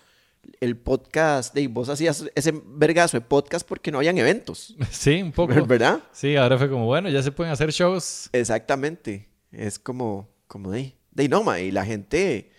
El 0.60 0.78
podcast, 0.78 1.54
de, 1.54 1.68
vos 1.68 1.90
hacías 1.90 2.26
ese 2.36 2.54
vergazo 2.66 3.18
de 3.18 3.22
podcast 3.22 3.68
porque 3.68 3.92
no 3.92 3.98
habían 3.98 4.18
eventos. 4.18 4.76
Sí, 4.92 5.22
un 5.22 5.32
poco. 5.32 5.66
¿Verdad? 5.66 6.00
Sí, 6.12 6.36
ahora 6.36 6.58
fue 6.58 6.70
como, 6.70 6.86
bueno, 6.86 7.10
ya 7.10 7.22
se 7.22 7.32
pueden 7.32 7.52
hacer 7.52 7.72
shows. 7.72 8.30
Exactamente. 8.32 9.30
Es 9.52 9.80
como, 9.80 10.30
como 10.48 10.72
de, 10.72 10.96
de 11.12 11.30
no, 11.30 11.44
mae. 11.44 11.66
Y 11.66 11.72
la 11.72 11.86
gente, 11.86 12.52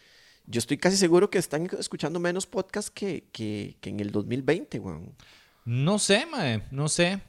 yo 0.47 0.59
estoy 0.59 0.79
casi 0.79 0.97
seguro 0.97 1.31
que 1.31 1.39
están 1.39 1.69
escuchando 1.79 2.21
menos 2.21 2.47
podcasts 2.47 2.91
que, 2.91 3.29
que, 3.33 3.77
que 3.81 3.91
en 3.91 4.01
el 4.01 4.11
2020, 4.11 4.79
weón. 4.79 5.15
No 5.65 5.99
sé, 5.99 6.27
mae, 6.27 6.63
no 6.71 6.89
sé. 6.89 7.21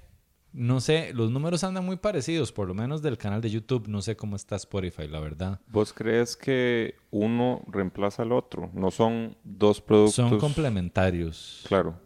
No 0.53 0.81
sé, 0.81 1.11
los 1.13 1.29
números 1.29 1.63
andan 1.63 1.85
muy 1.85 1.97
parecidos, 1.97 2.51
por 2.51 2.67
lo 2.67 2.73
menos 2.73 3.01
del 3.01 3.17
canal 3.17 3.41
de 3.41 3.49
YouTube. 3.49 3.87
No 3.87 4.01
sé 4.01 4.15
cómo 4.15 4.35
está 4.35 4.55
Spotify, 4.55 5.07
la 5.07 5.19
verdad. 5.19 5.59
¿Vos 5.67 5.93
crees 5.93 6.35
que 6.35 6.95
uno 7.11 7.61
reemplaza 7.67 8.23
al 8.23 8.31
otro? 8.31 8.71
No 8.73 8.89
son 8.89 9.37
dos 9.43 9.81
productos. 9.81 10.15
Son 10.15 10.39
complementarios. 10.39 11.63
Claro. 11.67 11.99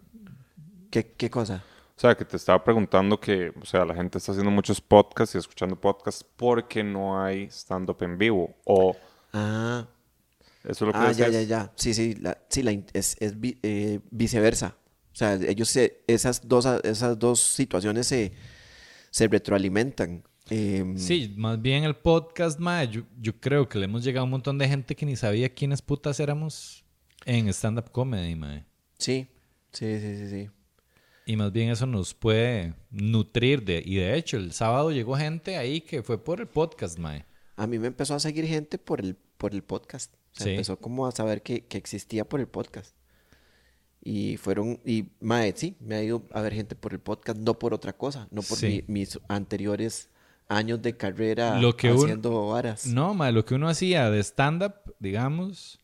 ¿Qué, 0.89 1.13
qué 1.13 1.29
cosa? 1.29 1.63
O 1.95 1.99
sea, 2.01 2.15
que 2.15 2.25
te 2.25 2.35
estaba 2.35 2.63
preguntando 2.63 3.19
que, 3.19 3.53
o 3.61 3.65
sea, 3.65 3.85
la 3.85 3.93
gente 3.93 4.17
está 4.17 4.31
haciendo 4.31 4.51
muchos 4.51 4.81
podcasts 4.81 5.35
y 5.35 5.37
escuchando 5.37 5.79
podcasts 5.79 6.25
porque 6.35 6.83
no 6.83 7.23
hay 7.23 7.43
stand-up 7.43 7.97
en 8.01 8.17
vivo. 8.17 8.55
O 8.65 8.95
Ah, 9.33 9.85
eso 10.63 10.71
es 10.71 10.81
lo 10.81 10.91
que 10.91 10.97
ah 10.97 11.11
ya, 11.11 11.29
ya, 11.29 11.41
ya. 11.43 11.71
Sí, 11.75 11.93
sí, 11.93 12.15
la, 12.15 12.37
sí 12.49 12.63
la 12.63 12.71
es, 12.71 13.15
es 13.19 13.35
eh, 13.63 13.99
viceversa. 14.09 14.75
O 15.13 15.15
sea, 15.15 15.35
ellos 15.35 15.69
se, 15.69 16.03
esas, 16.07 16.47
dos, 16.47 16.65
esas 16.83 17.19
dos 17.19 17.39
situaciones 17.39 18.07
se, 18.07 18.31
se 19.09 19.27
retroalimentan. 19.27 20.23
Em, 20.49 20.97
Sí, 20.97 21.33
más 21.37 21.61
bien 21.61 21.83
el 21.83 21.95
podcast, 21.95 22.59
mae, 22.59 22.87
yo, 22.87 23.01
yo 23.19 23.39
creo 23.39 23.67
que 23.69 23.77
le 23.77 23.85
hemos 23.85 24.03
llegado 24.03 24.21
a 24.21 24.25
un 24.25 24.31
montón 24.31 24.57
de 24.57 24.67
gente 24.67 24.95
que 24.95 25.05
ni 25.05 25.15
sabía 25.15 25.53
quiénes 25.53 25.81
putas 25.81 26.19
éramos 26.19 26.83
en 27.25 27.47
stand-up 27.49 27.91
comedy, 27.91 28.35
mae. 28.35 28.65
Sí, 28.97 29.27
sí, 29.71 29.99
sí, 29.99 30.17
sí, 30.17 30.29
sí. 30.29 30.49
Y 31.25 31.35
más 31.37 31.51
bien 31.51 31.69
eso 31.69 31.85
nos 31.85 32.13
puede 32.13 32.73
nutrir 32.89 33.63
de... 33.63 33.81
Y 33.85 33.95
de 33.95 34.17
hecho, 34.17 34.37
el 34.37 34.53
sábado 34.53 34.91
llegó 34.91 35.15
gente 35.15 35.55
ahí 35.55 35.81
que 35.81 36.01
fue 36.03 36.21
por 36.23 36.41
el 36.41 36.47
podcast, 36.47 36.97
mae. 36.97 37.25
A 37.55 37.67
mí 37.67 37.77
me 37.79 37.87
empezó 37.87 38.15
a 38.15 38.19
seguir 38.19 38.45
gente 38.47 38.77
por 38.77 38.99
el, 39.01 39.15
por 39.37 39.53
el 39.53 39.61
podcast. 39.61 40.13
O 40.13 40.17
sea, 40.37 40.45
Sí. 40.45 40.49
empezó 40.51 40.77
como 40.79 41.05
a 41.05 41.11
saber 41.11 41.43
que, 41.43 41.65
que 41.65 41.77
existía 41.77 42.25
por 42.27 42.39
el 42.39 42.47
podcast. 42.47 42.95
Y 44.03 44.37
fueron, 44.37 44.79
y 44.83 45.05
mae, 45.19 45.53
sí, 45.55 45.75
me 45.79 45.95
ha 45.95 46.03
ido 46.03 46.23
a 46.31 46.41
ver 46.41 46.53
gente 46.53 46.75
por 46.75 46.91
el 46.93 46.99
podcast, 46.99 47.39
no 47.39 47.59
por 47.59 47.73
otra 47.73 47.93
cosa, 47.93 48.27
no 48.31 48.41
por 48.41 48.57
Sí. 48.57 48.83
mi- 48.87 49.01
mis 49.01 49.19
anteriores 49.27 50.09
años 50.47 50.81
de 50.81 50.97
carrera 50.97 51.59
Lo 51.61 51.77
que 51.77 51.91
un- 51.91 52.03
haciendo 52.03 52.47
varas. 52.47 52.87
No, 52.87 53.13
mae, 53.13 53.31
lo 53.31 53.45
que 53.45 53.53
uno 53.55 53.69
hacía 53.69 54.09
de 54.09 54.19
stand-up, 54.23 54.73
digamos, 54.99 55.79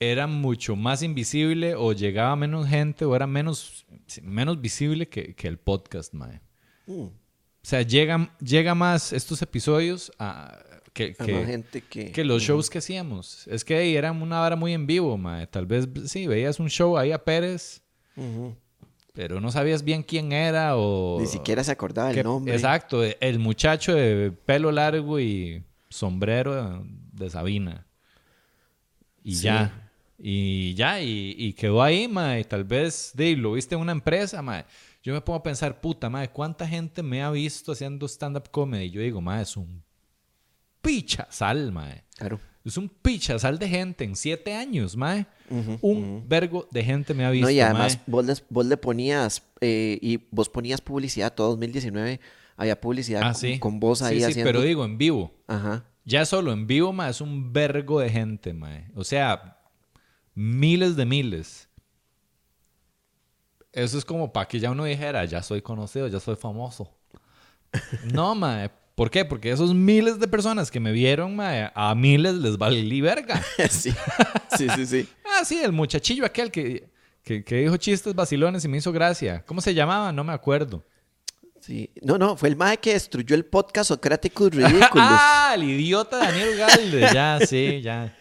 era 0.00 0.26
mucho 0.26 0.76
más 0.76 1.02
invisible 1.02 1.74
o 1.76 1.92
llegaba 1.92 2.36
menos 2.36 2.68
gente 2.68 3.04
o 3.04 3.16
era 3.16 3.26
menos, 3.26 3.86
menos 4.22 4.60
visible 4.60 5.08
que, 5.08 5.34
que 5.34 5.48
el 5.48 5.58
podcast, 5.58 6.12
mae. 6.12 6.40
Mm, 6.86 7.02
O 7.04 7.12
sea, 7.66 7.80
llega, 7.80 8.36
llega 8.40 8.74
más 8.74 9.14
estos 9.14 9.40
episodios 9.40 10.12
a, 10.18 10.58
que, 10.94 11.12
que- 11.14 11.32
más 11.34 11.46
gente 11.46 11.82
que... 11.82 12.10
que 12.12 12.24
los 12.24 12.42
shows 12.42 12.70
que 12.70 12.78
hacíamos. 12.78 13.46
Es 13.48 13.64
que 13.64 13.76
ahí 13.76 13.94
era 13.96 14.10
una 14.12 14.40
hora 14.40 14.56
muy 14.56 14.72
en 14.72 14.86
vivo, 14.86 15.18
mae. 15.18 15.46
Tal 15.46 15.66
vez, 15.66 15.86
sí, 16.06 16.26
veías 16.26 16.58
un 16.58 16.70
show 16.70 16.96
ahí 16.96 17.12
a 17.12 17.22
Pérez, 17.22 17.82
pero 19.12 19.40
no 19.40 19.50
sabías 19.52 19.82
bien 19.84 20.02
quién 20.02 20.32
era 20.32 20.76
o... 20.76 21.18
Ni 21.20 21.26
siquiera 21.26 21.62
se 21.62 21.72
acordaba 21.72 22.10
el 22.10 22.22
nombre. 22.24 22.54
Exacto, 22.54 23.02
el 23.04 23.38
muchacho 23.38 23.94
de 23.94 24.32
pelo 24.46 24.72
largo 24.72 25.20
y 25.20 25.62
sombrero 25.88 26.84
de 27.12 27.30
Sabina. 27.30 27.86
Y 29.22 29.34
Sí. 29.36 29.44
ya. 29.44 29.80
Y 30.16 30.74
ya, 30.74 31.00
y, 31.00 31.34
y 31.36 31.52
quedó 31.54 31.82
ahí, 31.82 32.06
mae. 32.08 32.44
Tal 32.44 32.62
vez, 32.64 33.10
de, 33.14 33.36
lo 33.36 33.52
viste 33.52 33.74
en 33.74 33.80
una 33.80 33.92
empresa, 33.92 34.40
mae. 34.42 34.64
Yo 35.02 35.12
me 35.12 35.20
pongo 35.20 35.38
a 35.40 35.42
pensar, 35.42 35.80
puta, 35.80 36.08
mae, 36.08 36.30
¿cuánta 36.30 36.66
gente 36.66 37.02
me 37.02 37.22
ha 37.22 37.30
visto 37.30 37.72
haciendo 37.72 38.06
stand-up 38.06 38.48
comedy? 38.50 38.90
Yo 38.90 39.00
digo, 39.00 39.20
mae, 39.20 39.42
es 39.42 39.56
un 39.56 39.82
pichazal, 40.84 41.72
mae. 41.72 42.04
Claro. 42.16 42.38
Es 42.64 42.76
un 42.78 42.88
pichazal 42.88 43.58
de 43.58 43.68
gente 43.68 44.04
en 44.04 44.14
siete 44.16 44.54
años, 44.54 44.96
mae. 44.96 45.26
Un 45.82 46.24
vergo 46.26 46.66
de 46.70 46.82
gente 46.84 47.12
me 47.14 47.24
ha 47.26 47.30
visto, 47.30 47.46
No, 47.46 47.50
y 47.50 47.60
además 47.60 47.96
mae. 47.96 48.04
vos, 48.06 48.24
les- 48.24 48.44
vos 48.48 48.64
le 48.66 48.76
ponías, 48.76 49.42
eh, 49.60 49.98
y 50.00 50.20
vos 50.30 50.48
ponías 50.48 50.80
publicidad, 50.80 51.34
todo 51.34 51.48
2019, 51.50 52.20
había 52.56 52.80
publicidad 52.80 53.22
Ah, 53.22 53.32
con, 53.32 53.34
sí. 53.34 53.58
con 53.58 53.80
vos 53.80 54.00
ahí 54.00 54.14
sí, 54.16 54.20
sí, 54.24 54.30
haciendo... 54.30 54.48
pero 54.48 54.62
digo, 54.62 54.84
en 54.84 54.96
vivo. 54.96 55.32
Ajá. 55.46 55.84
Ya 56.06 56.24
solo 56.24 56.52
en 56.52 56.66
vivo, 56.66 56.92
mae, 56.92 57.10
es 57.10 57.20
un 57.20 57.52
vergo 57.52 58.00
de 58.00 58.08
gente, 58.10 58.52
mae. 58.54 58.88
O 58.94 59.04
sea, 59.04 59.58
miles 60.34 60.96
de 60.96 61.04
miles. 61.04 61.68
Eso 63.72 63.98
es 63.98 64.04
como 64.04 64.32
para 64.32 64.46
que 64.46 64.60
ya 64.60 64.70
uno 64.70 64.84
dijera, 64.84 65.24
ya 65.24 65.42
soy 65.42 65.60
conocido, 65.60 66.06
ya 66.08 66.20
soy 66.20 66.36
famoso. 66.36 66.90
No, 68.12 68.34
mae. 68.34 68.70
¿Por 68.94 69.10
qué? 69.10 69.24
Porque 69.24 69.50
esos 69.50 69.74
miles 69.74 70.20
de 70.20 70.28
personas 70.28 70.70
que 70.70 70.78
me 70.78 70.92
vieron, 70.92 71.34
mae, 71.34 71.70
a 71.74 71.94
miles 71.94 72.34
les 72.34 72.56
valí 72.56 73.00
verga. 73.00 73.42
sí, 73.70 73.92
sí, 74.56 74.68
sí, 74.76 74.86
sí. 74.86 75.08
Ah, 75.36 75.44
sí, 75.44 75.60
el 75.60 75.72
muchachillo 75.72 76.24
aquel 76.24 76.52
que, 76.52 76.88
que, 77.24 77.42
que 77.42 77.56
dijo 77.56 77.76
chistes 77.76 78.14
vacilones 78.14 78.64
y 78.64 78.68
me 78.68 78.76
hizo 78.76 78.92
gracia. 78.92 79.42
¿Cómo 79.46 79.60
se 79.60 79.74
llamaba? 79.74 80.12
No 80.12 80.22
me 80.22 80.32
acuerdo. 80.32 80.84
Sí. 81.58 81.90
No, 82.02 82.18
no, 82.18 82.36
fue 82.36 82.50
el 82.50 82.56
mae 82.56 82.76
que 82.76 82.92
destruyó 82.92 83.34
el 83.34 83.46
podcast 83.46 83.88
Socráticos 83.88 84.50
Ridículos. 84.54 84.90
Ah, 84.94 85.52
el 85.56 85.64
idiota 85.64 86.18
Daniel 86.18 86.56
Galde. 86.56 87.08
Ya, 87.12 87.40
sí, 87.40 87.80
ya. 87.80 88.14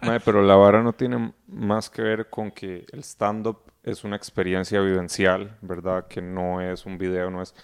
Mae, 0.00 0.20
pero 0.20 0.40
la 0.40 0.54
vara 0.54 0.82
no 0.82 0.94
tiene 0.94 1.34
más 1.46 1.90
que 1.90 2.00
ver 2.00 2.30
con 2.30 2.52
que 2.52 2.86
el 2.92 3.00
stand-up 3.00 3.58
es 3.82 4.04
una 4.04 4.16
experiencia 4.16 4.80
vivencial, 4.80 5.58
¿verdad? 5.60 6.06
Que 6.06 6.22
no 6.22 6.60
es 6.60 6.86
un 6.86 6.96
video, 6.96 7.28
no 7.30 7.42
es... 7.42 7.54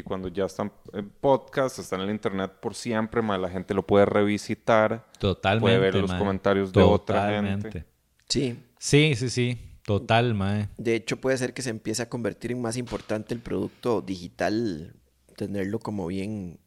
Y 0.00 0.02
cuando 0.02 0.28
ya 0.28 0.46
están 0.46 0.72
en 0.94 1.10
podcast, 1.10 1.78
están 1.78 2.00
en 2.00 2.08
el 2.08 2.14
internet 2.14 2.52
por 2.60 2.74
siempre, 2.74 3.20
mae, 3.20 3.38
la 3.38 3.50
gente 3.50 3.74
lo 3.74 3.86
puede 3.86 4.06
revisitar. 4.06 5.06
Totalmente. 5.18 5.60
Puede 5.60 5.78
ver 5.78 5.94
los 5.94 6.12
comentarios 6.14 6.72
de 6.72 6.82
otra 6.82 7.42
gente. 7.42 7.84
Sí. 8.28 8.58
Sí, 8.78 9.14
sí, 9.14 9.28
sí. 9.28 9.58
Total, 9.84 10.34
mae. 10.34 10.68
De 10.78 10.94
hecho, 10.94 11.20
puede 11.20 11.36
ser 11.36 11.52
que 11.52 11.60
se 11.60 11.68
empiece 11.68 12.02
a 12.02 12.08
convertir 12.08 12.52
en 12.52 12.62
más 12.62 12.78
importante 12.78 13.34
el 13.34 13.40
producto 13.40 14.00
digital, 14.00 14.94
tenerlo 15.36 15.78
como 15.80 16.06
bien 16.06 16.58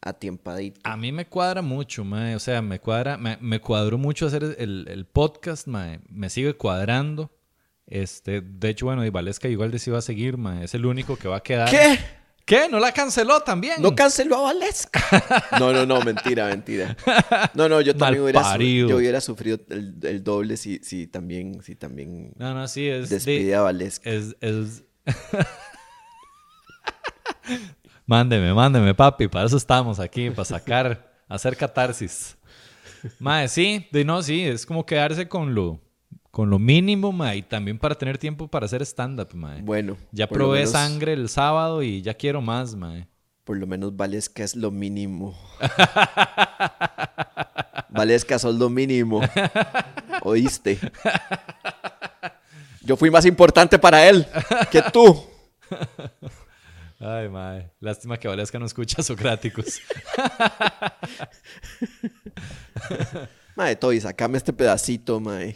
atiempadito. 0.00 0.80
A 0.82 0.96
mí 0.96 1.12
me 1.12 1.26
cuadra 1.26 1.62
mucho, 1.62 2.04
mae. 2.04 2.34
O 2.34 2.40
sea, 2.40 2.60
me 2.60 2.80
cuadra, 2.80 3.16
me, 3.16 3.36
me 3.40 3.60
cuadró 3.60 3.98
mucho 3.98 4.26
hacer 4.26 4.56
el, 4.58 4.86
el 4.88 5.06
podcast, 5.06 5.68
mae. 5.68 6.00
Me 6.08 6.28
sigue 6.28 6.54
cuadrando. 6.54 7.30
Este, 7.86 8.40
de 8.40 8.68
hecho, 8.68 8.86
bueno, 8.86 9.04
y 9.04 9.10
Valesca 9.10 9.48
igual 9.48 9.70
les 9.70 9.86
iba 9.86 9.98
a 9.98 10.02
seguir, 10.02 10.36
mae. 10.38 10.64
Es 10.64 10.74
el 10.74 10.86
único 10.86 11.16
que 11.16 11.28
va 11.28 11.36
a 11.36 11.42
quedar. 11.42 11.70
¿Qué? 11.70 11.98
¿Qué? 12.44 12.68
¿No 12.68 12.80
la 12.80 12.92
canceló 12.92 13.40
también? 13.40 13.80
No 13.80 13.94
canceló 13.94 14.38
a 14.38 14.52
Valesca. 14.52 15.00
No, 15.60 15.72
no, 15.72 15.86
no, 15.86 16.00
mentira, 16.02 16.46
mentira. 16.46 16.96
No, 17.54 17.68
no, 17.68 17.80
yo 17.80 17.94
también 17.94 18.22
hubiera, 18.24 18.40
su- 18.40 18.44
Malparido. 18.44 18.88
yo 18.88 18.96
hubiera 18.96 19.20
sufrido 19.20 19.58
el, 19.68 19.94
el 20.02 20.24
doble 20.24 20.56
si, 20.56 20.78
si 20.82 21.06
también, 21.06 21.62
si 21.62 21.74
también 21.76 22.32
No, 22.36 22.54
no, 22.54 22.66
sí, 22.66 22.88
es. 22.88 23.08
despide 23.10 23.44
de- 23.44 23.54
a 23.54 23.60
Valesca. 23.62 24.08
es, 24.10 24.36
es... 24.40 24.82
mándeme, 28.06 28.52
mándeme, 28.54 28.94
papi. 28.94 29.28
Para 29.28 29.46
eso 29.46 29.56
estamos 29.56 30.00
aquí, 30.00 30.30
para 30.30 30.44
sacar, 30.44 31.12
hacer 31.28 31.56
catarsis. 31.56 32.36
Mae, 33.18 33.48
sí, 33.48 33.86
de 33.92 34.04
no, 34.04 34.22
sí, 34.22 34.42
es 34.44 34.66
como 34.66 34.84
quedarse 34.84 35.26
con 35.28 35.54
lo, 35.54 35.80
con 36.30 36.48
lo 36.50 36.58
mínimo, 36.58 37.12
mae, 37.12 37.38
y 37.38 37.42
también 37.42 37.78
para 37.78 37.94
tener 37.96 38.18
tiempo 38.18 38.48
para 38.48 38.66
hacer 38.66 38.82
stand-up, 38.82 39.34
mae. 39.34 39.62
Bueno, 39.62 39.96
Ya 40.12 40.28
probé 40.28 40.58
menos- 40.60 40.72
sangre 40.72 41.12
el 41.12 41.28
sábado 41.28 41.82
y 41.82 42.02
ya 42.02 42.14
quiero 42.14 42.40
más, 42.40 42.74
mae. 42.74 43.06
Por 43.44 43.56
lo 43.58 43.66
menos 43.66 43.96
Valesca 43.96 44.44
es 44.44 44.54
lo 44.54 44.70
mínimo. 44.70 45.36
Valesca 47.88 48.38
sos 48.38 48.54
lo 48.54 48.68
mínimo. 48.70 49.20
¿Oíste? 50.22 50.78
Yo 52.82 52.96
fui 52.96 53.10
más 53.10 53.26
importante 53.26 53.76
para 53.78 54.08
él 54.08 54.24
que 54.70 54.82
tú. 54.92 55.24
Ay, 57.00 57.28
mae. 57.28 57.72
Lástima 57.80 58.16
que 58.18 58.28
Valesca 58.28 58.58
no 58.60 58.66
escucha 58.66 59.02
Socráticos. 59.02 59.80
Mae, 63.60 63.76
Toy, 63.76 64.00
sacame 64.00 64.38
este 64.38 64.54
pedacito, 64.54 65.20
mae. 65.20 65.54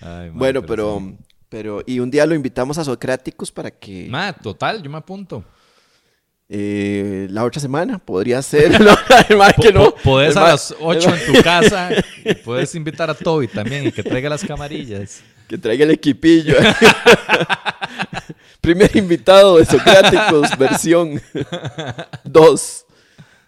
Ay, 0.00 0.30
Bueno, 0.32 0.62
pero, 0.64 0.98
sí. 1.00 1.18
pero, 1.50 1.82
y 1.86 2.00
un 2.00 2.10
día 2.10 2.24
lo 2.24 2.34
invitamos 2.34 2.78
a 2.78 2.84
Socráticos 2.84 3.52
para 3.52 3.70
que 3.70 4.06
Mae, 4.08 4.32
total, 4.32 4.82
yo 4.82 4.88
me 4.88 4.96
apunto. 4.96 5.44
eh, 6.48 7.26
la 7.30 7.44
otra 7.44 7.60
semana 7.60 7.98
podría 7.98 8.40
ser. 8.40 8.80
No, 8.80 8.96
mae 9.36 9.52
que 9.60 9.70
no. 9.70 9.90
Po- 9.96 9.96
Podés 10.02 10.34
a 10.34 10.44
las 10.44 10.74
8 10.80 11.14
en 11.14 11.34
tu 11.34 11.42
casa 11.42 11.90
y 12.24 12.32
puedes 12.44 12.74
invitar 12.74 13.10
a 13.10 13.14
Toby 13.14 13.48
también 13.48 13.86
y 13.86 13.92
que 13.92 14.02
traiga 14.02 14.30
las 14.30 14.42
camarillas. 14.42 15.20
Que 15.46 15.58
traiga 15.58 15.84
el 15.84 15.90
equipillo. 15.90 16.54
Primer 18.62 18.96
invitado 18.96 19.58
de 19.58 19.66
Socráticos, 19.66 20.56
versión 20.56 21.20
2. 22.24 22.84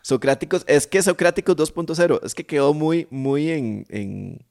Socráticos, 0.03 0.65
es 0.67 0.87
que 0.87 1.03
Socráticos 1.03 1.57
2.0, 1.57 2.21
es 2.25 2.35
que 2.35 2.45
quedó 2.47 2.75
muy, 2.75 3.07
muy 3.11 3.51
en, 3.51 3.87
en, 3.91 4.47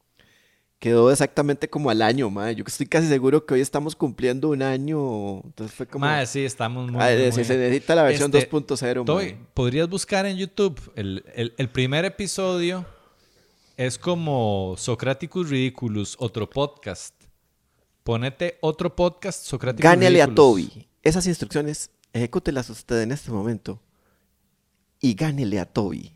Quedó 0.80 1.12
exactamente 1.12 1.70
como 1.70 1.90
al 1.90 2.02
año, 2.02 2.30
mae. 2.30 2.56
Yo 2.56 2.64
estoy 2.66 2.86
casi 2.86 3.10
seguro 3.10 3.46
que 3.46 3.54
hoy 3.54 3.60
estamos 3.60 3.98
cumpliendo 3.98 4.48
un 4.48 4.62
año. 4.62 5.42
Entonces 5.44 5.76
fue 5.76 5.86
como. 5.86 6.06
Mae, 6.06 6.26
sí, 6.26 6.46
estamos 6.46 6.90
muy. 6.90 7.02
Ah, 7.04 7.10
muy- 7.14 7.44
se, 7.44 7.58
necesita 7.58 7.96
la 7.96 8.04
versión 8.04 8.34
Este, 8.34 8.50
2.0, 8.50 9.04
Toy, 9.06 9.26
mae. 9.34 9.38
podrías 9.54 9.90
buscar 9.90 10.26
en 10.26 10.38
YouTube 10.38 10.80
el, 10.96 11.26
el- 11.36 11.54
el 11.58 11.70
primer 11.70 12.06
episodio 12.06 12.86
es 13.76 13.98
como 13.98 14.76
Socraticus 14.78 15.50
Ridiculous, 15.50 16.16
otro 16.18 16.50
podcast. 16.50 17.14
Ponete 18.04 18.58
otro 18.62 18.96
podcast, 18.96 19.44
Socraticus 19.44 19.84
Gánele 19.84 20.22
a. 20.22 20.34
Toby. 20.34 20.88
Esas 21.04 21.28
instrucciones, 21.28 21.92
ejecútelas 22.14 22.70
usted 22.70 23.02
en 23.02 23.12
este 23.12 23.32
momento. 23.32 23.82
Y 25.02 25.14
gánele 25.14 25.60
a 25.60 25.66
Toby. 25.66 26.14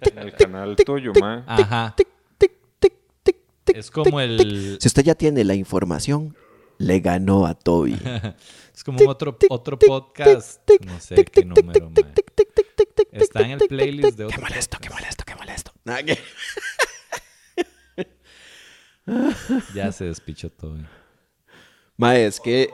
En 0.00 0.18
el 0.18 0.32
canal 0.34 0.76
tuyo, 0.76 1.12
mae. 1.20 1.42
Ajá. 1.46 1.94
Tic, 1.96 2.08
tic, 2.38 2.52
tic, 2.78 2.92
tic, 3.24 3.36
tic, 3.64 3.76
Es 3.76 3.90
como 3.90 4.20
el-. 4.20 4.78
Si 4.80 4.86
usted 4.88 5.02
ya 5.02 5.14
tiene 5.14 5.42
la 5.44 5.54
información, 5.54 6.36
le 6.78 7.00
ganó 7.00 7.44
a 7.46 7.54
Toby. 7.54 7.98
Es 8.74 8.84
como 8.84 8.98
otro, 9.10 9.36
otro 9.50 9.78
podcast. 9.78 10.60
No 10.86 11.00
sé 11.00 11.24
qué 11.24 11.44
número. 11.44 11.90
Está 13.12 13.40
en 13.42 13.50
el 13.52 13.58
playlist 13.68 14.16
de 14.16 14.16
Qué 14.16 14.24
otro 14.24 14.40
molesto, 14.42 14.78
qué 14.80 14.88
molesto, 14.90 15.24
qué 15.26 15.34
molesto. 15.34 15.72
Nada 15.84 16.02
que- 16.04 16.18
Ya 19.74 19.90
se 19.92 20.04
despichó 20.04 20.50
todo. 20.50 20.78
Mae, 21.96 22.26
es 22.26 22.40
que 22.40 22.70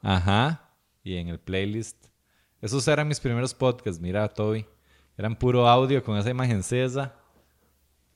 Ajá. 0.00 0.70
Y 1.04 1.16
en 1.16 1.28
el 1.28 1.38
playlist. 1.38 2.01
Esos 2.62 2.86
eran 2.88 3.08
mis 3.08 3.20
primeros 3.20 3.52
podcasts, 3.52 4.00
mira, 4.00 4.26
Toby. 4.28 4.64
Eran 5.18 5.36
puro 5.36 5.68
audio 5.68 6.02
con 6.02 6.16
esa 6.16 6.30
imagen 6.30 6.62
cesa. 6.62 7.14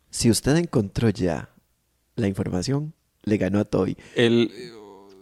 si 0.08 0.30
usted 0.30 0.56
encontró 0.56 1.10
ya 1.10 1.50
la 2.14 2.26
información, 2.28 2.94
le 3.24 3.36
ganó 3.36 3.58
a 3.60 3.64
Toby. 3.64 3.96
El, 4.14 4.50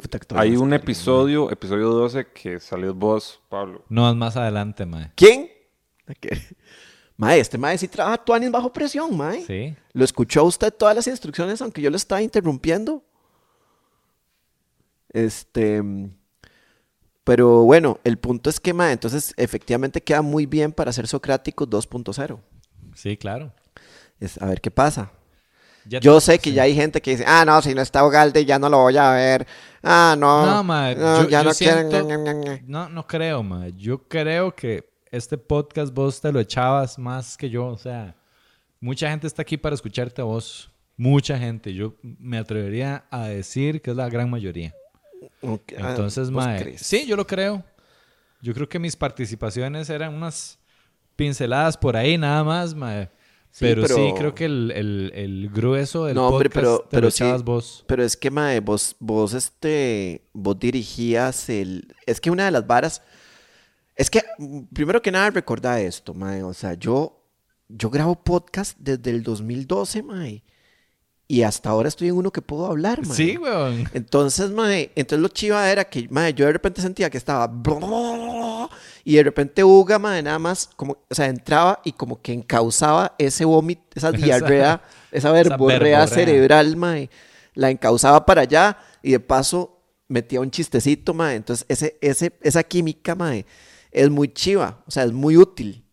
Puta 0.00 0.18
que 0.18 0.26
Toby 0.26 0.40
hay 0.40 0.56
un 0.56 0.72
episodio, 0.74 1.50
episodio 1.50 1.88
12, 1.88 2.26
que 2.32 2.60
salió 2.60 2.94
vos, 2.94 3.40
Pablo. 3.48 3.84
No, 3.88 4.08
es 4.08 4.14
más 4.14 4.36
adelante, 4.36 4.84
mae. 4.86 5.10
¿Quién? 5.16 5.48
Que- 6.20 6.38
Mae, 7.16 7.38
este 7.38 7.56
mae 7.58 7.78
sí 7.78 7.86
trabaja 7.86 8.18
tuanis 8.18 8.50
bajo 8.50 8.72
presión, 8.72 9.16
mae. 9.16 9.44
Sí. 9.46 9.76
¿Lo 9.92 10.04
escuchó 10.04 10.42
usted 10.44 10.72
todas 10.74 10.96
las 10.96 11.06
instrucciones 11.06 11.62
aunque 11.62 11.80
yo 11.80 11.88
lo 11.88 11.96
estaba 11.96 12.20
interrumpiendo? 12.20 13.04
Este... 15.10 15.80
Pero 17.24 17.64
bueno, 17.64 17.98
el 18.04 18.18
punto 18.18 18.50
es 18.50 18.60
que, 18.60 18.74
mae, 18.74 18.92
entonces 18.92 19.32
efectivamente 19.36 20.02
queda 20.02 20.20
muy 20.22 20.44
bien 20.46 20.72
para 20.72 20.92
ser 20.92 21.06
Socráticos 21.06 21.68
2.0. 21.68 22.38
Sí, 22.94 23.16
claro. 23.16 23.52
Es, 24.20 24.40
a 24.40 24.46
ver 24.46 24.60
qué 24.60 24.70
pasa. 24.70 25.10
Ya 25.86 26.00
Yo 26.00 26.20
sé 26.20 26.38
que 26.38 26.50
sí. 26.50 26.56
ya 26.56 26.62
hay 26.62 26.74
gente 26.74 27.00
que 27.02 27.10
dice, 27.12 27.24
ah, 27.26 27.44
no, 27.46 27.60
si 27.60 27.74
no 27.74 27.82
está 27.82 28.06
Ugalde 28.06 28.44
ya 28.44 28.58
no 28.58 28.68
lo 28.68 28.78
voy 28.78 28.96
a 28.96 29.10
ver. 29.12 29.46
Ah, 29.82 30.14
no. 30.18 30.46
No, 30.46 30.64
mae, 30.64 30.94
no, 30.96 31.22
yo- 31.24 31.28
ya 31.28 31.40
yo 31.42 31.48
no 31.48 31.54
siento- 31.54 32.02
ña, 32.06 32.16
ña, 32.16 32.16
ña, 32.16 32.32
ña". 32.32 32.60
No, 32.66 32.88
no 32.88 33.06
creo, 33.06 33.42
mae. 33.42 33.72
Yo 33.76 34.06
creo 34.08 34.54
que 34.54 34.88
este 35.10 35.36
podcast 35.38 35.92
vos 35.94 36.20
te 36.20 36.32
lo 36.32 36.40
echabas 36.40 36.98
más 36.98 37.36
que 37.36 37.50
yo. 37.50 37.66
O 37.66 37.76
sea, 37.78 38.14
mucha 38.80 39.10
gente 39.10 39.26
está 39.26 39.42
aquí 39.42 39.56
para 39.58 39.74
escucharte 39.74 40.20
a 40.22 40.24
vos. 40.24 40.70
Mucha 40.96 41.38
gente. 41.38 41.74
Yo 41.74 41.96
me 42.02 42.38
atrevería 42.38 43.04
a 43.10 43.24
decir 43.28 43.82
que 43.82 43.90
es 43.90 43.96
la 43.96 44.08
gran 44.08 44.30
mayoría. 44.30 44.74
Ok, 45.42 45.72
ah, 45.80 45.90
Entonces, 45.90 46.30
¿vos 46.30 46.44
mae, 46.44 46.62
crees? 46.62 46.80
sí, 46.82 47.06
yo 47.06 47.16
lo 47.16 47.26
creo. 47.26 47.64
Yo 48.42 48.52
creo 48.54 48.68
que 48.68 48.78
mis 48.78 48.94
participaciones 48.96 49.88
eran 49.90 50.14
unas 50.14 50.58
pinceladas 51.16 51.76
por 51.76 51.96
ahí 51.96 52.18
nada 52.18 52.44
más, 52.44 52.74
mae. 52.74 53.10
Sí, 53.50 53.60
Pero, 53.66 53.86
sí, 53.86 53.94
pero- 53.94 54.14
creo 54.16 54.34
que 54.34 54.44
el, 54.46 54.72
el- 54.74 55.12
el 55.14 55.48
grueso 55.48 56.06
del 56.06 56.16
No, 56.16 56.26
hombre, 56.28 56.50
podcast 56.50 56.66
pero- 56.80 56.88
pero 56.90 57.10
sí. 57.10 57.24
vos. 57.44 57.84
Pero 57.86 58.02
es 58.02 58.16
que, 58.16 58.30
mae, 58.30 58.58
vos, 58.60 58.96
vos, 58.98 59.32
este, 59.32 60.26
vos 60.32 60.58
dirigías 60.58 61.48
el... 61.48 61.86
Es 62.04 62.20
que 62.20 62.30
una 62.32 62.46
de 62.46 62.50
las 62.50 62.66
varas... 62.66 63.00
Es 63.94 64.10
que, 64.10 64.22
mm, 64.38 64.62
primero 64.74 65.00
que 65.00 65.12
nada, 65.12 65.30
recordá 65.30 65.80
esto, 65.80 66.14
mae. 66.14 66.42
O 66.42 66.52
sea, 66.52 66.74
yo, 66.74 67.24
yo 67.68 67.90
grabo 67.90 68.24
podcast 68.24 68.76
desde 68.80 69.10
el 69.10 69.22
2012, 69.22 70.02
mae. 70.02 70.42
Y 71.34 71.42
hasta 71.42 71.70
ahora 71.70 71.88
estoy 71.88 72.06
en 72.06 72.14
uno 72.14 72.30
que 72.30 72.40
puedo 72.40 72.64
hablar, 72.64 73.04
mae. 73.04 73.16
Sí, 73.16 73.36
weón. 73.36 73.90
Entonces, 73.92 74.52
mae, 74.52 74.92
entonces 74.94 75.20
lo 75.20 75.26
chiva 75.26 75.68
era 75.68 75.82
que, 75.82 76.06
mae, 76.08 76.32
yo 76.32 76.46
de 76.46 76.52
repente 76.52 76.80
sentía 76.80 77.10
que 77.10 77.18
estaba... 77.18 77.52
Y 79.02 79.16
de 79.16 79.22
repente 79.24 79.64
Uga, 79.64 79.98
mae, 79.98 80.22
nada 80.22 80.38
más, 80.38 80.70
como, 80.76 80.92
o 80.92 81.14
sea, 81.14 81.26
entraba 81.26 81.80
y 81.84 81.90
como 81.90 82.22
que 82.22 82.32
encauzaba 82.32 83.16
ese 83.18 83.44
vómito, 83.44 83.82
esa 83.96 84.12
diarrea, 84.12 84.80
esa 85.10 85.32
verborrea 85.32 85.78
verborrea. 85.80 86.06
cerebral, 86.06 86.76
mae, 86.76 87.10
la 87.54 87.68
encauzaba 87.68 88.24
para 88.24 88.42
allá 88.42 88.78
y 89.02 89.10
de 89.10 89.18
paso 89.18 89.80
metía 90.06 90.40
un 90.40 90.52
chistecito, 90.52 91.14
mae. 91.14 91.34
Entonces, 91.34 91.66
ese, 91.68 91.98
ese, 92.00 92.32
esa 92.42 92.62
química, 92.62 93.16
mae, 93.16 93.44
es 93.90 94.08
muy 94.08 94.28
chiva, 94.28 94.84
o 94.86 94.90
sea, 94.92 95.02
es 95.02 95.12
muy 95.12 95.36
útil 95.36 95.83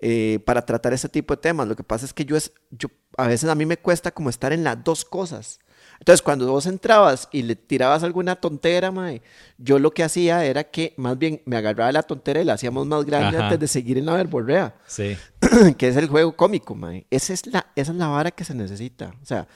eh, 0.00 0.38
para 0.44 0.64
tratar 0.64 0.92
ese 0.92 1.08
tipo 1.08 1.34
de 1.34 1.42
temas. 1.42 1.68
Lo 1.68 1.76
que 1.76 1.84
pasa 1.84 2.04
es 2.06 2.12
que 2.12 2.24
yo 2.24 2.36
es, 2.36 2.52
yo, 2.70 2.88
a 3.16 3.26
veces 3.26 3.48
a 3.48 3.54
mí 3.54 3.66
me 3.66 3.76
cuesta 3.76 4.10
como 4.10 4.30
estar 4.30 4.52
en 4.52 4.64
las 4.64 4.82
dos 4.82 5.04
cosas. 5.04 5.58
Entonces, 5.98 6.22
cuando 6.22 6.50
vos 6.50 6.64
entrabas 6.64 7.28
y 7.30 7.42
le 7.42 7.56
tirabas 7.56 8.02
alguna 8.02 8.36
tontera, 8.36 8.90
mae, 8.90 9.20
yo 9.58 9.78
lo 9.78 9.90
que 9.90 10.02
hacía 10.02 10.44
era 10.46 10.64
que 10.64 10.94
más 10.96 11.18
bien 11.18 11.42
me 11.44 11.56
agarraba 11.58 11.92
la 11.92 12.02
tontera 12.02 12.40
y 12.40 12.44
la 12.44 12.54
hacíamos 12.54 12.86
más 12.86 13.04
grande 13.04 13.36
Ajá. 13.36 13.46
antes 13.46 13.60
de 13.60 13.68
seguir 13.68 13.98
en 13.98 14.06
la 14.06 14.14
verborrea, 14.14 14.76
Sí. 14.86 15.16
que 15.76 15.88
es 15.88 15.96
el 15.96 16.08
juego 16.08 16.34
cómico, 16.34 16.74
mae. 16.74 17.06
Esa 17.10 17.34
es 17.34 17.46
la, 17.46 17.66
esa 17.76 17.92
es 17.92 17.98
la 17.98 18.08
vara 18.08 18.30
que 18.30 18.44
se 18.44 18.54
necesita. 18.54 19.14
O 19.22 19.26
sea, 19.26 19.46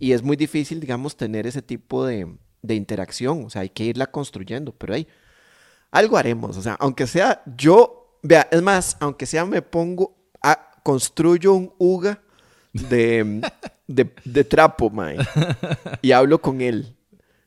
y 0.00 0.12
es 0.12 0.22
muy 0.24 0.36
difícil, 0.36 0.80
digamos, 0.80 1.16
tener 1.16 1.46
ese 1.46 1.62
tipo 1.62 2.04
de, 2.04 2.36
de 2.62 2.74
interacción. 2.74 3.44
O 3.44 3.50
sea, 3.50 3.62
hay 3.62 3.70
que 3.70 3.84
irla 3.84 4.08
construyendo, 4.08 4.72
pero 4.72 4.94
ahí 4.94 5.06
algo 5.92 6.16
haremos. 6.16 6.56
O 6.56 6.62
sea, 6.62 6.74
aunque 6.80 7.06
sea 7.06 7.42
yo, 7.56 8.03
vea, 8.24 8.48
es 8.50 8.60
más, 8.62 8.96
aunque 8.98 9.26
sea 9.26 9.44
me 9.44 9.62
pongo, 9.62 10.16
a, 10.42 10.72
construyo 10.82 11.52
un 11.54 11.72
UGA 11.78 12.20
de, 12.72 13.40
de, 13.86 14.10
de 14.24 14.44
trapo, 14.44 14.90
mae, 14.90 15.16
y 16.02 16.10
hablo 16.12 16.40
con 16.40 16.60
él. 16.60 16.96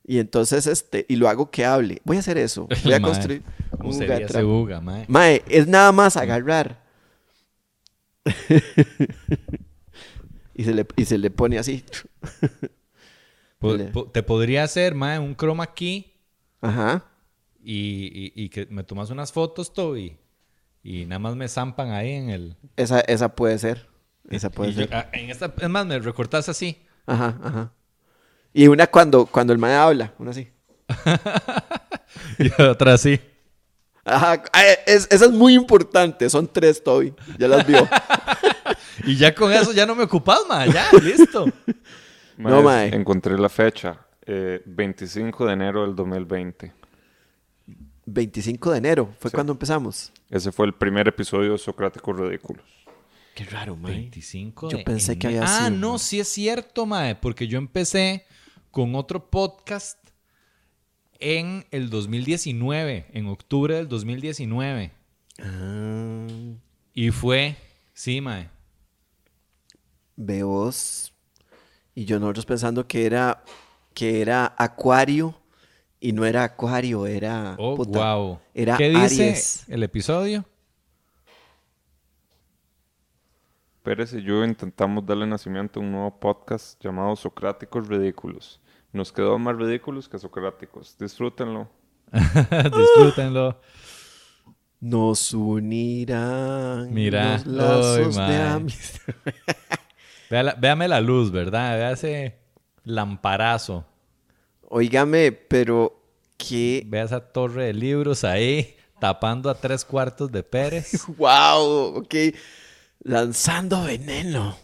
Y 0.06 0.20
entonces, 0.20 0.68
este, 0.68 1.06
y 1.10 1.18
lo 1.18 1.28
hago 1.28 1.52
que 1.52 1.66
hable. 1.66 2.02
Voy 2.06 2.16
a 2.16 2.22
hacer 2.22 2.38
eso. 2.38 2.70
Voy 2.86 2.94
a 2.94 3.02
construir 3.10 3.44
¿Cómo 3.72 3.90
un 3.90 3.96
UGA 3.98 4.20
de 4.20 4.26
trapo. 4.26 4.48
Uga, 4.48 4.80
mae? 4.80 5.04
Mae, 5.10 5.44
es 5.50 5.68
nada 5.68 5.92
más 5.92 6.16
agarrar. 6.16 6.82
y, 10.56 10.64
se 10.64 10.74
le, 10.74 10.86
y 10.96 11.06
se 11.06 11.18
le 11.18 11.30
pone 11.30 11.58
así. 11.60 11.84
Po- 13.60 14.06
te 14.06 14.22
podría 14.24 14.64
hacer, 14.64 14.94
mae, 14.94 15.18
un 15.20 15.36
chroma 15.36 15.74
key 15.74 16.14
Ajá. 16.62 17.04
y, 17.64 18.32
y- 18.36 18.44
y 18.46 18.50
que 18.50 18.68
me 18.68 18.84
tomas 18.84 19.10
unas 19.10 19.32
fotos, 19.34 19.74
Toby. 19.74 20.16
Y 20.90 21.04
nada 21.06 21.20
más 21.20 21.36
me 21.36 21.50
zampan 21.50 21.92
ahí 21.92 22.14
en 22.14 22.30
el... 22.30 22.56
Esa, 22.78 23.02
esa 23.02 23.36
puede 23.36 23.58
ser. 23.60 23.90
Esa 24.30 24.50
puede 24.50 24.70
y 24.72 24.74
yo- 24.74 24.82
ser. 24.86 24.96
ah, 24.96 25.10
en 25.12 25.30
esta, 25.30 25.54
es 25.60 25.70
más, 25.70 25.86
me 25.86 26.00
recortas 26.00 26.48
así. 26.48 26.82
Ajá, 27.06 27.38
ajá. 27.44 27.74
Y 28.54 28.68
una 28.68 28.88
cuando, 28.88 29.26
cuando 29.26 29.52
el 29.52 29.60
mae 29.60 29.76
habla, 29.76 30.14
una 30.18 30.32
así. 30.32 30.48
Y 32.40 32.62
otra 32.62 32.94
así. 32.94 33.20
Ajá, 34.06 34.42
es- 34.86 35.08
esa 35.12 35.26
es 35.26 35.32
muy 35.32 35.56
importante. 35.56 36.30
Son 36.30 36.48
tres, 36.48 36.82
Toby. 36.82 37.14
Ya 37.38 37.48
las 37.50 37.68
vio. 37.68 37.88
Y 39.04 39.16
ya 39.18 39.34
con 39.36 39.52
eso 39.54 39.74
ya 39.74 39.86
no 39.86 39.94
me 39.94 40.04
ocupas, 40.04 40.40
mae. 40.50 40.72
Ya, 40.72 40.88
listo. 41.04 41.46
No, 42.38 42.62
Mae, 42.62 42.64
mae. 42.64 42.96
Encontré 42.96 43.38
la 43.38 43.50
fecha. 43.50 44.00
eh, 44.26 44.62
25 44.66 45.46
de 45.46 45.54
enero 45.54 45.82
del 45.86 45.96
2020. 45.96 46.74
25 48.08 48.72
de 48.72 48.78
enero 48.78 49.14
fue 49.20 49.30
cuando 49.32 49.52
empezamos. 49.52 50.12
Ese 50.30 50.52
fue 50.52 50.66
el 50.66 50.74
primer 50.74 51.08
episodio 51.10 51.52
de 51.52 51.58
Socráticos 51.58 52.18
Ridículos. 52.18 52.64
Qué 53.36 53.44
raro, 53.46 53.76
mae. 53.76 53.92
25 53.94 54.70
Yo 54.70 54.78
de 54.78 54.84
pensé 54.84 55.20
que 55.20 55.28
había 55.28 55.44
Ah, 55.44 55.66
sido, 55.68 55.70
no, 55.78 55.90
mae. 55.92 56.00
sí 56.00 56.20
es 56.20 56.28
cierto, 56.30 56.86
mae. 56.86 57.16
Porque 57.16 57.48
yo 57.48 57.58
empecé 57.58 58.26
con 58.72 58.96
otro 58.96 59.30
podcast 59.30 60.00
en 61.20 61.66
el 61.72 61.90
2019, 61.90 63.08
en 63.12 63.28
octubre 63.28 63.76
del 63.76 63.88
2019. 63.90 64.92
Ah, 65.40 66.28
Y 66.94 67.12
fue, 67.12 67.58
sí, 67.94 68.22
mae. 68.22 68.50
veos. 70.16 71.14
Y 71.94 72.06
yo 72.06 72.20
nosotros 72.20 72.46
pensando 72.46 72.88
que 72.88 73.06
era, 73.06 73.44
que 73.94 74.22
era 74.22 74.56
Acuario. 74.58 75.36
Y 76.00 76.12
no 76.14 76.26
era 76.26 76.44
Acuario, 76.44 77.08
era. 77.08 77.56
Oh, 77.58 77.76
puta, 77.76 78.16
wow. 78.16 78.40
Era 78.54 78.78
¿Qué 78.78 78.90
dice 78.90 79.30
Aries. 79.30 79.66
el 79.68 79.84
episodio? 79.84 80.46
Pérez 83.82 84.14
y 84.14 84.22
yo 84.22 84.44
intentamos 84.44 85.06
darle 85.06 85.26
nacimiento 85.26 85.80
a 85.80 85.84
un 85.84 85.94
nuevo 85.94 86.20
podcast 86.20 86.84
llamado 86.84 87.16
Socráticos 87.16 87.88
Ridículos. 87.88 88.60
Nos 88.92 89.12
quedó 89.12 89.40
más 89.40 89.56
ridículos 89.56 90.10
que 90.10 90.20
socráticos. 90.20 90.98
Disfrútenlo. 90.98 91.70
Disfrútenlo. 92.12 93.60
Nos 94.80 95.34
unirán 95.34 96.94
Mira, 96.94 97.38
los 97.38 97.48
lazos 97.48 98.18
ay, 98.18 98.32
de 98.32 98.42
amistad. 98.42 99.14
Véame 100.60 100.88
la 100.88 101.02
luz, 101.02 101.32
¿verdad? 101.32 101.78
Véase 101.78 102.38
lamparazo. 102.84 103.86
Óigame, 104.70 105.32
pero 105.32 106.02
qué... 106.38 106.84
Ve 106.86 107.02
esa 107.02 107.20
torre 107.20 107.66
de 107.68 107.74
libros 107.74 108.24
ahí, 108.24 108.76
tapando 109.00 109.50
a 109.50 109.56
tres 109.56 109.86
cuartos 109.86 110.32
de 110.32 110.44
Pérez. 110.44 111.06
¡Wow! 111.18 111.98
Ok. 112.00 112.16
Lanzando 113.04 113.84
veneno. 113.84 114.58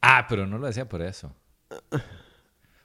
Ah, 0.00 0.26
pero 0.28 0.46
no 0.46 0.58
lo 0.58 0.66
decía 0.66 0.88
por 0.88 1.02
eso. 1.02 1.32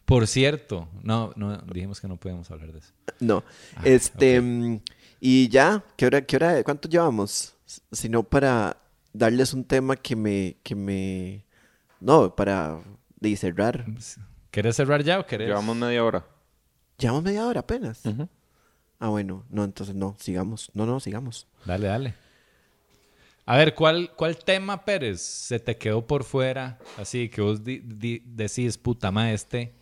Por 0.06 0.28
cierto, 0.28 0.90
no, 1.02 1.32
no, 1.36 1.58
dijimos 1.60 2.02
que 2.02 2.08
no 2.08 2.18
podíamos 2.18 2.50
hablar 2.52 2.72
de 2.72 2.80
eso. 2.80 2.94
No. 3.20 3.44
este, 3.84 4.42
mm, 4.42 4.82
y 5.20 5.48
ya, 5.48 5.84
¿qué 5.96 6.08
hora, 6.08 6.22
qué 6.24 6.36
hora, 6.36 6.64
cuánto 6.64 6.90
llevamos? 6.90 7.56
Si 7.92 8.10
no, 8.10 8.24
para 8.24 8.78
darles 9.14 9.54
un 9.54 9.64
tema 9.64 9.96
que 9.96 10.16
me, 10.16 10.58
que 10.64 10.76
me, 10.76 11.46
no, 12.00 12.36
para 12.36 12.82
cerrar. 13.38 13.86
¿Querés 14.54 14.76
cerrar 14.76 15.04
ya 15.04 15.20
o 15.20 15.26
querés? 15.26 15.48
Llevamos 15.48 15.76
media 15.76 16.06
hora. 16.06 16.24
Llevamos 17.00 17.24
media 17.24 17.48
hora 17.48 17.62
apenas. 17.62 18.04
Ah, 19.00 19.08
bueno, 19.08 19.44
no, 19.50 19.64
entonces 19.64 19.96
no, 19.96 20.16
sigamos. 20.20 20.70
No, 20.76 20.86
no, 20.86 21.00
sigamos. 21.00 21.48
Dale, 21.66 21.88
dale. 21.88 22.14
A 23.48 23.58
ver, 23.58 23.74
¿cuál, 23.74 24.12
¿cuál 24.16 24.38
tema, 24.38 24.86
Pérez, 24.86 25.22
se 25.22 25.60
te 25.60 25.76
quedó 25.76 26.06
por 26.06 26.24
fuera? 26.24 26.78
Así 27.00 27.30
que 27.30 27.42
vos 27.42 27.62
decís, 27.64 28.78
puta 28.78 29.10
madre, 29.10 29.34
este, 29.34 29.74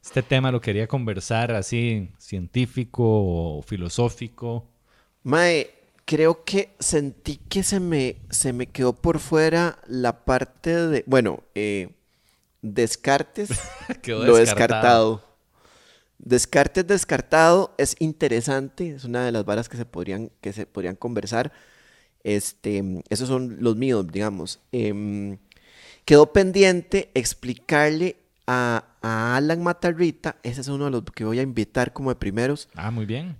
este 0.00 0.22
tema 0.22 0.52
lo 0.52 0.60
quería 0.60 0.86
conversar 0.86 1.50
así, 1.50 2.08
científico 2.16 3.02
o 3.02 3.62
filosófico. 3.62 4.68
Mae, 5.24 5.74
creo 6.04 6.44
que 6.44 6.76
sentí 6.78 7.38
que 7.48 7.64
se 7.64 7.80
me, 7.80 8.18
se 8.30 8.52
me 8.52 8.68
quedó 8.68 8.92
por 8.92 9.18
fuera 9.18 9.80
la 9.88 10.24
parte 10.24 10.70
de, 10.86 11.02
bueno, 11.08 11.42
eh, 11.56 11.96
Descartes, 12.64 13.50
lo 14.06 14.36
descartado. 14.36 15.22
Descartes 16.16 16.86
descartado 16.86 17.74
es 17.76 17.94
interesante, 17.98 18.88
es 18.88 19.04
una 19.04 19.26
de 19.26 19.32
las 19.32 19.44
varas 19.44 19.68
que 19.68 19.76
se 19.76 19.84
podrían, 19.84 20.30
que 20.40 20.54
se 20.54 20.64
podrían 20.64 20.96
conversar. 20.96 21.52
Este, 22.22 23.02
esos 23.10 23.28
son 23.28 23.58
los 23.60 23.76
míos, 23.76 24.06
digamos. 24.10 24.60
Em, 24.72 25.36
quedó 26.06 26.32
pendiente 26.32 27.10
explicarle 27.12 28.16
a, 28.46 28.84
Alan 29.02 29.62
Matarrita, 29.62 30.36
ese 30.42 30.62
es 30.62 30.68
uno 30.68 30.86
de 30.86 30.90
los 30.90 31.02
que 31.04 31.26
voy 31.26 31.38
a 31.40 31.42
invitar 31.42 31.92
como 31.92 32.08
de 32.08 32.16
primeros. 32.16 32.70
Ah, 32.74 32.90
muy 32.90 33.04
bien. 33.04 33.36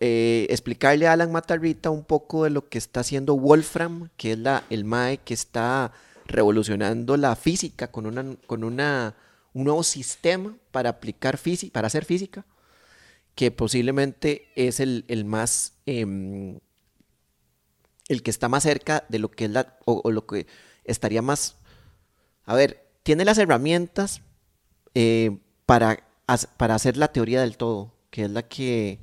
Eh, 0.00 0.46
explicarle 0.50 1.06
a 1.06 1.14
Alan 1.14 1.32
Matarrita 1.32 1.88
un 1.88 2.04
poco 2.04 2.44
de 2.44 2.50
lo 2.50 2.68
que 2.68 2.76
está 2.76 3.00
haciendo 3.00 3.34
Wolfram, 3.38 4.10
que 4.18 4.32
es 4.32 4.38
la, 4.38 4.64
el 4.68 4.84
MAE 4.84 5.16
que 5.16 5.32
está 5.32 5.92
revolucionando 6.28 7.16
la 7.16 7.36
física 7.36 7.90
con, 7.90 8.06
una, 8.06 8.36
con 8.46 8.64
una, 8.64 9.14
un 9.52 9.64
nuevo 9.64 9.82
sistema 9.82 10.56
para 10.70 10.90
aplicar 10.90 11.38
física, 11.38 11.72
para 11.72 11.86
hacer 11.86 12.04
física, 12.04 12.44
que 13.34 13.50
posiblemente 13.50 14.48
es 14.56 14.80
el, 14.80 15.04
más 15.24 15.74
em, 15.86 16.58
el 18.08 18.22
que 18.22 18.30
está 18.30 18.48
más 18.48 18.62
cerca 18.62 19.04
de 19.08 19.18
lo 19.18 19.30
que 19.30 19.44
es 19.44 19.50
la, 19.50 19.78
o, 19.84 20.10
lo 20.10 20.26
que 20.26 20.46
estaría 20.84 21.22
más, 21.22 21.56
a 22.44 22.54
ver, 22.54 22.86
tiene 23.02 23.24
las 23.24 23.38
herramientas 23.38 24.22
eh, 24.94 25.38
para, 25.66 26.06
para 26.56 26.74
hacer 26.74 26.96
la 26.96 27.12
teoría 27.12 27.40
del 27.40 27.56
todo, 27.56 27.92
que 28.10 28.24
es 28.24 28.30
la 28.30 28.42
que, 28.42 29.00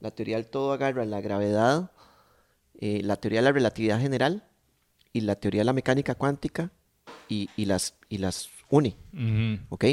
la 0.00 0.10
teoría 0.10 0.36
del 0.36 0.46
todo 0.46 0.72
agarra 0.72 1.04
la 1.04 1.20
gravedad, 1.20 1.90
eh, 2.80 3.00
la 3.02 3.16
teoría 3.16 3.40
de 3.40 3.44
la 3.44 3.52
relatividad 3.52 4.00
general 4.00 4.44
y 5.14 5.20
la 5.22 5.36
teoría 5.36 5.60
de 5.60 5.64
la 5.64 5.72
mecánica 5.72 6.16
cuántica 6.16 6.70
y, 7.28 7.48
las, 7.64 7.94
y 8.10 8.18
las 8.18 8.50
une, 8.68 8.96
¿ok? 9.70 9.84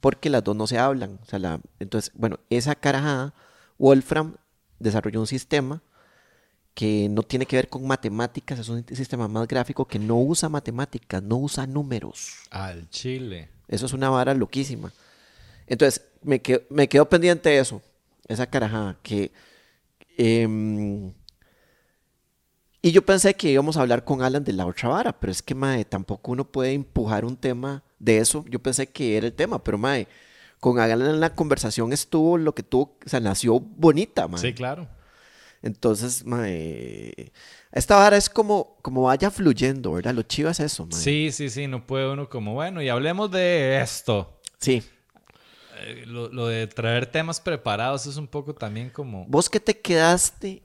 Porque 0.00 0.30
las 0.30 0.42
dos 0.42 0.56
no 0.56 0.66
se 0.66 0.78
hablan. 0.78 1.18
O 1.20 1.26
sea, 1.26 1.38
la, 1.38 1.60
entonces, 1.80 2.12
bueno, 2.14 2.38
esa 2.48 2.74
carajada, 2.76 3.34
Wolfram 3.76 4.36
desarrolló 4.78 5.20
un 5.20 5.26
sistema 5.26 5.82
que 6.74 7.08
no 7.10 7.22
tiene 7.22 7.44
que 7.44 7.56
ver 7.56 7.68
con 7.68 7.86
matemáticas, 7.86 8.60
es 8.60 8.68
un 8.68 8.86
sistema 8.86 9.28
más 9.28 9.46
gráfico 9.46 9.84
que 9.84 9.98
no 9.98 10.18
usa 10.18 10.48
matemáticas, 10.48 11.22
no 11.22 11.36
usa 11.38 11.66
números. 11.66 12.34
Al 12.50 12.88
chile. 12.88 13.50
Eso 13.68 13.86
es 13.86 13.92
una 13.92 14.10
vara 14.10 14.32
loquísima. 14.32 14.92
Entonces, 15.66 16.06
me 16.22 16.40
quedo, 16.40 16.62
me 16.70 16.88
quedo 16.88 17.08
pendiente 17.08 17.58
eso, 17.58 17.82
esa 18.28 18.46
carajada, 18.46 18.96
que... 19.02 19.32
Em, 20.16 21.12
y 22.84 22.90
yo 22.90 23.06
pensé 23.06 23.34
que 23.34 23.48
íbamos 23.48 23.76
a 23.76 23.82
hablar 23.82 24.04
con 24.04 24.22
Alan 24.22 24.42
de 24.42 24.52
la 24.52 24.66
otra 24.66 24.88
vara, 24.88 25.18
pero 25.18 25.30
es 25.30 25.40
que, 25.40 25.54
mae, 25.54 25.84
tampoco 25.84 26.32
uno 26.32 26.44
puede 26.44 26.72
empujar 26.72 27.24
un 27.24 27.36
tema 27.36 27.84
de 28.00 28.18
eso. 28.18 28.44
Yo 28.48 28.58
pensé 28.58 28.88
que 28.88 29.16
era 29.16 29.26
el 29.26 29.32
tema, 29.32 29.62
pero, 29.62 29.78
mae, 29.78 30.08
con 30.58 30.80
Alan 30.80 31.00
en 31.00 31.20
la 31.20 31.32
conversación 31.32 31.92
estuvo 31.92 32.36
lo 32.36 32.56
que 32.56 32.64
tuvo, 32.64 32.98
o 33.06 33.08
sea, 33.08 33.20
nació 33.20 33.60
bonita, 33.60 34.26
mae. 34.26 34.40
Sí, 34.40 34.52
claro. 34.52 34.88
Entonces, 35.62 36.24
esta 37.70 37.96
vara 37.96 38.16
es 38.16 38.28
como, 38.28 38.76
como 38.82 39.02
vaya 39.02 39.30
fluyendo, 39.30 39.92
¿verdad? 39.92 40.12
Lo 40.12 40.22
chivo 40.22 40.50
es 40.50 40.58
eso, 40.58 40.84
mae. 40.86 41.00
Sí, 41.00 41.30
sí, 41.30 41.50
sí, 41.50 41.68
no 41.68 41.86
puede 41.86 42.10
uno 42.10 42.28
como, 42.28 42.54
bueno, 42.54 42.82
y 42.82 42.88
hablemos 42.88 43.30
de 43.30 43.80
esto. 43.80 44.40
Sí. 44.58 44.82
Eh, 45.78 46.02
lo, 46.06 46.32
lo, 46.32 46.48
de 46.48 46.66
traer 46.66 47.06
temas 47.06 47.40
preparados 47.40 48.06
es 48.06 48.16
un 48.16 48.26
poco 48.26 48.56
también 48.56 48.90
como... 48.90 49.24
¿Vos 49.26 49.48
qué 49.48 49.60
te 49.60 49.78
quedaste 49.78 50.64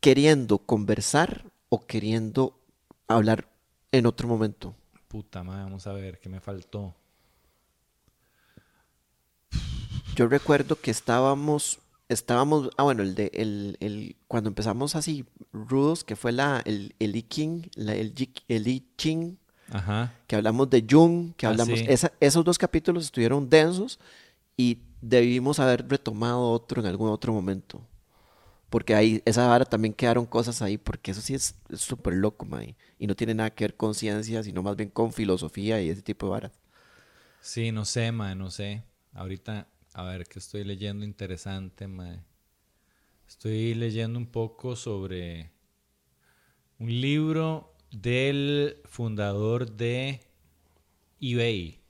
queriendo 0.00 0.58
conversar 0.58 1.44
o 1.68 1.86
queriendo 1.86 2.58
hablar 3.06 3.48
en 3.92 4.06
otro 4.06 4.28
momento? 4.28 4.74
Puta 5.08 5.42
madre, 5.42 5.64
vamos 5.64 5.86
a 5.86 5.92
ver, 5.92 6.20
¿qué 6.20 6.28
me 6.28 6.40
faltó? 6.40 6.94
Yo 10.14 10.26
recuerdo 10.26 10.80
que 10.80 10.90
estábamos 10.90 11.80
estábamos, 12.08 12.70
ah, 12.76 12.82
bueno, 12.82 13.02
el 13.02 13.14
de, 13.14 13.30
el, 13.34 13.76
el, 13.80 14.16
cuando 14.26 14.48
empezamos 14.48 14.96
así 14.96 15.26
rudos, 15.52 16.04
que 16.04 16.16
fue 16.16 16.32
la, 16.32 16.62
el, 16.64 16.94
el 16.98 17.14
I 17.14 17.22
Ching, 17.22 17.70
la, 17.74 17.94
el, 17.94 18.14
el 18.48 18.68
I 18.68 18.86
Ching, 18.96 19.38
Ajá. 19.70 20.14
que 20.26 20.36
hablamos 20.36 20.70
de 20.70 20.84
Jung, 20.88 21.34
que 21.36 21.46
ah, 21.46 21.50
hablamos, 21.50 21.80
esos 22.20 22.44
dos 22.44 22.58
capítulos 22.58 23.04
estuvieron 23.04 23.48
densos 23.48 24.00
y 24.56 24.78
debimos 25.00 25.60
haber 25.60 25.86
retomado 25.88 26.50
otro 26.50 26.80
en 26.80 26.88
algún 26.88 27.10
otro 27.10 27.32
momento. 27.32 27.82
Porque 28.70 28.94
ahí, 28.94 29.22
esa 29.24 29.46
vara 29.46 29.64
también 29.64 29.94
quedaron 29.94 30.26
cosas 30.26 30.60
ahí, 30.62 30.76
porque 30.78 31.12
eso 31.12 31.20
sí 31.20 31.34
es 31.34 31.54
súper 31.74 32.14
loco, 32.14 32.44
mae. 32.44 32.76
Y 32.98 33.06
no 33.06 33.14
tiene 33.14 33.34
nada 33.34 33.50
que 33.50 33.64
ver 33.64 33.76
con 33.76 33.94
ciencia, 33.94 34.42
sino 34.42 34.62
más 34.62 34.76
bien 34.76 34.90
con 34.90 35.12
filosofía 35.12 35.80
y 35.80 35.88
ese 35.88 36.02
tipo 36.02 36.26
de 36.26 36.30
varas. 36.32 36.52
Sí, 37.40 37.72
no 37.72 37.84
sé, 37.84 38.12
mae, 38.12 38.34
no 38.34 38.50
sé. 38.50 38.84
Ahorita 39.14 39.68
a 39.98 40.04
ver, 40.04 40.26
¿qué 40.26 40.38
estoy 40.38 40.62
leyendo 40.62 41.04
interesante, 41.04 41.88
mae? 41.88 42.22
Estoy 43.26 43.74
leyendo 43.74 44.16
un 44.18 44.26
poco 44.26 44.76
sobre 44.76 45.50
un 46.78 47.00
libro 47.00 47.74
del 47.90 48.76
fundador 48.84 49.72
de 49.72 50.20
eBay. 51.20 51.80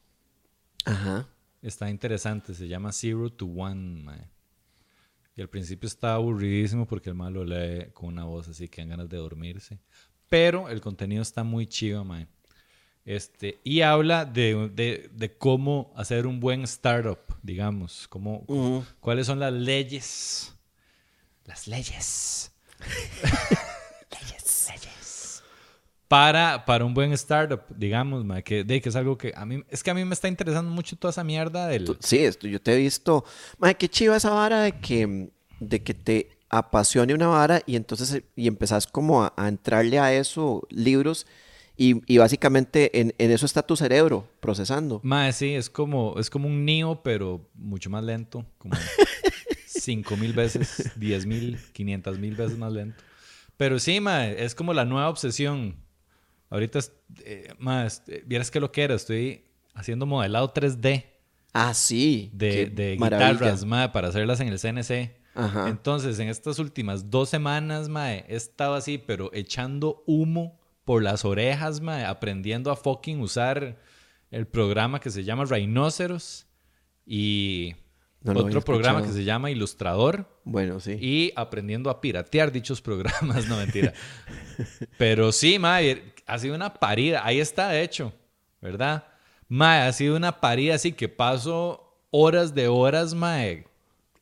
Ajá. 0.86 1.28
Está 1.60 1.90
interesante, 1.90 2.54
se 2.54 2.66
llama 2.66 2.92
Zero 2.92 3.30
to 3.30 3.44
One, 3.44 4.02
mae. 4.04 4.30
Y 5.38 5.40
al 5.40 5.48
principio 5.48 5.86
está 5.86 6.14
aburridísimo 6.14 6.84
porque 6.84 7.10
el 7.10 7.14
malo 7.14 7.44
lee 7.44 7.92
con 7.94 8.08
una 8.08 8.24
voz 8.24 8.48
así 8.48 8.66
que 8.66 8.80
dan 8.80 8.88
ganas 8.88 9.08
de 9.08 9.18
dormirse. 9.18 9.78
Pero 10.28 10.68
el 10.68 10.80
contenido 10.80 11.22
está 11.22 11.44
muy 11.44 11.68
chido, 11.68 12.04
mae. 12.04 12.26
Este, 13.04 13.60
y 13.62 13.82
habla 13.82 14.24
de, 14.24 15.08
de, 15.14 15.38
cómo 15.38 15.92
hacer 15.94 16.26
un 16.26 16.40
buen 16.40 16.64
startup, 16.64 17.20
digamos, 17.40 18.08
cómo, 18.08 18.44
cuáles 18.98 19.28
son 19.28 19.38
las 19.38 19.52
leyes. 19.52 20.52
Las 21.44 21.68
leyes. 21.68 22.50
Para, 26.08 26.64
para 26.64 26.84
un 26.86 26.94
buen 26.94 27.12
startup, 27.12 27.60
digamos, 27.76 28.24
que, 28.42 28.64
de, 28.64 28.80
que 28.80 28.88
es 28.88 28.96
algo 28.96 29.18
que 29.18 29.32
a 29.36 29.44
mí, 29.44 29.62
es 29.68 29.82
que 29.82 29.90
a 29.90 29.94
mí 29.94 30.04
me 30.04 30.14
está 30.14 30.26
interesando 30.26 30.70
mucho 30.70 30.96
toda 30.96 31.10
esa 31.10 31.22
mierda 31.22 31.66
del... 31.66 31.96
Sí, 32.00 32.18
esto, 32.18 32.48
yo 32.48 32.60
te 32.60 32.74
he 32.74 32.78
visto, 32.78 33.24
ma, 33.58 33.74
qué 33.74 33.88
chiva 33.88 34.16
esa 34.16 34.30
vara 34.30 34.62
de 34.62 34.72
que, 34.72 35.28
de 35.60 35.82
que 35.82 35.92
te 35.92 36.30
apasione 36.48 37.12
una 37.12 37.26
vara 37.26 37.60
y 37.66 37.76
entonces 37.76 38.22
y 38.34 38.48
empezás 38.48 38.86
como 38.86 39.22
a, 39.22 39.34
a 39.36 39.48
entrarle 39.48 39.98
a 39.98 40.14
eso, 40.14 40.66
libros 40.70 41.26
y, 41.80 42.18
básicamente 42.18 43.00
en, 43.00 43.14
eso 43.18 43.46
está 43.46 43.62
tu 43.62 43.76
cerebro 43.76 44.28
procesando. 44.40 45.00
Mae, 45.04 45.32
sí, 45.32 45.54
es 45.54 45.70
como, 45.70 46.18
es 46.18 46.28
como 46.28 46.48
un 46.48 46.64
niño, 46.64 47.04
pero 47.04 47.48
mucho 47.54 47.88
más 47.88 48.02
lento. 48.02 48.44
Como 48.58 48.74
5 49.66 50.16
mil 50.16 50.32
veces, 50.32 50.90
10 50.96 51.26
mil, 51.26 51.56
500 51.72 52.18
mil 52.18 52.34
veces 52.34 52.58
más 52.58 52.72
lento. 52.72 53.00
Pero 53.56 53.78
sí, 53.78 54.00
mae, 54.00 54.44
es 54.44 54.56
como 54.56 54.74
la 54.74 54.84
nueva 54.84 55.08
obsesión. 55.08 55.76
Ahorita, 56.50 56.78
eh, 57.24 57.52
eh, 57.58 58.22
vieras 58.26 58.50
que 58.50 58.60
lo 58.60 58.72
que 58.72 58.82
era, 58.82 58.94
estoy 58.94 59.44
haciendo 59.74 60.06
modelado 60.06 60.52
3D. 60.52 61.04
Ah, 61.52 61.74
sí. 61.74 62.30
De, 62.32 62.66
de 62.66 62.96
guitarras, 62.96 63.64
mae, 63.64 63.88
para 63.90 64.08
hacerlas 64.08 64.40
en 64.40 64.48
el 64.48 64.58
CNC. 64.58 65.16
Ajá. 65.34 65.68
Entonces, 65.68 66.18
en 66.18 66.28
estas 66.28 66.58
últimas 66.58 67.10
dos 67.10 67.28
semanas, 67.28 67.88
mae, 67.88 68.24
he 68.28 68.36
estado 68.36 68.74
así, 68.74 68.98
pero 68.98 69.30
echando 69.32 70.02
humo 70.06 70.58
por 70.84 71.02
las 71.02 71.24
orejas, 71.24 71.80
mae, 71.80 72.04
aprendiendo 72.04 72.70
a 72.70 72.76
fucking 72.76 73.20
usar 73.20 73.78
el 74.30 74.46
programa 74.46 75.00
que 75.00 75.10
se 75.10 75.24
llama 75.24 75.44
Rhinoceros. 75.44 76.46
y 77.06 77.74
No 78.22 78.32
otro 78.40 78.62
programa 78.62 79.02
que 79.02 79.08
se 79.12 79.24
llama 79.24 79.50
Ilustrador 79.50 80.28
Bueno, 80.44 80.80
sí. 80.80 80.92
y 81.00 81.32
aprendiendo 81.36 81.88
a 81.90 82.00
piratear 82.00 82.50
dichos 82.52 82.82
programas, 82.82 83.46
no 83.48 83.56
mentira. 83.56 83.92
Pero 84.98 85.30
sí, 85.32 85.58
mae, 85.58 86.14
ha 86.28 86.38
sido 86.38 86.54
una 86.54 86.74
parida, 86.74 87.24
ahí 87.24 87.40
está 87.40 87.70
de 87.70 87.82
hecho, 87.82 88.12
¿verdad? 88.60 89.04
Mae, 89.48 89.80
ha 89.88 89.92
sido 89.92 90.14
una 90.14 90.40
parida 90.40 90.74
así 90.74 90.92
que 90.92 91.08
paso 91.08 91.96
horas 92.10 92.54
de 92.54 92.68
horas, 92.68 93.14
mae, 93.14 93.64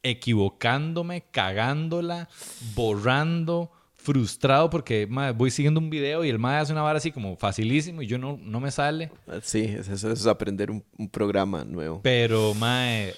equivocándome, 0.05 1.25
cagándola, 1.33 2.29
borrando, 2.77 3.73
frustrado 3.97 4.71
porque 4.71 5.09
mae, 5.09 5.33
voy 5.33 5.51
siguiendo 5.51 5.81
un 5.81 5.91
video 5.91 6.25
y 6.25 6.29
el 6.29 6.39
mae 6.39 6.61
hace 6.61 6.73
una 6.73 6.83
vara 6.83 6.99
así 6.99 7.11
como 7.11 7.37
facilísimo 7.37 8.03
y 8.03 8.07
yo 8.07 8.19
no, 8.19 8.39
no 8.41 8.61
me 8.61 8.71
sale. 8.71 9.11
Sí, 9.43 9.65
es 9.65 9.89
eso, 9.89 10.13
es 10.13 10.27
aprender 10.29 10.71
un, 10.71 10.85
un 10.97 11.09
programa 11.09 11.65
nuevo. 11.65 12.01
Pero, 12.05 12.55
mae, 12.55 13.15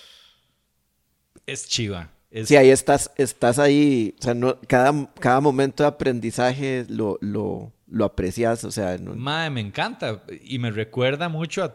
es 1.47 1.69
chiva. 1.69 2.11
Es, 2.31 2.49
Sí, 2.49 2.57
ahí 2.57 2.71
estás, 2.71 3.11
estás 3.17 3.59
ahí, 3.59 4.15
o 4.19 4.23
sea, 4.23 4.33
no, 4.35 4.59
cada, 4.67 5.13
cada 5.21 5.41
momento 5.41 5.83
de 5.83 5.89
aprendizaje 5.89 6.87
lo, 6.89 7.19
lo, 7.21 7.73
lo 7.91 8.05
aprecias, 8.05 8.65
o 8.65 8.71
sea, 8.71 8.99
no- 8.99 9.15
Mae, 9.15 9.51
me 9.51 9.61
encanta. 9.61 10.23
Y 10.43 10.59
me 10.59 10.71
recuerda 10.71 11.29
mucho 11.29 11.65
a 11.65 11.75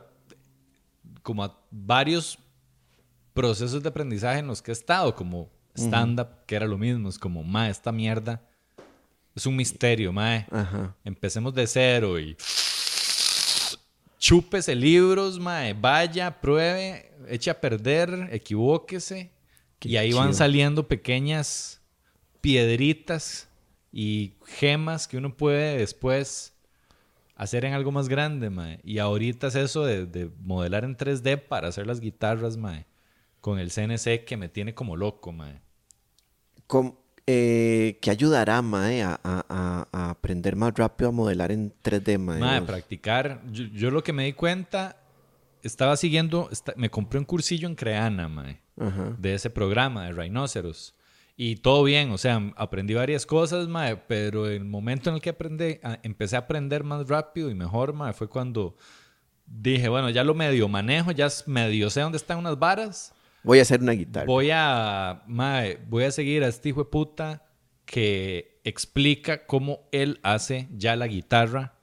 como 1.22 1.43
a 1.43 1.57
varios 1.72 2.38
procesos 3.34 3.82
de 3.82 3.89
aprendizaje 3.89 4.39
en 4.39 4.47
los 4.47 4.61
que 4.61 4.72
he 4.72 4.74
estado, 4.74 5.16
como 5.16 5.49
stand-up, 5.76 6.28
que 6.45 6.55
era 6.55 6.68
lo 6.68 6.78
mismo. 6.78 7.09
Es 7.09 7.18
como, 7.18 7.43
mae, 7.43 7.72
esta 7.72 7.91
mierda 7.91 8.41
es 9.36 9.45
un 9.45 9.55
misterio, 9.55 10.11
mae. 10.14 10.45
ajá. 10.51 10.95
Empecemos 11.03 11.53
de 11.55 11.66
cero 11.66 12.20
y 12.20 12.36
chúpese 14.20 14.76
libros, 14.76 15.39
mae. 15.39 15.74
Vaya, 15.74 16.39
pruebe, 16.41 17.11
eche 17.28 17.49
a 17.49 17.59
perder, 17.59 18.30
equivóquese. 18.32 19.32
Qué 19.80 19.89
y 19.89 19.97
ahí 19.97 20.14
van 20.14 20.34
saliendo 20.34 20.88
pequeñas 20.88 21.82
piedritas 22.41 23.47
y 23.94 24.34
gemas 24.46 25.08
que 25.08 25.18
uno 25.18 25.38
puede 25.38 25.78
después 25.78 26.54
hacer 27.36 27.64
en 27.66 27.74
algo 27.74 27.91
más 27.91 28.10
grande, 28.10 28.50
mae. 28.50 28.80
Y 28.84 28.98
ahorita 28.98 29.48
es 29.48 29.56
eso 29.56 29.86
de, 29.86 30.06
de 30.08 30.30
modelar 30.41 30.84
en 30.84 30.98
3D 30.98 31.38
para 31.48 31.68
hacer 31.70 31.86
las 31.88 32.00
guitarras, 32.02 32.58
mae. 32.58 32.86
Con 33.39 33.60
el 33.60 33.72
CNC 33.72 34.26
que 34.26 34.36
me 34.38 34.50
tiene 34.50 34.74
como 34.74 34.96
loco, 34.98 35.32
mae. 35.32 35.62
Eh, 37.26 38.00
¿Qué 38.02 38.12
ayudará, 38.12 38.62
Mae, 38.62 39.02
a, 39.02 39.18
a- 39.24 39.46
a- 39.48 39.88
a 39.91 40.10
aprender 40.10 40.56
más 40.58 40.74
rápido 40.74 41.10
a 41.10 41.12
modelar 41.14 41.52
en 41.54 41.72
3D, 41.82 42.18
Mae? 42.18 42.39
Mae, 42.39 42.62
practicar. 42.64 43.41
Yo, 43.52 43.64
yo 43.66 43.91
lo 43.91 44.04
que 44.04 44.12
me 44.12 44.26
di 44.26 44.34
cuenta, 44.34 44.98
estaba 45.62 45.96
siguiendo, 45.96 46.50
me 46.76 46.89
compré 46.89 47.20
un 47.20 47.26
cursillo 47.26 47.68
en 47.70 47.76
Creana, 47.76 48.28
mae, 48.28 48.60
Ajá. 48.78 49.16
de 49.18 49.36
ese 49.36 49.50
programa 49.50 50.06
de 50.06 50.12
Rhinoceros. 50.12 50.96
Y 51.36 51.56
todo 51.58 51.84
bien, 51.84 52.12
o 52.12 52.18
sea, 52.18 52.52
aprendí 52.58 52.94
varias 52.94 53.26
cosas, 53.26 53.68
mae, 53.68 53.98
pero 53.98 54.48
el 54.48 54.66
momento 54.66 55.10
en 55.10 55.16
el 55.16 55.22
que 55.22 55.32
aprendí, 55.32 55.80
a- 55.82 56.00
empecé 56.04 56.36
a 56.36 56.40
aprender 56.40 56.84
más 56.84 57.08
rápido 57.08 57.50
y 57.50 57.56
mejor, 57.56 57.94
mae, 57.94 58.14
fue 58.14 58.30
cuando 58.30 58.76
dije, 59.46 59.90
bueno, 59.90 60.10
ya 60.12 60.24
lo 60.24 60.36
medio 60.36 60.68
manejo, 60.68 61.12
ya 61.12 61.28
medio 61.48 61.90
sé 61.90 62.02
dónde 62.02 62.18
están 62.18 62.38
unas 62.38 62.60
varas. 62.60 63.14
Voy 63.44 63.60
a 63.60 63.64
hacer 63.64 63.82
una 63.82 63.94
guitarra. 63.94 64.26
Voy 64.28 64.50
a, 64.54 65.24
mae, 65.28 65.80
voy 65.90 66.04
a 66.04 66.12
seguir 66.12 66.44
a 66.44 66.48
este 66.48 66.70
hijo 66.70 66.84
de 66.84 66.90
puta 66.92 67.44
que 67.86 68.62
explica 68.64 69.46
cómo 69.48 69.80
él 69.92 70.20
hace 70.24 70.68
ya 70.72 70.96
la 70.96 71.08
guitarra 71.08 71.74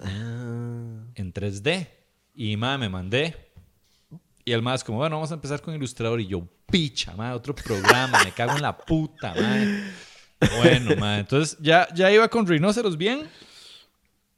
Ah, 0.00 1.04
en 1.14 1.32
3D. 1.32 1.88
Y 2.34 2.56
madre, 2.56 2.78
me 2.78 2.88
mandé. 2.88 3.51
Y 4.44 4.52
el 4.52 4.62
más 4.62 4.82
como, 4.82 4.98
bueno, 4.98 5.16
vamos 5.16 5.30
a 5.30 5.34
empezar 5.34 5.60
con 5.62 5.74
Ilustrador. 5.74 6.20
Y 6.20 6.26
yo, 6.26 6.42
picha, 6.70 7.14
madre, 7.14 7.34
otro 7.36 7.54
programa, 7.54 8.22
me 8.24 8.32
cago 8.32 8.56
en 8.56 8.62
la 8.62 8.76
puta, 8.76 9.34
madre. 9.34 9.84
Bueno, 10.58 10.96
madre. 10.96 11.20
Entonces 11.20 11.56
ya, 11.60 11.86
ya 11.94 12.10
iba 12.10 12.26
con 12.28 12.46
Rhinoceros 12.46 12.96
bien. 12.96 13.28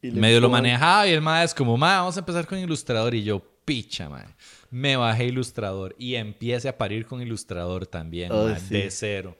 y 0.02 0.10
Medio 0.10 0.40
lo 0.40 0.50
manejaba 0.50 1.06
y 1.08 1.12
el 1.12 1.22
madre 1.22 1.46
es 1.46 1.54
como, 1.54 1.76
madre, 1.78 1.98
vamos 2.00 2.16
a 2.16 2.20
empezar 2.20 2.46
con 2.46 2.58
Ilustrador. 2.58 3.14
Y 3.14 3.22
yo, 3.24 3.42
picha, 3.64 4.08
madre. 4.10 4.34
Me 4.70 4.96
bajé 4.96 5.26
Ilustrador 5.26 5.94
y 5.98 6.16
empiece 6.16 6.68
a 6.68 6.76
parir 6.76 7.06
con 7.06 7.22
Ilustrador 7.22 7.86
también, 7.86 8.30
Oh, 8.32 8.44
madre, 8.44 8.60
sí. 8.60 8.74
de 8.74 8.90
cero. 8.90 9.38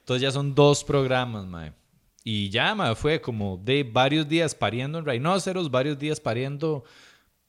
Entonces 0.00 0.22
ya 0.22 0.32
son 0.32 0.54
dos 0.54 0.82
programas, 0.82 1.46
madre. 1.46 1.74
Y 2.24 2.48
ya, 2.50 2.74
madre, 2.74 2.96
fue 2.96 3.20
como 3.20 3.56
de 3.62 3.84
varios 3.84 4.28
días 4.28 4.54
pariendo 4.54 4.98
en 4.98 5.06
Rhinoceros, 5.06 5.70
varios 5.70 5.98
días 5.98 6.18
pariendo 6.20 6.82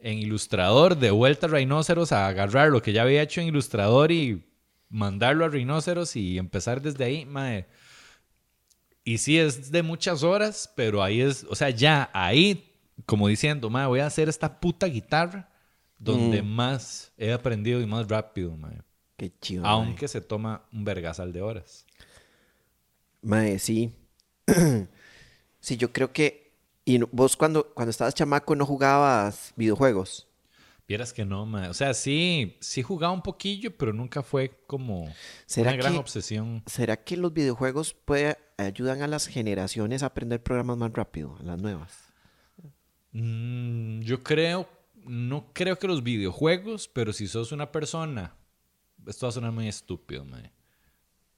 en 0.03 0.19
Ilustrador, 0.19 0.97
de 0.97 1.11
vuelta 1.11 1.47
a 1.47 1.49
Rhinoceros 1.49 2.11
a 2.11 2.27
agarrar 2.27 2.69
lo 2.69 2.81
que 2.81 2.91
ya 2.91 3.03
había 3.03 3.21
hecho 3.21 3.39
en 3.39 3.47
Ilustrador 3.47 4.11
y 4.11 4.43
mandarlo 4.89 5.45
a 5.45 5.47
Rhinoceros 5.49 6.15
y 6.17 6.37
empezar 6.37 6.81
desde 6.81 7.05
ahí, 7.05 7.25
madre. 7.25 7.67
Y 9.05 9.17
sí, 9.17 9.39
es 9.39 9.71
de 9.71 9.81
muchas 9.81 10.21
horas, 10.23 10.71
pero 10.75 11.01
ahí 11.01 11.21
es, 11.21 11.45
o 11.49 11.55
sea, 11.55 11.69
ya 11.69 12.09
ahí, 12.13 12.69
como 13.05 13.29
diciendo, 13.29 13.69
madre, 13.69 13.87
voy 13.87 13.99
a 14.01 14.05
hacer 14.07 14.27
esta 14.27 14.59
puta 14.59 14.87
guitarra 14.87 15.49
donde 15.97 16.41
Mm. 16.41 16.47
más 16.47 17.13
he 17.17 17.31
aprendido 17.31 17.81
y 17.81 17.85
más 17.85 18.07
rápido, 18.09 18.57
madre. 18.57 18.81
Qué 19.15 19.31
chido, 19.39 19.63
Mae. 19.63 19.71
Aunque 19.71 20.09
se 20.09 20.19
toma 20.19 20.65
un 20.73 20.83
vergasal 20.83 21.31
de 21.31 21.41
horas. 21.41 21.85
Mae, 23.21 23.57
sí. 23.57 23.93
sí, 25.61 25.77
yo 25.77 25.93
creo 25.93 26.11
que... 26.11 26.42
¿Y 26.85 26.99
vos 27.11 27.37
cuando, 27.37 27.73
cuando 27.73 27.91
estabas 27.91 28.13
chamaco 28.13 28.55
no 28.55 28.65
jugabas 28.65 29.53
videojuegos? 29.55 30.27
Vieras 30.85 31.13
que 31.13 31.23
no, 31.23 31.45
madre. 31.45 31.69
O 31.69 31.73
sea, 31.73 31.93
sí, 31.93 32.57
sí 32.59 32.81
jugaba 32.83 33.13
un 33.13 33.21
poquillo, 33.21 33.75
pero 33.77 33.93
nunca 33.93 34.21
fue 34.21 34.49
como 34.67 35.05
¿Será 35.45 35.69
una 35.69 35.77
gran 35.77 35.93
que- 35.93 35.99
obsesión. 35.99 36.61
¿Será 36.65 36.97
que 36.97 37.15
los 37.15 37.31
videojuegos 37.33 37.93
puede, 37.93 38.37
ayudan 38.57 39.01
a 39.01 39.07
las 39.07 39.27
generaciones 39.27 40.03
a 40.03 40.07
aprender 40.07 40.43
programas 40.43 40.77
más 40.77 40.91
rápido, 40.91 41.37
a 41.39 41.43
las 41.43 41.61
nuevas? 41.61 42.11
Mm, 43.13 44.01
yo 44.01 44.23
creo, 44.23 44.67
no 45.05 45.51
creo 45.53 45.77
que 45.79 45.87
los 45.87 46.03
videojuegos, 46.03 46.89
pero 46.89 47.13
si 47.13 47.27
sos 47.27 47.51
una 47.53 47.71
persona, 47.71 48.35
esto 49.07 49.25
va 49.25 49.29
a 49.29 49.33
sonar 49.33 49.51
muy 49.51 49.67
estúpido, 49.69 50.25
mae, 50.25 50.51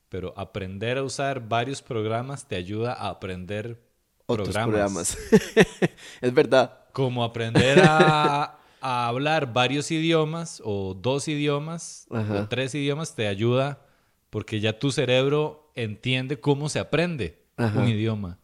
pero 0.09 0.33
aprender 0.37 0.97
a 0.97 1.03
usar 1.03 1.47
varios 1.47 1.81
programas 1.81 2.47
te 2.47 2.55
ayuda 2.55 2.93
a 2.93 3.09
aprender 3.09 3.84
Otros 4.27 4.49
programas. 4.49 5.15
programas. 5.15 5.91
es 6.21 6.33
verdad. 6.33 6.79
Como 6.93 7.23
aprender 7.23 7.79
a, 7.83 8.57
a 8.81 9.07
hablar 9.07 9.51
varios 9.53 9.91
idiomas 9.91 10.61
o 10.63 10.93
dos 10.93 11.27
idiomas 11.27 12.07
Ajá. 12.09 12.41
o 12.41 12.47
tres 12.47 12.73
idiomas 12.75 13.15
te 13.15 13.27
ayuda 13.27 13.85
porque 14.29 14.59
ya 14.59 14.79
tu 14.79 14.91
cerebro 14.91 15.71
entiende 15.75 16.39
cómo 16.39 16.69
se 16.69 16.79
aprende 16.79 17.43
Ajá. 17.57 17.79
un 17.79 17.87
idioma. 17.89 18.39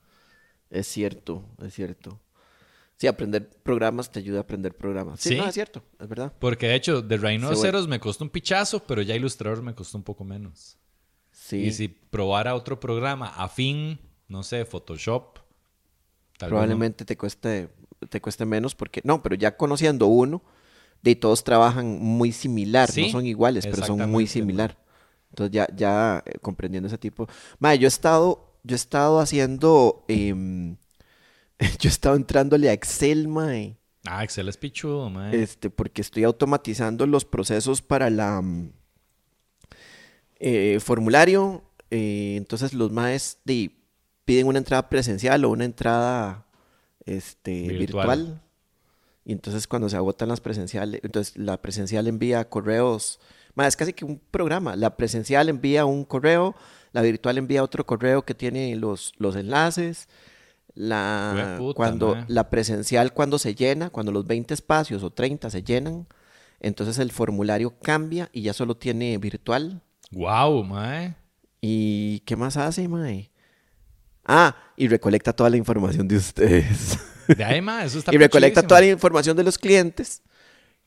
Es 0.69 0.88
cierto, 0.88 1.43
es 1.61 1.73
cierto. 1.73 2.19
Sí, 2.97 3.07
aprender 3.07 3.49
programas 3.63 4.11
te 4.11 4.19
ayuda 4.19 4.38
a 4.38 4.41
aprender 4.41 4.75
programas. 4.75 5.19
Sí, 5.19 5.29
Sí. 5.29 5.36
no, 5.38 5.47
es 5.47 5.53
cierto, 5.55 5.82
es 5.99 6.07
verdad. 6.07 6.32
Porque 6.39 6.67
de 6.67 6.75
hecho, 6.75 7.01
de 7.01 7.17
Rhinoceros 7.17 7.88
me 7.88 7.99
costó 7.99 8.23
un 8.23 8.29
pichazo, 8.29 8.84
pero 8.86 9.01
ya 9.01 9.15
Ilustrador 9.15 9.63
me 9.63 9.73
costó 9.73 9.97
un 9.97 10.03
poco 10.03 10.23
menos. 10.23 10.77
Sí, 11.32 11.57
Y 11.63 11.71
si 11.71 11.88
probara 11.88 12.53
otro 12.55 12.79
programa 12.79 13.27
afín, 13.27 13.99
no 14.27 14.43
sé, 14.43 14.65
Photoshop, 14.65 15.39
tal 16.42 16.50
probablemente 16.50 17.06
te 17.06 17.16
cueste, 17.16 17.70
te 18.10 18.20
cueste 18.20 18.46
menos 18.46 18.76
porque... 18.76 19.02
No, 19.04 19.22
pero 19.22 19.36
ya 19.36 19.56
conociendo 19.56 20.08
uno, 20.08 20.42
de 21.02 21.16
todos 21.16 21.44
trabajan 21.44 22.00
muy 22.00 22.32
similar, 22.32 22.89
no 22.89 22.94
Sí, 22.94 23.12
son 23.12 23.26
iguales, 23.26 23.66
pero 23.66 23.86
son 23.86 24.10
muy 24.10 24.28
similar. 24.28 24.78
Entonces 25.30 25.54
ya, 25.54 25.68
ya 25.76 26.24
eh, 26.26 26.39
comprendiendo 26.42 26.88
ese 26.88 26.98
tipo... 26.98 27.28
Mae, 27.60 27.78
yo 27.78 27.88
he 27.88 27.89
estado, 27.89 28.58
yo 28.64 28.76
he 28.76 28.78
estado 28.78 29.20
haciendo... 29.20 30.04
em, 30.08 30.78
yo 31.80 31.88
he 31.89 31.94
estado 31.94 32.16
entrándole 32.16 32.70
a 32.70 32.74
Excel, 32.74 33.28
mae. 33.28 33.78
no. 34.04 34.12
Ah, 34.12 34.24
Excel 34.24 34.50
es 34.50 34.58
pichudo, 34.58 35.10
mae. 35.12 35.42
Este, 35.42 35.70
porque 35.70 36.02
estoy 36.02 36.24
automatizando 36.24 37.06
los 37.06 37.24
procesos 37.24 37.84
para 37.84 38.10
la 38.10 38.42
mm, 38.42 38.72
eh, 40.39 40.80
formulario. 40.82 41.64
eh, 41.92 42.34
entonces 42.36 42.74
los 42.74 42.92
maes 42.92 43.38
de, 43.46 43.72
piden 44.26 44.47
una 44.47 44.59
entrada 44.59 44.89
presencial 44.89 45.43
o 45.45 45.49
una 45.49 45.65
entrada 45.65 46.45
este, 47.05 47.67
Virtual. 47.67 47.78
virtual. 47.78 48.41
Y 49.26 49.32
entonces 49.34 49.67
cuando 49.67 49.89
se 49.89 49.97
agotan 49.97 50.30
las 50.30 50.41
presenciales, 50.41 51.01
entonces 51.03 51.38
la 51.38 51.61
presencial 51.61 52.07
envía 52.07 52.49
correos. 52.49 53.19
Más 53.53 53.67
es 53.67 53.76
casi 53.76 53.93
que 53.93 54.05
un 54.05 54.19
programa. 54.32 54.76
La 54.76 54.97
presencial 54.97 55.49
envía 55.49 55.86
un 55.86 56.05
correo, 56.05 56.55
la 56.91 57.01
virtual 57.01 57.38
envía 57.38 57.63
otro 57.63 57.86
correo 57.86 58.24
que 58.24 58.34
tiene 58.34 58.76
los, 58.76 59.13
los 59.17 59.36
enlaces. 59.36 60.07
La, 60.74 61.59
cuando, 61.76 62.17
la 62.28 62.49
presencial 62.49 63.13
cuando 63.13 63.38
se 63.38 63.55
llena, 63.55 63.89
cuando 63.89 64.13
los 64.13 64.26
20 64.26 64.53
espacios 64.53 65.03
o 65.03 65.09
30 65.09 65.49
se 65.49 65.63
llenan, 65.63 66.07
entonces 66.61 66.97
el 66.99 67.11
formulario 67.11 67.78
cambia 67.80 68.30
y 68.32 68.43
ya 68.43 68.53
solo 68.53 68.78
tiene 68.78 69.17
virtual. 69.17 69.82
Wow, 70.11 70.63
mae. 70.63 71.15
¿Y 71.59 72.19
qué 72.22 72.38
más 72.38 72.55
hace, 72.55 72.88
mae? 72.88 73.30
Ah, 74.34 74.55
y 74.77 74.88
recolecta 74.88 75.34
toda 75.34 75.49
la 75.49 75.57
información 75.57 76.07
de 76.07 76.15
ustedes. 76.17 76.97
De 77.27 77.43
ahí, 77.43 77.61
mae, 77.61 77.86
eso 77.86 77.99
está 77.99 78.13
y 78.13 78.17
recolecta 78.17 78.61
toda 78.67 78.79
la 78.82 78.88
información 78.88 79.36
de 79.38 79.43
los 79.43 79.57
clientes 79.57 80.21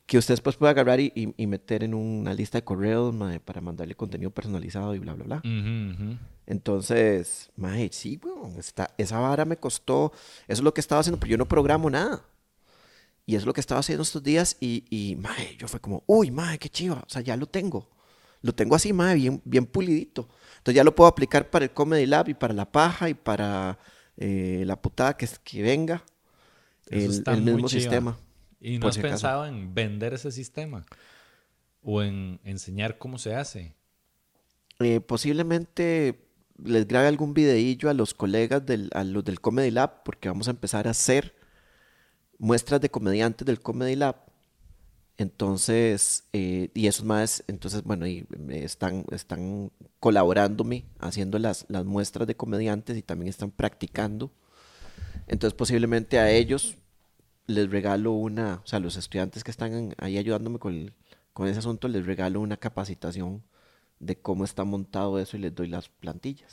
que 0.07 0.19
usted 0.19 0.35
después 0.35 0.57
puede 0.57 0.71
agarrar 0.71 0.99
y, 1.01 1.13
y- 1.15 1.35
y 1.37 1.47
meter 1.47 1.83
en 1.85 1.95
una 1.95 2.35
lista 2.35 2.59
de 2.59 2.65
correos 2.65 3.15
mae, 3.15 3.41
para 3.41 3.61
mandarle 3.61 3.95
contenido 3.95 4.31
personalizado 4.31 4.95
y 4.95 4.99
bla, 4.99 5.15
bla, 5.15 5.25
bla. 5.25 5.41
Entonces, 6.47 7.51
mae, 7.57 7.89
sí, 7.93 8.21
weón, 8.23 8.59
está, 8.59 8.91
esa 8.99 9.19
vara 9.19 9.45
me 9.45 9.57
costó, 9.57 10.13
eso 10.47 10.61
es 10.61 10.63
lo 10.63 10.75
que 10.75 10.81
estaba 10.81 11.01
haciendo, 11.01 11.19
pero 11.19 11.31
yo 11.31 11.39
no 11.39 11.47
programo 11.49 11.89
nada. 11.91 12.23
Y 13.27 13.35
eso 13.37 13.43
es 13.43 13.47
lo 13.47 13.53
que 13.55 13.61
estaba 13.61 13.81
haciendo 13.81 14.03
estos 14.03 14.23
días 14.23 14.57
y, 14.61 14.85
y 14.91 15.17
mae, 15.17 15.57
yo 15.59 15.69
fue 15.69 15.81
como, 15.81 16.03
uy, 16.07 16.31
mae, 16.31 16.59
qué 16.59 16.69
chiva, 16.69 16.97
o 17.07 17.09
sea, 17.09 17.23
ya 17.23 17.37
lo 17.37 17.47
tengo. 17.47 17.89
Lo 18.43 18.55
tengo 18.55 18.75
así, 18.77 18.93
mae, 18.93 19.15
bien, 19.15 19.41
bien 19.47 19.65
pulidito. 19.65 20.29
Entonces 20.65 20.77
ya 20.77 20.85
lo 20.85 20.95
puedo 20.95 21.09
aplicar 21.09 21.51
para 21.51 21.67
el 21.67 21.73
Comedy 21.73 22.07
Lab 22.07 22.31
y 22.31 22.33
para 22.33 22.55
la 22.55 22.73
paja 22.73 23.11
y 23.11 23.15
para 23.15 23.79
eh, 24.17 24.63
la 24.65 24.81
putada 24.81 25.15
que, 25.15 25.29
que 25.45 25.63
venga. 25.63 26.03
Eso 26.89 27.05
El, 27.05 27.11
está 27.11 27.35
el 27.35 27.43
mismo 27.43 27.69
sistema. 27.69 28.17
¿Y 28.63 28.79
no 28.79 28.89
has 28.89 28.95
si 28.95 29.03
pensado 29.03 29.45
en 29.45 29.75
vender 29.75 30.15
ese 30.15 30.33
sistema? 30.33 30.87
¿O 31.83 32.03
en 32.03 32.41
enseñar 32.45 32.97
cómo 32.97 33.19
se 33.19 33.35
hace? 33.35 33.75
Eh, 34.79 35.01
posiblemente 35.01 36.31
les 36.57 36.89
grabe 36.89 37.09
algún 37.09 37.35
videillo 37.35 37.91
a 37.91 37.93
los 37.93 38.15
colegas 38.15 38.65
del, 38.65 38.89
a 38.95 39.05
los 39.05 39.23
del 39.23 39.43
Comedy 39.43 39.71
Lab, 39.71 40.03
porque 40.03 40.31
vamos 40.31 40.49
a 40.49 40.53
empezar 40.53 40.89
a 40.89 40.93
hacer 40.93 41.35
muestras 42.39 42.81
de 42.81 42.89
comediantes 42.89 43.45
del 43.45 43.61
Comedy 43.61 43.97
Lab. 43.97 44.17
Entonces, 45.17 46.25
eh, 46.33 46.71
y 46.75 46.87
esos 46.89 47.05
más, 47.05 47.45
entonces, 47.47 47.85
bueno, 47.85 48.07
y 48.07 48.27
están, 48.51 49.05
están 49.13 49.71
colaborándome 50.01 50.85
haciendo 50.99 51.39
las, 51.39 51.67
las 51.69 51.85
muestras 51.85 52.27
de 52.27 52.35
comediantes 52.37 52.97
y 52.97 53.03
también 53.03 53.29
están 53.29 53.51
practicando. 53.51 54.33
Entonces, 55.29 55.57
posiblemente 55.57 56.19
a 56.19 56.31
ellos 56.31 56.77
les 57.47 57.71
regalo 57.71 58.13
una, 58.13 58.61
o 58.65 58.67
sea, 58.67 58.81
los 58.81 58.97
estudiantes 58.97 59.45
que 59.45 59.51
están 59.51 59.95
ahí 59.99 60.19
ayudándome 60.19 60.59
con, 60.59 60.75
el- 60.75 60.93
con 61.33 61.47
ese 61.49 61.59
asunto, 61.61 61.89
les 61.89 62.05
regalo 62.07 62.41
una 62.41 62.57
capacitación 62.57 63.43
de 64.01 64.17
cómo 64.17 64.45
está 64.45 64.65
montado 64.65 65.19
eso 65.19 65.37
y 65.37 65.41
les 65.41 65.55
doy 65.55 65.69
las 65.69 65.89
plantillas. 65.89 66.53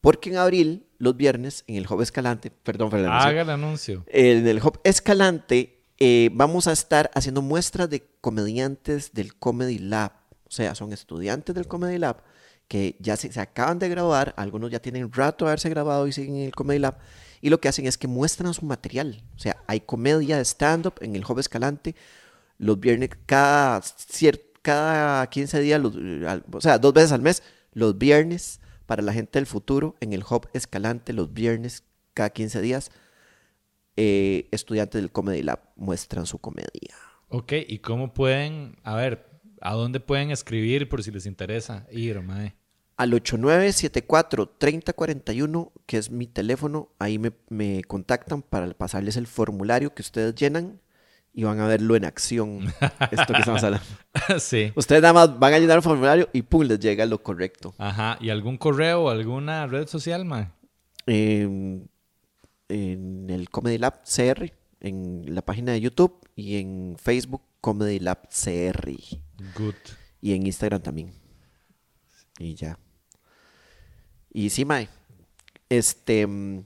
Porque 0.00 0.30
en 0.30 0.36
abril, 0.36 0.86
los 0.98 1.16
viernes, 1.16 1.64
en 1.66 1.76
el 1.76 1.86
Hub 1.90 2.00
Escalante, 2.02 2.50
perdón, 2.50 2.90
Fernando, 2.90 3.12
Haga 3.28 3.42
el 3.42 3.50
anuncio. 3.50 4.04
en 4.08 4.46
el 4.46 4.58
Hub 4.58 4.80
Escalante 4.84 5.75
eh, 5.98 6.30
vamos 6.32 6.66
a 6.66 6.72
estar 6.72 7.10
haciendo 7.14 7.42
muestras 7.42 7.88
de 7.90 8.06
comediantes 8.20 9.12
del 9.12 9.34
Comedy 9.36 9.78
Lab. 9.78 10.12
O 10.44 10.50
sea, 10.50 10.74
son 10.74 10.92
estudiantes 10.92 11.54
del 11.54 11.66
Comedy 11.66 11.98
Lab 11.98 12.22
que 12.68 12.96
ya 12.98 13.16
se, 13.16 13.38
acaban 13.40 13.78
de 13.78 13.88
graduar, 13.88 14.34
algunos 14.36 14.70
ya 14.70 14.80
tienen 14.80 15.12
rato 15.12 15.44
de 15.44 15.50
haberse 15.50 15.68
graduado 15.70 16.06
y 16.08 16.12
siguen 16.12 16.36
en 16.36 16.42
el 16.46 16.54
Comedy 16.54 16.80
Lab, 16.80 16.98
y 17.40 17.48
lo 17.50 17.60
que 17.60 17.68
hacen 17.68 17.86
es 17.86 17.96
que 17.96 18.08
muestran 18.08 18.52
su 18.54 18.64
material. 18.66 19.22
O 19.36 19.38
sea, 19.38 19.62
hay 19.68 19.80
comedia 19.80 20.36
de 20.36 20.44
stand-up 20.44 20.94
en 21.00 21.14
el 21.14 21.24
Hub 21.24 21.38
Escalante 21.38 21.94
los 22.58 22.80
viernes, 22.80 23.10
cada, 23.26 23.82
cada 24.62 25.26
15 25.28 25.60
días, 25.60 25.80
los- 25.80 25.94
o 26.52 26.60
sea, 26.60 26.78
dos 26.78 26.92
veces 26.92 27.12
al 27.12 27.22
mes, 27.22 27.42
los 27.72 27.96
viernes, 27.98 28.60
para 28.86 29.02
la 29.02 29.12
gente 29.12 29.38
del 29.38 29.46
futuro, 29.46 29.94
en 30.00 30.12
el 30.12 30.24
Hub 30.28 30.48
Escalante, 30.52 31.12
los 31.12 31.32
viernes, 31.32 31.84
cada 32.14 32.30
15 32.30 32.60
días, 32.62 32.90
eh, 33.96 34.46
estudiantes 34.50 35.00
del 35.00 35.10
Comedy 35.10 35.42
Lab 35.42 35.60
muestran 35.76 36.26
su 36.26 36.38
comedia. 36.38 36.94
Ok, 37.28 37.52
¿y 37.66 37.78
cómo 37.78 38.12
pueden, 38.14 38.76
a 38.84 38.94
ver, 38.94 39.26
a 39.60 39.74
dónde 39.74 39.98
pueden 40.00 40.30
escribir 40.30 40.88
por 40.88 41.02
si 41.02 41.10
les 41.10 41.26
interesa 41.26 41.86
ir, 41.90 42.22
mae? 42.22 42.54
Al 42.96 43.12
8974-3041, 43.12 45.72
que 45.84 45.98
es 45.98 46.10
mi 46.10 46.26
teléfono, 46.26 46.88
ahí 46.98 47.18
me, 47.18 47.32
me 47.48 47.84
contactan 47.84 48.40
para 48.42 48.72
pasarles 48.72 49.16
el 49.16 49.26
formulario 49.26 49.94
que 49.94 50.00
ustedes 50.02 50.34
llenan 50.34 50.80
y 51.36 51.44
van 51.44 51.60
a 51.60 51.66
verlo 51.66 51.94
en 51.96 52.06
acción. 52.06 52.66
Esto 53.10 53.34
que 53.34 53.40
estamos 53.40 53.62
hablando. 53.62 53.86
sí. 54.38 54.72
Ustedes 54.74 55.02
nada 55.02 55.12
más 55.12 55.38
van 55.38 55.52
a 55.52 55.58
llenar 55.58 55.76
el 55.76 55.82
formulario 55.82 56.30
y 56.32 56.42
pum, 56.42 56.62
les 56.62 56.80
llega 56.80 57.04
lo 57.04 57.22
correcto. 57.22 57.74
Ajá, 57.76 58.16
¿y 58.20 58.30
algún 58.30 58.56
correo 58.56 59.04
o 59.04 59.10
alguna 59.10 59.66
red 59.66 59.86
social, 59.86 60.24
mae? 60.24 60.48
En, 61.04 61.90
en 62.68 63.28
el 63.30 63.48
Comedy 63.50 63.78
Lab 63.78 64.02
CR, 64.04 64.52
en 64.80 65.34
la 65.34 65.42
página 65.42 65.72
de 65.72 65.80
YouTube 65.80 66.18
y 66.34 66.56
en 66.58 66.96
Facebook 66.98 67.42
Comedy 67.60 67.98
Lab 67.98 68.28
CR 68.28 68.92
Good. 69.56 69.74
y 70.20 70.32
en 70.32 70.46
Instagram 70.46 70.82
también. 70.82 71.12
Y 72.38 72.54
ya. 72.54 72.78
Y 74.32 74.50
sí, 74.50 74.64
Mae. 74.64 74.88
Este. 75.68 76.26
mm, 76.26 76.64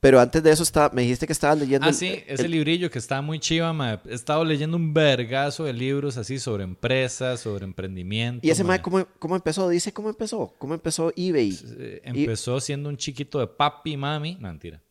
Pero 0.00 0.20
antes 0.20 0.42
de 0.42 0.50
eso 0.50 0.62
estaba, 0.62 0.90
me 0.94 1.00
dijiste 1.02 1.26
que 1.26 1.32
estabas 1.32 1.58
leyendo. 1.58 1.86
Ah, 1.86 1.88
el- 1.88 1.94
sí, 1.94 2.22
ese 2.26 2.44
el- 2.44 2.50
librillo 2.50 2.90
que 2.90 2.98
está 2.98 3.22
muy 3.22 3.38
chiva, 3.40 3.72
mae. 3.72 3.98
He 4.04 4.12
estado 4.14 4.44
leyendo 4.44 4.76
un 4.76 4.92
vergazo 4.92 5.64
de 5.64 5.72
libros 5.72 6.18
así 6.18 6.38
sobre 6.38 6.62
empresas, 6.62 7.40
sobre 7.40 7.64
emprendimiento. 7.64 8.46
Y 8.46 8.50
ese 8.50 8.62
Mae, 8.64 8.76
mae. 8.78 8.82
¿cómo, 8.82 9.06
¿cómo 9.18 9.34
empezó? 9.34 9.66
Dice 9.68 9.92
cómo 9.94 10.10
empezó. 10.10 10.54
¿Cómo 10.58 10.74
empezó 10.74 11.10
eBay? 11.16 11.58
Eh, 11.78 12.00
Empezó 12.04 12.60
siendo 12.60 12.90
un 12.90 12.98
chiquito 12.98 13.38
de 13.40 13.46
papi, 13.46 13.96
mami. 13.96 14.34
No, 14.38 14.48
mentira. 14.48 14.82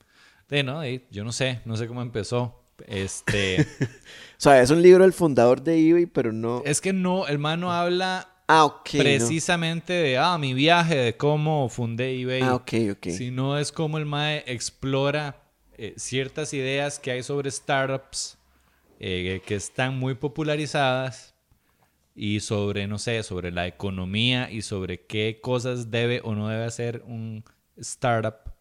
De, 0.50 0.64
no, 0.64 0.82
de- 0.82 1.06
yo 1.12 1.24
no 1.24 1.32
sé, 1.32 1.62
no 1.66 1.76
sé 1.78 1.88
cómo 1.88 2.02
empezó. 2.02 2.60
Este, 2.88 3.66
O 4.38 4.44
sea, 4.44 4.62
es 4.62 4.70
un 4.72 4.82
libro 4.82 5.04
del 5.04 5.14
fundador 5.14 5.62
de 5.64 5.78
eBay, 5.90 6.06
pero 6.06 6.32
no. 6.34 6.62
es 6.66 6.82
que 6.82 6.92
no, 6.92 7.28
el 7.28 7.40
mano 7.40 7.72
habla 7.72 8.30
Ah, 8.48 8.66
ok. 8.66 8.90
no. 8.96 9.00
precisamente 9.00 9.94
de, 9.94 10.18
ah, 10.18 10.38
mi 10.38 10.54
viaje, 10.54 10.96
de 10.96 11.16
cómo 11.18 11.70
fundé 11.70 12.20
eBay. 12.22 12.42
Ah, 12.42 12.56
ok, 12.56 12.74
ok. 12.92 13.08
Sino 13.10 13.58
es 13.58 13.72
como 13.72 13.98
el 13.98 14.06
MAE 14.06 14.44
explora 14.48 15.42
eh, 15.78 15.94
ciertas 15.98 16.54
ideas 16.54 17.00
que 17.00 17.12
hay 17.12 17.24
sobre 17.24 17.50
startups 17.50 18.38
eh, 19.00 19.42
que 19.46 19.56
están 19.56 19.98
muy 19.98 20.16
popularizadas 20.16 21.36
y 22.16 22.42
sobre, 22.42 22.86
no 22.88 23.00
sé, 23.00 23.24
sobre 23.24 23.52
la 23.52 23.66
economía 23.66 24.52
y 24.52 24.62
sobre 24.62 25.06
qué 25.06 25.40
cosas 25.42 25.90
debe 25.90 26.20
o 26.24 26.36
no 26.36 26.50
debe 26.50 26.66
hacer 26.66 27.02
un 27.08 27.44
startup. 27.78 28.52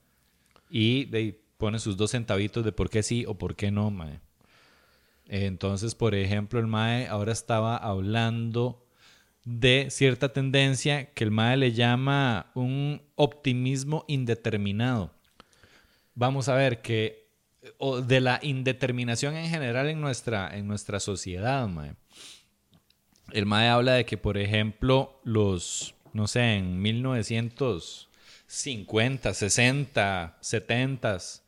Y 0.70 1.05
de 1.07 1.41
pone 1.63 1.79
sus 1.79 1.97
dos 1.97 2.11
centavitos 2.11 2.65
de 2.65 2.73
por 2.73 2.91
qué 2.91 3.05
sí 3.05 3.25
o 3.25 3.39
por 3.39 3.55
qué 3.55 3.71
no, 3.71 3.93
mae. 3.93 4.19
Entonces, 5.29 5.95
por 5.95 6.17
ejemplo, 6.17 6.59
el 6.59 6.67
mae 6.67 7.07
ahora 7.07 7.31
estaba 7.31 7.77
hablando 7.77 8.85
de 9.45 9.87
cierta 9.89 10.33
tendencia 10.33 11.13
que 11.13 11.23
el 11.23 11.31
mae 11.31 11.57
le 11.57 11.71
llama 11.71 12.51
un 12.55 13.01
optimismo 13.15 14.05
indeterminado. 14.09 15.15
Vamos 16.17 16.49
a 16.49 16.57
ver 16.57 16.83
que 16.83 17.29
o 17.79 18.01
de 18.01 18.21
la 18.21 18.41
indeterminación 18.43 19.37
en 19.37 19.49
general 19.49 19.89
en 19.89 20.01
nuestra 20.01 20.51
en 20.57 20.67
nuestra 20.67 20.99
sociedad, 20.99 21.69
mae. 21.69 21.95
El 23.31 23.47
mae 23.47 23.69
habla 23.69 23.93
de 23.93 24.05
que, 24.05 24.17
por 24.17 24.37
ejemplo, 24.37 25.21
los 25.23 25.95
no 26.13 26.27
sé, 26.27 26.57
en 26.57 26.83
1950, 26.83 29.33
60, 29.33 30.39
70 30.41 31.41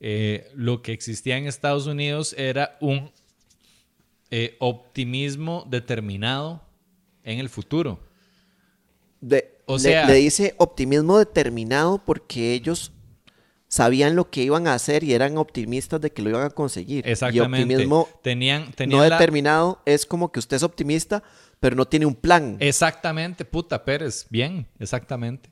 eh, 0.00 0.50
lo 0.54 0.82
que 0.82 0.92
existía 0.92 1.36
en 1.36 1.46
Estados 1.46 1.86
Unidos 1.86 2.34
era 2.38 2.76
un 2.80 3.10
eh, 4.30 4.56
optimismo 4.60 5.64
determinado 5.68 6.62
en 7.22 7.38
el 7.38 7.48
futuro. 7.48 8.00
De- 9.20 9.56
O 9.66 9.74
le- 9.76 9.80
sea- 9.80 10.06
le, 10.06 10.14
dice 10.14 10.54
optimismo 10.58 11.18
determinado 11.18 11.98
porque 12.04 12.52
ellos 12.52 12.92
sabían 13.68 14.14
lo 14.14 14.30
que 14.30 14.42
iban 14.42 14.66
a 14.68 14.74
hacer 14.74 15.02
y 15.02 15.12
eran 15.12 15.38
optimistas 15.38 16.00
de 16.00 16.10
que 16.12 16.22
lo 16.22 16.30
iban 16.30 16.42
a 16.44 16.50
conseguir. 16.50 17.06
Exactamente. 17.08 17.60
Y 17.60 17.64
optimismo 17.74 18.08
tenían, 18.22 18.70
tenían 18.72 18.98
no 19.00 19.08
la- 19.08 19.16
determinado 19.18 19.80
es 19.86 20.06
como 20.06 20.30
que 20.30 20.38
usted 20.38 20.56
es 20.56 20.62
optimista, 20.62 21.22
pero 21.58 21.74
no 21.74 21.86
tiene 21.86 22.06
un 22.06 22.14
plan. 22.14 22.56
Exactamente, 22.60 23.44
puta 23.44 23.84
Pérez. 23.84 24.26
Bien, 24.30 24.68
exactamente. 24.78 25.50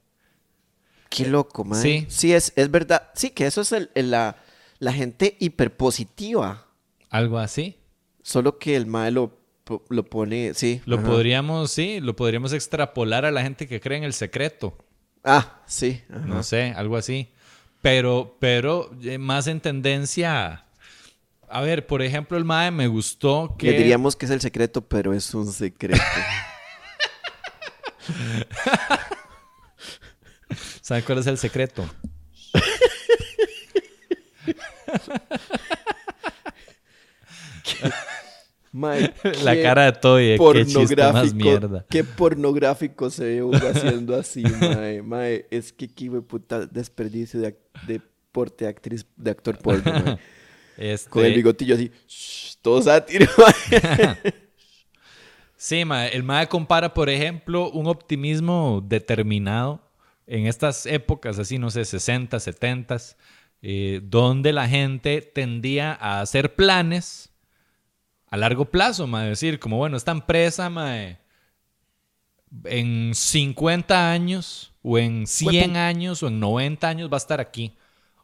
Qué 1.22 1.26
loco, 1.26 1.64
man. 1.64 1.80
sí. 1.80 2.06
Sí, 2.08 2.32
es, 2.32 2.52
es 2.56 2.70
verdad. 2.70 3.10
Sí, 3.14 3.30
que 3.30 3.46
eso 3.46 3.60
es 3.60 3.72
el- 3.72 3.90
el- 3.94 4.10
la, 4.10 4.36
la 4.78 4.92
gente 4.92 5.36
hiperpositiva. 5.40 6.66
Algo 7.10 7.38
así. 7.38 7.78
Solo 8.22 8.58
que 8.58 8.74
el 8.76 8.86
mae 8.86 9.10
lo, 9.10 9.38
po- 9.64 9.84
lo 9.90 10.04
pone, 10.04 10.54
sí. 10.54 10.80
Lo 10.86 10.96
ajá. 10.98 11.06
podríamos, 11.06 11.70
sí, 11.70 12.00
lo 12.00 12.16
podríamos 12.16 12.52
extrapolar 12.52 13.24
a 13.24 13.30
la 13.30 13.42
gente 13.42 13.68
que 13.68 13.80
cree 13.80 13.98
en 13.98 14.04
el 14.04 14.14
secreto. 14.14 14.76
Ah, 15.22 15.60
sí. 15.66 16.02
ajá. 16.10 16.20
No 16.26 16.42
sé, 16.42 16.72
algo 16.76 16.96
así. 16.96 17.28
Pero, 17.82 18.36
pero 18.40 18.90
eh, 19.02 19.18
más 19.18 19.46
en 19.46 19.60
tendencia. 19.60 20.64
A 21.50 21.60
ver, 21.60 21.86
por 21.86 22.00
ejemplo, 22.02 22.38
el 22.38 22.44
MAE 22.44 22.70
me 22.70 22.86
gustó 22.88 23.54
que. 23.58 23.70
Le 23.70 23.78
diríamos 23.78 24.16
que 24.16 24.24
es 24.24 24.32
el 24.32 24.40
secreto, 24.40 24.80
pero 24.88 25.12
es 25.12 25.32
un 25.34 25.46
secreto. 25.52 26.02
¿Sabe 30.85 31.03
cuál 31.03 31.16
es 31.20 31.26
el 31.26 31.39
secreto? 31.39 31.82
La 38.72 39.55
qué 39.55 39.62
cara 39.62 39.85
de 39.87 39.93
Toy, 39.93 40.32
eh, 40.32 40.39
qué 40.53 40.66
chiste 40.66 40.97
más 41.11 41.32
mierda. 41.32 41.87
Qué 41.89 42.05
pornográfico 42.05 43.09
se 43.09 43.24
ve 43.24 43.43
uno 43.43 43.66
haciendo 43.66 44.14
así, 44.14 44.43
mae. 44.43 45.01
Mae, 45.01 45.47
es 45.51 45.72
que 45.72 45.89
qué 45.89 46.11
puta 46.20 46.66
desperdicio 46.66 47.41
de, 47.41 47.57
de 47.87 48.03
porte 48.30 48.66
de 48.66 48.70
actriz, 48.70 49.07
de 49.16 49.30
actor 49.30 49.57
porno, 49.57 49.91
mae. 49.91 50.18
Este, 50.76 51.09
Con 51.09 51.24
el 51.24 51.32
bigotillo 51.32 51.76
así, 51.76 51.91
shh, 52.07 52.57
todo 52.61 52.82
sátiro. 52.82 53.24
mae. 53.39 54.35
Sí, 55.57 55.87
mae, 55.87 56.14
el 56.14 56.24
MAE 56.24 56.47
compara, 56.47 56.93
por 56.93 57.09
ejemplo, 57.09 57.70
un 57.70 57.87
optimismo 57.87 58.85
determinado 58.87 59.84
en 60.26 60.46
estas 60.46 60.86
épocas, 60.86 61.38
así, 61.38 61.58
no 61.58 61.70
sé, 61.70 61.84
60, 61.84 62.38
70, 62.40 62.96
eh, 63.62 64.00
donde 64.02 64.52
la 64.52 64.68
gente 64.68 65.20
tendía 65.22 65.92
a 66.00 66.20
hacer 66.20 66.54
planes 66.54 67.30
a 68.28 68.36
largo 68.36 68.64
plazo, 68.66 69.06
mae. 69.06 69.28
decir, 69.28 69.58
como, 69.60 69.76
bueno, 69.76 69.96
esta 69.96 70.10
empresa, 70.12 70.68
mae, 70.70 71.18
en 72.64 73.14
50 73.14 74.10
años, 74.10 74.72
o 74.82 74.98
en 74.98 75.26
100 75.26 75.72
Huepu- 75.72 75.76
años, 75.76 76.22
o 76.22 76.28
en 76.28 76.40
90 76.40 76.88
años 76.88 77.10
va 77.10 77.16
a 77.16 77.18
estar 77.18 77.40
aquí. 77.40 77.76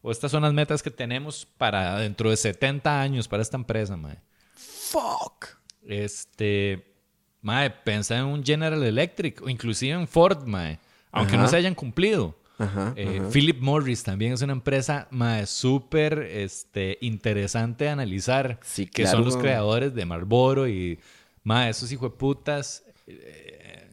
O 0.03 0.11
estas 0.11 0.31
son 0.31 0.43
las 0.43 0.53
metas 0.53 0.83
que 0.83 0.91
tenemos 0.91 1.47
para 1.59 1.99
dentro 1.99 2.31
de 2.31 2.37
70 2.37 3.01
años 3.03 3.29
para 3.29 3.43
esta 3.43 3.57
empresa, 3.57 3.97
mae. 3.97 4.19
Fuck. 4.55 5.47
Este, 5.83 6.95
mae, 7.43 7.71
pensá 7.71 8.19
en 8.19 8.25
un 8.27 8.45
General 8.45 8.83
Electric 8.83 9.43
o 9.43 9.49
inclusive 9.49 9.93
en 9.95 10.09
Ford, 10.09 10.47
mae, 10.47 10.79
aunque 11.13 11.35
Ajá. 11.35 11.43
no 11.43 11.49
se 11.49 11.57
hayan 11.57 11.75
cumplido. 11.75 12.37
Ajá, 12.59 12.93
Eh, 12.97 13.21
ajá. 13.21 13.31
Philip 13.31 13.59
Morris 13.61 14.03
también 14.03 14.35
es 14.35 14.43
una 14.43 14.53
empresa 14.53 15.09
súper 15.47 16.19
este, 16.21 16.99
interesante 17.01 17.85
de 17.85 17.91
analizar, 17.91 18.61
Sí, 18.63 18.87
que 18.87 19.03
claro, 19.05 19.19
son 19.19 19.25
los 19.25 19.37
creadores 19.39 19.95
de 19.95 20.05
Marlboro 20.05 20.69
y 20.69 21.01
mae, 21.43 21.71
esos 21.71 21.91
hijueputas 21.91 22.85
eh, 23.07 23.89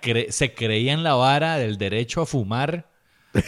cre- 0.00 0.30
se 0.30 0.54
creían 0.54 1.02
la 1.02 1.14
vara 1.14 1.56
del 1.56 1.76
derecho 1.76 2.20
a 2.22 2.26
fumar, 2.26 2.88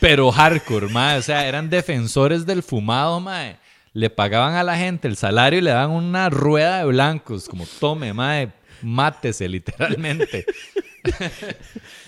pero 0.00 0.30
hardcore, 0.30 0.88
mae, 0.88 1.18
o 1.18 1.22
sea, 1.22 1.46
eran 1.46 1.68
defensores 1.68 2.46
del 2.46 2.62
fumado, 2.62 3.20
mae. 3.20 3.58
Le 3.92 4.08
pagaban 4.08 4.54
a 4.54 4.62
la 4.62 4.78
gente 4.78 5.08
el 5.08 5.16
salario 5.16 5.58
y 5.58 5.62
le 5.62 5.72
daban 5.72 5.90
una 5.90 6.30
rueda 6.30 6.78
de 6.78 6.84
blancos, 6.84 7.48
como 7.48 7.66
tome, 7.80 8.12
mae, 8.12 8.52
mátese 8.82 9.48
literalmente. 9.48 10.44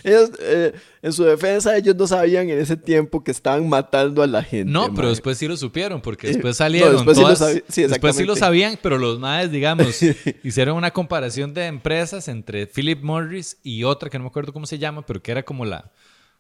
Ellos, 0.05 0.31
eh, 0.41 0.73
en 1.01 1.13
su 1.15 1.25
defensa, 1.25 1.77
ellos 1.77 1.97
no 1.97 2.07
sabían 2.07 2.51
en 2.51 2.59
ese 2.59 2.77
tiempo 2.77 3.25
que 3.25 3.31
estaban 3.31 3.67
matando 3.69 4.23
a 4.23 4.27
la 4.27 4.43
gente. 4.43 4.71
No, 4.71 4.93
pero 4.95 5.09
después 5.09 5.39
sí 5.39 5.49
lo 5.49 5.57
supieron, 5.57 6.03
porque 6.03 6.27
Eh, 6.27 6.33
después 6.35 6.51
no, 6.53 6.55
salieron 6.59 6.93
después 6.97 7.17
sí 7.17 7.23
lo 7.23 7.29
todas- 7.35 7.63
sí, 7.69 7.83
después 7.87 8.17
sí 8.17 8.25
lo 8.25 8.37
sabían, 8.37 8.79
pero 8.83 8.99
los 8.99 9.19
maes, 9.19 9.51
digamos, 9.51 9.87
hicieron 10.45 10.77
una 10.77 10.91
comparación 10.91 11.55
de 11.55 11.67
empresas 11.67 12.29
entre 12.29 12.67
Philip 12.67 13.03
Morris 13.03 13.57
y 13.63 13.85
otra 13.85 14.11
que 14.11 14.19
no 14.19 14.25
me 14.25 14.29
acuerdo 14.29 14.53
cómo 14.53 14.67
se 14.67 14.79
llama, 14.79 15.07
pero 15.07 15.23
que 15.23 15.31
era 15.33 15.43
como 15.43 15.65
la 15.65 15.91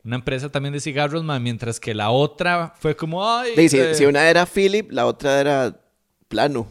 una 0.04 0.16
empresa 0.16 0.50
también 0.50 0.72
de 0.72 0.80
cigarros, 0.80 1.22
mae, 1.22 1.38
mientras 1.38 1.78
que 1.78 1.94
la 1.94 2.10
otra 2.10 2.74
fue 2.80 2.96
como, 2.96 3.24
ay, 3.26 3.52
Sí, 3.54 3.68
si, 3.68 3.78
eh, 3.78 3.94
si 3.94 4.04
una 4.04 4.28
era 4.28 4.44
Philip, 4.46 4.90
la 4.90 5.06
otra 5.06 5.40
era 5.40 5.76
plano. 6.28 6.66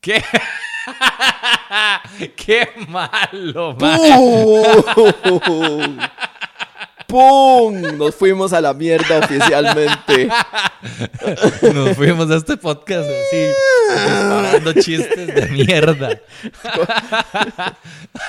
¿qué? 0.00 0.22
¡Qué 2.36 2.68
malo! 2.88 3.76
¡Pum! 3.76 5.98
¡Pum! 7.06 7.80
Nos 7.96 8.14
fuimos 8.16 8.52
a 8.52 8.60
la 8.60 8.74
mierda 8.74 9.18
oficialmente. 9.20 10.28
Nos 11.74 11.96
fuimos 11.96 12.30
a 12.30 12.36
este 12.36 12.56
podcast 12.56 13.08
así, 13.08 13.46
disparando 13.90 14.72
chistes 14.74 15.34
de 15.34 15.46
mierda. 15.52 16.20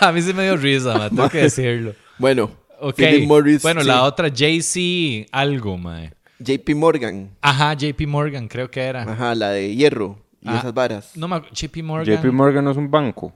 a 0.02 0.12
mí 0.12 0.22
se 0.22 0.34
me 0.34 0.44
dio 0.44 0.58
risa, 0.58 1.10
tengo 1.10 1.30
que 1.30 1.44
decirlo. 1.44 1.94
Bueno, 2.18 2.52
Ok. 2.80 2.96
Philip 2.98 3.28
Morris. 3.28 3.62
bueno, 3.64 3.82
sí. 3.82 3.88
la 3.88 4.04
otra, 4.04 4.28
JC 4.28 5.28
algo, 5.32 5.78
mae. 5.78 6.14
JP 6.40 6.76
Morgan. 6.76 7.32
Ajá, 7.42 7.74
JP 7.74 8.06
Morgan, 8.06 8.48
creo 8.48 8.70
que 8.70 8.82
era. 8.82 9.02
Ajá, 9.02 9.34
la 9.34 9.50
de 9.50 9.76
hierro 9.76 10.20
y 10.48 10.56
Ah, 10.56 10.60
esas 10.60 10.74
varas. 10.74 11.12
No 11.16 11.28
me 11.28 11.42
JP 11.52 11.84
Morgan. 11.84 12.16
JP 12.18 12.32
Morgan 12.34 12.64
no 12.66 12.72
es 12.72 12.78
un 12.78 12.90
banco. 12.90 13.34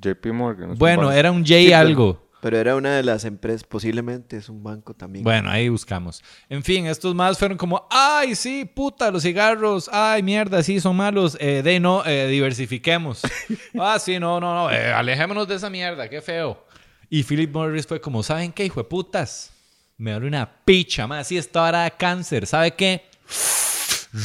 JP 0.00 0.26
Morgan 0.32 0.68
no 0.68 0.72
es 0.74 0.78
bueno, 0.78 1.02
un 1.02 1.06
banco. 1.06 1.18
era 1.18 1.30
un 1.30 1.42
J 1.42 1.54
Sí, 1.54 1.72
algo. 1.72 2.30
Pero 2.40 2.58
era 2.58 2.74
una 2.74 2.96
de 2.96 3.04
las 3.04 3.24
empresas, 3.24 3.62
posiblemente 3.62 4.36
es 4.36 4.48
un 4.48 4.64
banco 4.64 4.94
también. 4.94 5.22
Bueno, 5.22 5.48
ahí 5.48 5.68
buscamos. 5.68 6.24
En 6.48 6.64
fin, 6.64 6.86
estos 6.86 7.14
más 7.14 7.38
fueron 7.38 7.56
como, 7.56 7.86
ay, 7.88 8.34
sí, 8.34 8.64
puta, 8.64 9.12
los 9.12 9.22
cigarros, 9.22 9.88
ay, 9.92 10.24
mierda, 10.24 10.60
sí, 10.64 10.80
son 10.80 10.96
malos, 10.96 11.36
eh, 11.38 11.62
de 11.62 11.78
no, 11.78 12.04
eh, 12.04 12.26
diversifiquemos. 12.26 13.22
ah, 13.78 13.96
sí, 14.00 14.18
no, 14.18 14.40
no, 14.40 14.54
no, 14.56 14.72
eh, 14.72 14.92
alejémonos 14.92 15.46
de 15.46 15.54
esa 15.54 15.70
mierda, 15.70 16.08
qué 16.08 16.20
feo. 16.20 16.66
Y 17.08 17.22
Philip 17.22 17.54
Morris 17.54 17.86
fue 17.86 18.00
como, 18.00 18.24
¿saben 18.24 18.50
qué, 18.50 18.64
hijo 18.64 18.82
de 18.82 18.88
putas? 18.88 19.52
Me 19.96 20.10
da 20.10 20.16
una 20.16 20.50
picha, 20.64 21.06
más, 21.06 21.28
sí, 21.28 21.38
esta 21.38 21.62
hora 21.62 21.84
de 21.84 21.92
cáncer, 21.92 22.48
¿sabe 22.48 22.72
qué? 22.72 23.04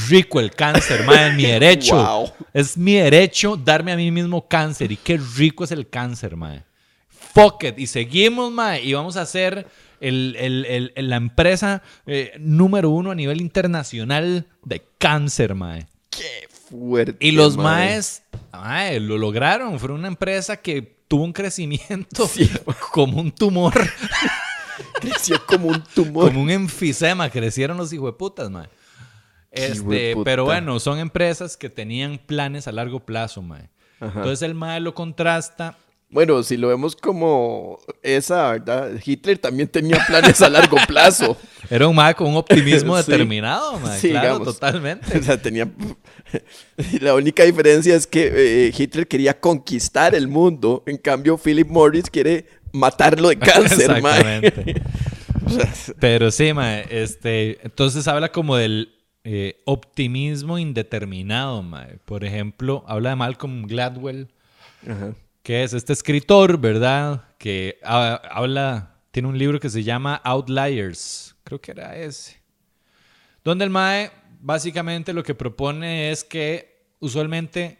Rico 0.10 0.40
el 0.40 0.52
cáncer, 0.52 1.06
madre, 1.06 1.30
es 1.30 1.36
mi 1.36 1.44
derecho. 1.48 1.96
Wow. 1.96 2.32
Es 2.54 2.78
mi 2.78 2.96
derecho 2.96 3.56
darme 3.56 3.92
a 3.94 3.96
mí 3.96 4.12
mismo 4.12 4.48
cáncer. 4.48 4.92
Y 4.92 4.98
qué 4.98 5.18
rico 5.38 5.64
es 5.64 5.72
el 5.72 5.88
cáncer, 5.90 6.36
madre. 6.36 6.64
Fuck 7.34 7.64
it. 7.66 7.80
Y 7.80 7.88
seguimos, 7.88 8.52
mae. 8.52 8.82
Y 8.84 8.94
vamos 8.94 9.16
a 9.16 9.26
ser 9.26 9.68
el- 10.02 10.36
el- 10.36 11.10
la 11.10 11.16
empresa 11.16 11.82
eh, 12.06 12.34
número 12.40 12.90
uno 12.90 13.12
a 13.12 13.16
nivel 13.16 13.40
internacional 13.42 14.46
de 14.64 14.84
cáncer, 14.98 15.56
mae. 15.56 15.88
Qué 16.10 16.48
fuerte. 16.70 17.16
Y 17.26 17.32
los 17.32 17.56
mae. 17.58 17.64
maes, 17.90 18.24
mae, 18.52 19.00
lo 19.00 19.18
lograron. 19.18 19.80
Fue 19.80 19.92
una 19.92 20.08
empresa 20.08 20.58
que 20.58 20.98
tuvo 21.08 21.24
un 21.24 21.32
crecimiento 21.34 22.28
Sí. 22.28 22.50
como 22.92 23.22
un 23.22 23.32
tumor, 23.32 23.74
Creció 25.00 25.44
como 25.46 25.70
un 25.70 25.84
tumor. 25.84 26.26
como 26.28 26.42
un 26.42 26.50
enfisema. 26.50 27.30
Crecieron 27.30 27.78
los 27.78 27.94
hijueputas, 27.94 28.50
mae. 28.50 28.68
Este, 29.58 30.16
pero 30.24 30.46
bueno, 30.46 30.80
son 30.80 31.00
empresas 31.00 31.58
que 31.58 31.70
tenían 31.70 32.20
planes 32.26 32.68
a 32.68 32.72
largo 32.72 33.00
plazo, 33.00 33.42
mae. 33.42 33.70
Ajá. 34.00 34.20
Entonces 34.20 34.42
el 34.44 34.54
mae 34.54 34.80
lo 34.80 34.94
contrasta 34.94 35.76
Bueno, 36.10 36.42
si 36.44 36.56
lo 36.56 36.68
vemos 36.68 36.96
como 36.96 37.80
esa, 38.04 38.52
¿verdad? 38.52 38.92
Hitler 39.04 39.38
también 39.40 39.68
tenía 39.68 39.98
planes 40.08 40.40
a 40.42 40.50
largo 40.50 40.78
plazo. 40.88 41.36
Era 41.70 41.88
un 41.88 41.96
mae 41.96 42.14
con 42.16 42.28
un 42.28 42.38
optimismo 42.38 42.96
Sí. 43.02 43.12
determinado, 43.12 43.80
mae. 43.80 44.00
Sí, 44.00 44.10
claro, 44.12 44.28
digamos. 44.36 44.54
totalmente. 44.54 45.18
O 45.20 45.24
sea, 45.24 45.42
tenía... 45.42 45.68
La 47.02 47.16
única 47.16 47.44
diferencia 47.44 47.96
es 47.96 48.06
que 48.06 48.32
eh, 48.68 48.74
Hitler 48.78 49.08
quería 49.08 49.40
conquistar 49.40 50.14
el 50.16 50.28
mundo. 50.28 50.84
En 50.86 50.98
cambio, 50.98 51.38
Philip 51.38 51.68
Morris 51.68 52.10
quiere 52.10 52.46
matarlo 52.72 53.30
de 53.30 53.40
cáncer, 53.40 54.02
mae. 54.02 54.46
Exactamente. 54.46 54.82
Pero 56.00 56.30
sí, 56.32 56.54
mae, 56.54 56.86
este, 56.90 57.58
entonces 57.64 58.08
habla 58.08 58.32
como 58.32 58.56
del 58.58 58.94
eh, 59.30 59.62
optimismo 59.66 60.58
indeterminado, 60.58 61.62
mae. 61.62 61.98
Por 62.06 62.24
ejemplo, 62.24 62.86
habla 62.88 63.10
de 63.10 63.18
Malcolm 63.18 63.68
Gladwell, 63.68 64.30
Ajá. 64.88 65.16
que 65.44 65.64
es 65.64 65.74
este 65.74 65.92
escritor, 65.92 66.58
¿verdad? 66.58 67.26
Que 67.38 67.78
habla, 67.84 68.96
tiene 69.12 69.28
un 69.28 69.38
libro 69.38 69.60
que 69.60 69.70
se 69.70 69.84
llama 69.84 70.16
Outliers, 70.24 71.36
creo 71.44 71.60
que 71.60 71.72
era 71.72 71.98
ese. 71.98 72.42
Donde 73.44 73.66
el 73.66 73.70
mae 73.70 74.12
básicamente 74.40 75.12
lo 75.12 75.24
que 75.24 75.36
propone 75.36 76.10
es 76.10 76.24
que 76.24 76.94
usualmente 77.00 77.80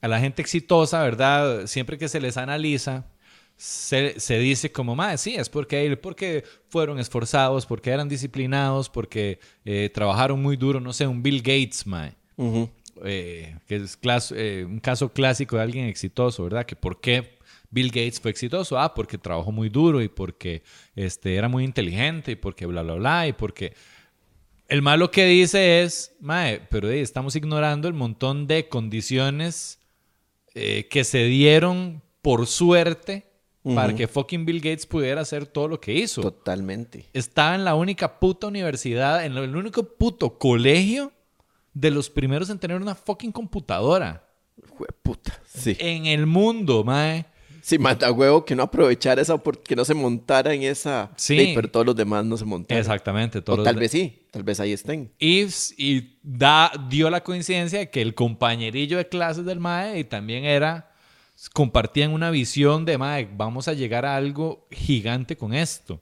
a 0.00 0.06
la 0.06 0.20
gente 0.20 0.40
exitosa, 0.40 1.02
¿verdad? 1.02 1.66
Siempre 1.66 1.98
que 1.98 2.08
se 2.08 2.20
les 2.20 2.36
analiza, 2.36 3.06
se, 3.60 4.18
se 4.18 4.38
dice 4.38 4.72
como, 4.72 4.96
mae, 4.96 5.18
sí, 5.18 5.34
es 5.34 5.50
porque, 5.50 5.94
porque 6.00 6.44
fueron 6.70 6.98
esforzados, 6.98 7.66
porque 7.66 7.90
eran 7.90 8.08
disciplinados, 8.08 8.88
porque 8.88 9.38
eh, 9.66 9.90
trabajaron 9.92 10.40
muy 10.40 10.56
duro, 10.56 10.80
no 10.80 10.94
sé, 10.94 11.06
un 11.06 11.22
Bill 11.22 11.42
Gates, 11.42 11.86
mae 11.86 12.14
eh, 13.04 13.54
que 13.68 13.76
es 13.76 14.00
clas- 14.00 14.32
eh, 14.34 14.64
un 14.64 14.80
caso 14.80 15.12
clásico 15.12 15.56
de 15.56 15.62
alguien 15.62 15.84
exitoso, 15.88 16.44
¿verdad? 16.44 16.64
Que 16.64 16.74
por 16.74 17.02
qué 17.02 17.36
Bill 17.70 17.88
Gates 17.88 18.18
fue 18.18 18.30
exitoso. 18.30 18.78
Ah, 18.78 18.94
porque 18.94 19.18
trabajó 19.18 19.52
muy 19.52 19.68
duro 19.68 20.00
y 20.00 20.08
porque 20.08 20.62
este, 20.96 21.34
era 21.36 21.48
muy 21.48 21.64
inteligente 21.64 22.32
y 22.32 22.36
porque 22.36 22.64
bla, 22.64 22.82
bla, 22.82 22.94
bla, 22.94 23.28
y 23.28 23.34
porque... 23.34 23.74
El 24.68 24.80
malo 24.80 25.10
que 25.10 25.26
dice 25.26 25.82
es, 25.82 26.12
mae, 26.20 26.62
pero 26.70 26.88
estamos 26.90 27.36
ignorando 27.36 27.88
el 27.88 27.94
montón 27.94 28.46
de 28.46 28.68
condiciones 28.68 29.80
que 30.54 31.04
se 31.04 31.24
dieron 31.24 32.02
por 32.22 32.46
suerte 32.46 33.29
para 33.62 33.94
que 33.94 34.08
fucking 34.08 34.44
Bill 34.46 34.60
Gates 34.60 34.86
pudiera 34.86 35.20
hacer 35.20 35.46
todo 35.46 35.68
lo 35.68 35.80
que 35.80 35.92
hizo 35.92 36.22
Totalmente. 36.22 37.06
estaba 37.12 37.54
en 37.54 37.64
la 37.64 37.74
única 37.74 38.18
puta 38.18 38.46
universidad, 38.46 39.24
en 39.24 39.36
el 39.36 39.54
único 39.54 39.82
puto 39.82 40.38
colegio 40.38 41.12
de 41.74 41.90
los 41.90 42.08
primeros 42.10 42.48
en 42.50 42.58
tener 42.58 42.80
una 42.80 42.94
fucking 42.94 43.32
computadora 43.32 44.26
Puta. 45.02 45.38
Sí. 45.46 45.76
en 45.78 46.06
el 46.06 46.26
mundo, 46.26 46.84
mae. 46.84 47.26
Sí, 47.62 47.78
mata 47.78 48.10
huevo 48.10 48.44
que 48.44 48.56
no 48.56 48.62
aprovechara 48.62 49.20
esa 49.20 49.34
oportunidad, 49.34 49.68
que 49.68 49.76
no 49.76 49.84
se 49.84 49.94
montara 49.94 50.54
en 50.54 50.62
esa. 50.62 51.10
Sí. 51.16 51.52
pero 51.54 51.70
todos 51.70 51.84
los 51.86 51.94
demás 51.96 52.24
no 52.24 52.36
se 52.36 52.44
montaron. 52.44 52.80
Exactamente. 52.80 53.42
todos 53.42 53.58
O 53.60 53.62
tal 53.62 53.76
vez 53.76 53.90
sí, 53.90 54.26
tal 54.30 54.42
vez 54.42 54.60
ahí 54.60 54.72
estén. 54.72 55.12
Y, 55.18 55.46
y 55.76 56.18
da, 56.22 56.72
dio 56.88 57.10
la 57.10 57.22
coincidencia 57.22 57.80
de 57.80 57.90
que 57.90 58.00
el 58.00 58.14
compañerillo 58.14 58.96
de 58.96 59.08
clases 59.08 59.44
del 59.44 59.60
MAE 59.60 59.98
y 60.00 60.04
también 60.04 60.44
era, 60.44 60.89
compartían 61.48 62.12
una 62.12 62.30
visión 62.30 62.84
de 62.84 62.98
MAE, 62.98 63.30
vamos 63.34 63.68
a 63.68 63.72
llegar 63.72 64.04
a 64.04 64.16
algo 64.16 64.66
gigante 64.70 65.36
con 65.36 65.54
esto. 65.54 66.00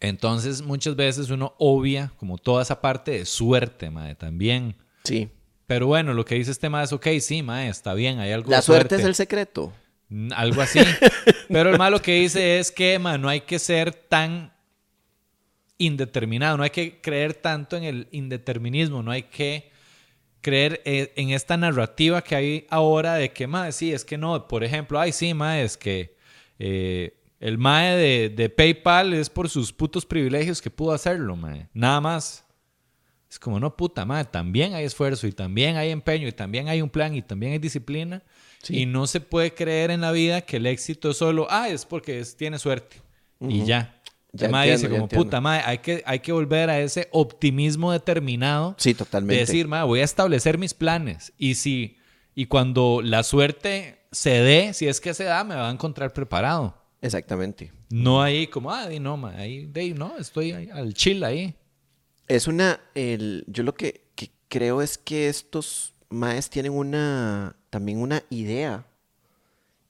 Entonces, 0.00 0.60
muchas 0.60 0.96
veces 0.96 1.30
uno 1.30 1.54
obvia 1.58 2.12
como 2.18 2.36
toda 2.36 2.62
esa 2.62 2.80
parte 2.80 3.12
de 3.12 3.24
suerte, 3.24 3.90
mae, 3.90 4.14
también. 4.14 4.76
Sí. 5.04 5.30
Pero 5.66 5.86
bueno, 5.86 6.12
lo 6.12 6.24
que 6.24 6.34
dice 6.34 6.50
este 6.50 6.68
mae 6.68 6.84
es, 6.84 6.92
ok, 6.92 7.06
sí, 7.20 7.42
mae, 7.42 7.68
está 7.68 7.94
bien, 7.94 8.18
hay 8.18 8.32
algo 8.32 8.50
La 8.50 8.58
de 8.58 8.62
suerte 8.62 8.96
es 8.96 9.04
el 9.04 9.14
secreto. 9.14 9.72
Algo 10.34 10.60
así. 10.60 10.80
Pero 11.48 11.70
el 11.70 11.78
malo 11.78 12.00
que 12.00 12.20
dice 12.20 12.58
es 12.58 12.70
que, 12.70 12.98
man, 12.98 13.20
no 13.22 13.28
hay 13.28 13.40
que 13.40 13.58
ser 13.58 13.92
tan 13.92 14.52
indeterminado, 15.78 16.56
no 16.56 16.62
hay 16.62 16.70
que 16.70 17.00
creer 17.00 17.34
tanto 17.34 17.76
en 17.76 17.84
el 17.84 18.08
indeterminismo, 18.10 19.02
no 19.02 19.10
hay 19.10 19.24
que 19.24 19.70
creer 20.40 20.80
eh, 20.84 21.12
en 21.16 21.30
esta 21.30 21.56
narrativa 21.56 22.22
que 22.22 22.36
hay 22.36 22.66
ahora 22.70 23.14
de 23.14 23.32
que, 23.32 23.46
mae, 23.46 23.72
sí, 23.72 23.92
es 23.92 24.04
que 24.04 24.16
no, 24.18 24.46
por 24.48 24.62
ejemplo, 24.64 24.98
ay, 25.00 25.12
sí, 25.12 25.34
mae, 25.34 25.62
es 25.64 25.76
que 25.76 26.16
eh, 26.58 27.18
el 27.40 27.58
mae 27.58 27.96
de, 27.96 28.28
de 28.30 28.48
PayPal 28.48 29.12
es 29.14 29.28
por 29.28 29.48
sus 29.48 29.72
putos 29.72 30.06
privilegios 30.06 30.62
que 30.62 30.70
pudo 30.70 30.92
hacerlo, 30.92 31.36
mae, 31.36 31.68
nada 31.74 32.00
más. 32.00 32.44
Es 33.28 33.40
como, 33.40 33.58
no, 33.58 33.76
puta 33.76 34.04
madre, 34.04 34.28
también 34.30 34.74
hay 34.74 34.84
esfuerzo 34.84 35.26
y 35.26 35.32
también 35.32 35.76
hay 35.76 35.90
empeño 35.90 36.28
y 36.28 36.32
también 36.32 36.68
hay 36.68 36.80
un 36.80 36.88
plan 36.88 37.14
y 37.14 37.22
también 37.22 37.52
hay 37.52 37.58
disciplina. 37.58 38.22
Sí. 38.62 38.78
Y 38.82 38.86
no 38.86 39.06
se 39.08 39.20
puede 39.20 39.52
creer 39.52 39.90
en 39.90 40.00
la 40.00 40.12
vida 40.12 40.42
que 40.42 40.56
el 40.58 40.66
éxito 40.66 41.10
es 41.10 41.16
solo, 41.18 41.46
ah, 41.50 41.68
es 41.68 41.84
porque 41.84 42.20
es- 42.20 42.36
tiene 42.36 42.58
suerte. 42.58 42.96
Y 43.40 43.64
ya. 43.64 43.95
Ya 44.36 44.46
entiendo, 44.46 44.72
dice 44.72 44.82
ya 44.84 44.88
como, 44.90 45.02
entiendo. 45.04 45.24
puta 45.24 45.40
madre, 45.40 45.62
hay 45.66 45.78
que, 45.78 46.02
hay 46.06 46.18
que 46.20 46.32
volver 46.32 46.70
a 46.70 46.80
ese 46.80 47.08
optimismo 47.12 47.92
determinado 47.92 48.74
Sí, 48.78 48.90
de 48.92 48.98
totalmente. 48.98 49.40
decir, 49.40 49.68
madre, 49.68 49.86
voy 49.86 50.00
a 50.00 50.04
establecer 50.04 50.58
mis 50.58 50.74
planes. 50.74 51.32
Y 51.38 51.54
si, 51.56 51.96
y 52.34 52.46
cuando 52.46 53.00
la 53.02 53.22
suerte 53.22 53.98
se 54.12 54.30
dé, 54.40 54.72
si 54.74 54.86
es 54.88 55.00
que 55.00 55.14
se 55.14 55.24
da, 55.24 55.44
me 55.44 55.54
va 55.54 55.68
a 55.68 55.72
encontrar 55.72 56.12
preparado. 56.12 56.76
Exactamente. 57.02 57.72
No 57.90 58.22
ahí 58.22 58.46
como, 58.46 58.70
ah, 58.72 58.88
di 58.88 58.98
no, 58.98 59.16
mae, 59.16 59.36
ahí, 59.40 59.66
de 59.66 59.90
no, 59.90 60.16
estoy 60.18 60.52
ahí 60.52 60.68
al 60.70 60.94
chill 60.94 61.22
ahí. 61.24 61.54
Es 62.26 62.46
una. 62.48 62.80
El, 62.94 63.44
yo 63.46 63.62
lo 63.62 63.74
que, 63.74 64.08
que 64.16 64.30
creo 64.48 64.82
es 64.82 64.98
que 64.98 65.28
estos 65.28 65.94
maes 66.08 66.50
tienen 66.50 66.72
una. 66.72 67.54
También 67.70 67.98
una 68.00 68.22
idea 68.30 68.86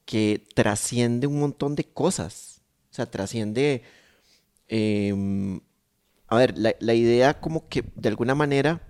que 0.05 0.43
trasciende 0.53 1.25
un 1.27 1.39
montón 1.39 1.75
de 1.75 1.83
cosas. 1.85 2.61
O 2.91 2.93
sea, 2.93 3.05
trasciende. 3.07 3.81
Em, 4.67 5.59
a 6.27 6.35
ver, 6.37 6.57
la, 6.57 6.75
la 6.79 6.93
idea 6.93 7.39
como 7.39 7.67
que 7.69 7.83
de 7.95 8.09
alguna 8.09 8.35
manera 8.35 8.81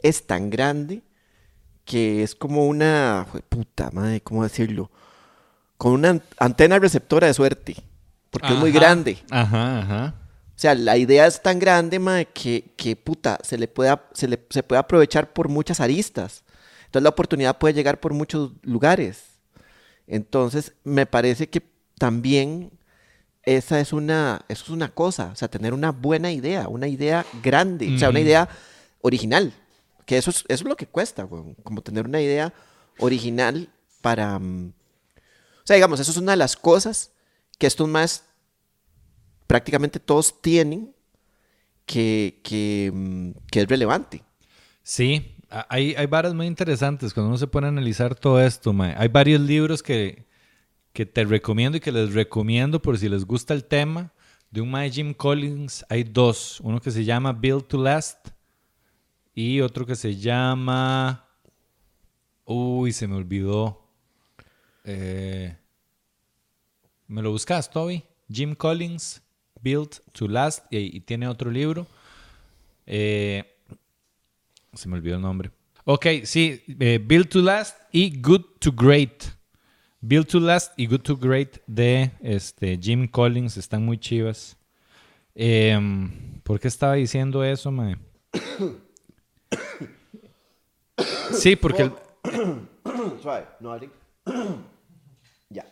es 0.00 0.26
tan 0.26 0.50
grande 0.50 1.02
que 1.84 2.22
es 2.22 2.34
como 2.34 2.66
una. 2.66 3.26
Puta 3.48 3.90
madre, 3.92 4.20
¿cómo 4.20 4.42
decirlo? 4.42 4.90
Con 5.76 5.92
una 5.92 6.10
an- 6.10 6.22
antena 6.38 6.78
receptora 6.78 7.26
de 7.26 7.34
suerte. 7.34 7.76
Porque 8.30 8.48
es 8.48 8.58
muy 8.58 8.72
grande. 8.72 9.18
Ajá, 9.30 9.78
ajá. 9.80 10.14
O 10.56 10.58
sea, 10.58 10.74
la 10.74 10.96
idea 10.96 11.26
es 11.26 11.42
tan 11.42 11.58
grande, 11.58 11.98
mae, 11.98 12.26
que, 12.26 12.72
que 12.76 12.96
puta, 12.96 13.38
se 13.42 13.58
le, 13.58 13.68
puede, 13.68 13.90
ap- 13.90 14.12
se 14.14 14.28
le 14.28 14.44
se 14.50 14.62
puede 14.62 14.78
aprovechar 14.80 15.32
por 15.32 15.48
muchas 15.48 15.80
aristas. 15.80 16.42
Entonces 16.86 17.02
la 17.02 17.08
oportunidad 17.10 17.58
puede 17.58 17.74
llegar 17.74 18.00
por 18.00 18.12
muchos 18.12 18.52
lugares. 18.62 19.24
Entonces, 20.06 20.72
me 20.84 21.06
parece 21.06 21.48
que 21.48 21.62
también 21.98 22.70
esa 23.46 23.80
es 23.80 23.92
una, 23.92 24.44
eso 24.48 24.64
es 24.64 24.70
una 24.70 24.88
cosa, 24.88 25.30
o 25.32 25.36
sea, 25.36 25.48
tener 25.48 25.74
una 25.74 25.92
buena 25.92 26.32
idea, 26.32 26.68
una 26.68 26.88
idea 26.88 27.26
grande, 27.42 27.94
o 27.94 27.98
sea, 27.98 28.10
una 28.10 28.20
idea 28.20 28.48
original. 29.02 29.52
Que 30.06 30.16
eso 30.18 30.30
es, 30.30 30.44
eso 30.48 30.64
es 30.64 30.68
lo 30.68 30.76
que 30.76 30.86
cuesta, 30.86 31.24
weón, 31.24 31.54
como 31.62 31.82
tener 31.82 32.06
una 32.06 32.20
idea 32.20 32.52
original 32.98 33.68
para... 34.00 34.38
mm, 34.38 34.68
o 34.68 35.66
sea, 35.66 35.76
digamos, 35.76 36.00
eso 36.00 36.10
es 36.10 36.16
una 36.16 36.32
de 36.32 36.36
las 36.36 36.56
cosas 36.56 37.12
que 37.58 37.66
estos 37.66 37.88
más 37.88 38.24
prácticamente 39.46 40.00
todos 40.00 40.40
tienen 40.40 40.94
que, 41.86 42.40
que, 42.42 42.90
mm, 42.92 43.30
que 43.50 43.60
es 43.60 43.68
relevante. 43.68 44.22
Sí, 44.82 45.36
hay, 45.68 45.94
hay 45.94 46.06
varas 46.06 46.34
muy 46.34 46.46
interesantes 46.46 47.14
cuando 47.14 47.28
uno 47.28 47.38
se 47.38 47.46
pone 47.46 47.66
a 47.66 47.70
analizar 47.70 48.14
todo 48.14 48.40
esto, 48.40 48.72
mae. 48.72 48.94
Hay 48.96 49.08
varios 49.08 49.40
libros 49.40 49.82
que, 49.82 50.26
que 50.94 51.04
te 51.04 51.24
recomiendo 51.24 51.76
y 51.76 51.80
que 51.80 51.92
les 51.92 52.14
recomiendo 52.14 52.80
por 52.80 52.96
si 52.96 53.08
les 53.08 53.26
gusta 53.26 53.52
el 53.52 53.64
tema. 53.64 54.12
De 54.50 54.60
un 54.60 54.70
mae 54.70 54.88
Jim 54.88 55.12
Collins 55.12 55.84
hay 55.88 56.04
dos. 56.04 56.60
Uno 56.60 56.80
que 56.80 56.92
se 56.92 57.04
llama 57.04 57.32
Build 57.32 57.66
to 57.66 57.76
Last 57.76 58.28
y 59.34 59.60
otro 59.60 59.84
que 59.84 59.96
se 59.96 60.16
llama... 60.16 61.28
Uy, 62.44 62.92
se 62.92 63.08
me 63.08 63.16
olvidó. 63.16 63.88
Eh, 64.84 65.56
¿Me 67.08 67.22
lo 67.22 67.32
buscas, 67.32 67.68
Toby? 67.70 68.04
Jim 68.30 68.54
Collins, 68.54 69.20
Build 69.60 70.00
to 70.12 70.28
Last 70.28 70.64
y, 70.70 71.00
tiene 71.00 71.26
otro 71.26 71.50
libro. 71.50 71.88
Eh, 72.86 73.42
se 74.72 74.88
me 74.88 74.94
olvidó 74.94 75.16
el 75.16 75.22
nombre. 75.22 75.50
Ok, 75.84 76.06
sí, 76.22 76.62
eh, 76.78 77.02
Build 77.04 77.28
to 77.30 77.40
Last 77.40 77.78
y 77.90 78.20
Good 78.20 78.44
to 78.60 78.70
Great. 78.70 79.33
Build 80.06 80.26
to 80.26 80.38
Last 80.38 80.74
y 80.76 80.86
Good 80.86 81.00
to 81.00 81.16
Great 81.16 81.60
de 81.66 82.10
este, 82.20 82.78
Jim 82.78 83.08
Collins 83.08 83.56
están 83.56 83.82
muy 83.86 83.96
chivas. 83.96 84.54
Em, 85.34 86.40
¿Por 86.42 86.60
qué 86.60 86.68
estaba 86.68 86.92
diciendo 86.94 87.42
eso, 87.42 87.70
mae? 87.70 87.96
Sí, 91.32 91.56
porque... 91.56 91.82
el- 91.84 91.92
no 93.60 93.80
ya. 95.48 95.66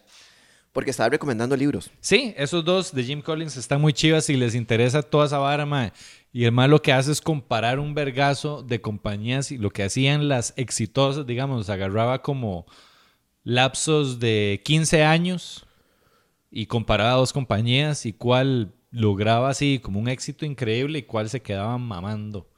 Porque 0.72 0.90
estaba 0.90 1.10
recomendando 1.10 1.54
libros. 1.54 1.90
Sí, 2.00 2.32
esos 2.38 2.64
dos 2.64 2.92
de 2.94 3.04
Jim 3.04 3.20
Collins 3.20 3.58
están 3.58 3.82
muy 3.82 3.92
chivas 3.92 4.24
si 4.24 4.36
les 4.36 4.54
interesa 4.54 5.02
toda 5.02 5.26
esa 5.26 5.38
vara, 5.38 5.66
mae. 5.66 5.92
Y 6.32 6.44
el 6.46 6.52
mae 6.52 6.68
lo 6.68 6.80
que 6.80 6.94
hace 6.94 7.12
es 7.12 7.20
comparar 7.20 7.78
un 7.78 7.94
vergazo 7.94 8.62
de 8.62 8.80
compañías 8.80 9.52
y 9.52 9.58
lo 9.58 9.68
que 9.70 9.82
hacían 9.82 10.28
las 10.28 10.54
exitosas, 10.56 11.26
digamos, 11.26 11.68
agarraba 11.68 12.22
como 12.22 12.64
lapsos 13.44 14.20
de 14.20 14.60
15 14.64 15.04
años 15.04 15.66
y 16.50 16.66
comparaba 16.66 17.12
dos 17.12 17.32
compañías 17.32 18.06
y 18.06 18.12
cuál 18.12 18.74
lograba 18.90 19.48
así 19.48 19.80
como 19.82 19.98
un 19.98 20.08
éxito 20.08 20.44
increíble 20.44 21.00
y 21.00 21.02
cuál 21.02 21.28
se 21.30 21.40
quedaba 21.40 21.78
mamando. 21.78 22.48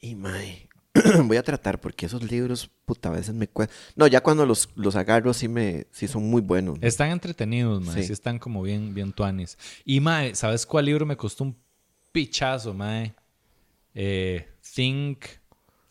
Y 0.00 0.14
mae, 0.14 0.68
voy 1.24 1.36
a 1.36 1.42
tratar 1.42 1.80
porque 1.80 2.06
esos 2.06 2.22
libros, 2.22 2.70
puta, 2.84 3.08
a 3.08 3.12
veces 3.12 3.34
me 3.34 3.48
cuestan. 3.48 3.76
No, 3.96 4.06
ya 4.06 4.22
cuando 4.22 4.46
los, 4.46 4.70
los 4.76 4.96
agarro 4.96 5.34
sí 5.34 5.48
me 5.48 5.86
sí 5.90 6.08
son 6.08 6.28
muy 6.30 6.40
buenos. 6.40 6.78
Están 6.80 7.10
entretenidos, 7.10 7.82
mae. 7.82 7.96
Sí. 7.96 8.04
Sí. 8.04 8.12
están 8.12 8.38
como 8.38 8.62
bien, 8.62 8.94
bien 8.94 9.12
tuanis. 9.12 9.58
Y, 9.84 10.00
mae, 10.00 10.34
¿sabes 10.34 10.64
cuál 10.64 10.86
libro 10.86 11.04
me 11.04 11.16
costó 11.16 11.44
un 11.44 11.56
pichazo, 12.12 12.72
mae? 12.72 13.14
Eh, 13.94 14.48
Think... 14.74 15.24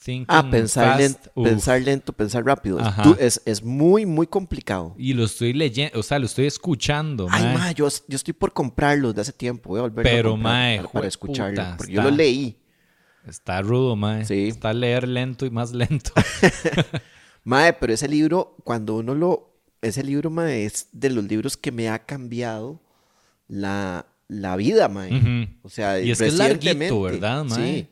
Thinking 0.05 0.27
ah, 0.27 0.47
pensar, 0.47 0.99
lento, 0.99 1.31
pensar 1.33 1.81
lento, 1.81 2.13
pensar 2.13 2.45
rápido. 2.45 2.77
Es, 2.79 3.17
es, 3.19 3.41
es 3.45 3.63
muy, 3.63 4.05
muy 4.05 4.27
complicado. 4.27 4.93
Y 4.99 5.15
lo 5.15 5.23
estoy 5.23 5.51
leyendo, 5.51 5.99
o 5.99 6.03
sea, 6.03 6.19
lo 6.19 6.27
estoy 6.27 6.45
escuchando, 6.45 7.25
Ay, 7.31 7.43
mae. 7.45 7.53
mae, 7.55 7.73
yo, 7.73 7.87
yo 8.07 8.15
estoy 8.15 8.35
por 8.35 8.53
comprarlos 8.53 9.15
de 9.15 9.21
hace 9.21 9.33
tiempo. 9.33 9.69
Voy 9.69 9.79
a 9.79 9.81
volver 9.81 10.03
Pero, 10.03 10.29
a 10.29 10.31
comprar 10.33 10.53
mae, 10.53 10.87
para, 10.93 11.07
escucharlo. 11.07 11.55
puta, 11.55 11.77
porque 11.77 11.93
yo 11.93 12.03
lo 12.03 12.11
leí. 12.11 12.55
Está 13.27 13.63
rudo, 13.63 13.95
mae. 13.95 14.23
Sí. 14.25 14.49
Está 14.49 14.75
leer 14.75 15.07
lento 15.07 15.43
y 15.47 15.49
más 15.49 15.73
lento. 15.73 16.11
Mae, 17.43 17.73
pero 17.73 17.91
ese 17.91 18.07
libro, 18.07 18.57
cuando 18.63 18.95
uno 18.97 19.15
lo... 19.15 19.55
Ese 19.81 20.03
libro, 20.03 20.29
mae, 20.29 20.65
es 20.65 20.87
de 20.91 21.09
los 21.09 21.23
libros 21.23 21.57
que 21.57 21.71
me 21.71 21.89
ha 21.89 22.05
cambiado 22.05 22.79
la, 23.47 24.05
la 24.27 24.55
vida, 24.55 24.87
mae. 24.87 25.49
O 25.63 25.69
sea, 25.69 25.99
Y 25.99 26.11
es 26.11 26.19
que 26.19 26.27
es 26.27 26.35
larguito. 26.35 27.01
¿verdad, 27.01 27.43
mae? 27.43 27.73
Sí. 27.73 27.87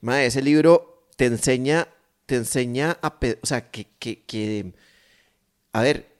Mae, 0.00 0.26
ese 0.26 0.40
libro 0.40 0.90
te 1.20 1.26
enseña, 1.26 1.86
te 2.24 2.36
enseña 2.36 2.96
a... 3.02 3.18
O 3.42 3.46
sea, 3.46 3.70
que, 3.70 3.86
que, 3.98 4.22
que... 4.22 4.72
A 5.70 5.82
ver, 5.82 6.16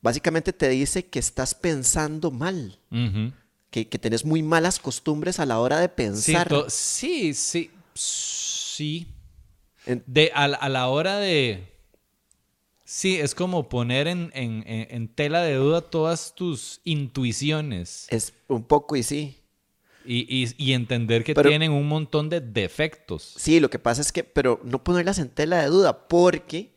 básicamente 0.00 0.54
te 0.54 0.70
dice 0.70 1.04
que 1.04 1.18
estás 1.18 1.54
pensando 1.54 2.30
mal. 2.30 2.78
Que, 3.70 3.86
que 3.86 3.98
tenés 3.98 4.24
muy 4.24 4.42
malas 4.42 4.78
costumbres 4.78 5.38
a 5.40 5.44
la 5.44 5.60
hora 5.60 5.78
de 5.78 5.90
pensar. 5.90 6.48
sí, 6.70 7.34
sí, 7.34 7.70
sí. 7.92 9.08
De, 10.06 10.30
a, 10.34 10.48
la- 10.48 10.56
a 10.56 10.70
la 10.70 10.88
hora 10.88 11.18
de... 11.18 11.70
Sí, 12.86 13.16
es 13.16 13.34
como 13.34 13.68
poner 13.68 14.08
en, 14.08 14.30
en- 14.32 14.64
en- 14.66 14.86
en 14.90 15.08
tela 15.08 15.42
de 15.42 15.56
duda 15.56 15.82
todas 15.82 16.34
tus 16.34 16.80
intuiciones 16.84 18.06
es 18.08 18.32
un 18.48 18.62
poco 18.64 18.96
y 18.96 19.02
sí. 19.02 19.36
Y, 20.04 20.26
y- 20.44 20.54
y 20.56 20.72
entender 20.72 21.24
que 21.24 21.34
Pero- 21.34 21.48
tienen 21.48 21.72
un 21.72 21.88
montón 21.88 22.28
de 22.28 22.40
defectos. 22.40 23.34
Sí, 23.36 23.60
lo 23.60 23.70
que 23.70 23.78
pasa 23.78 24.00
es 24.00 24.12
que, 24.12 24.24
pero 24.24 24.60
no 24.64 24.82
ponerlas 24.84 25.18
en 25.18 25.28
tela 25.28 25.60
de 25.62 25.66
duda, 25.68 26.06
porque 26.08 26.74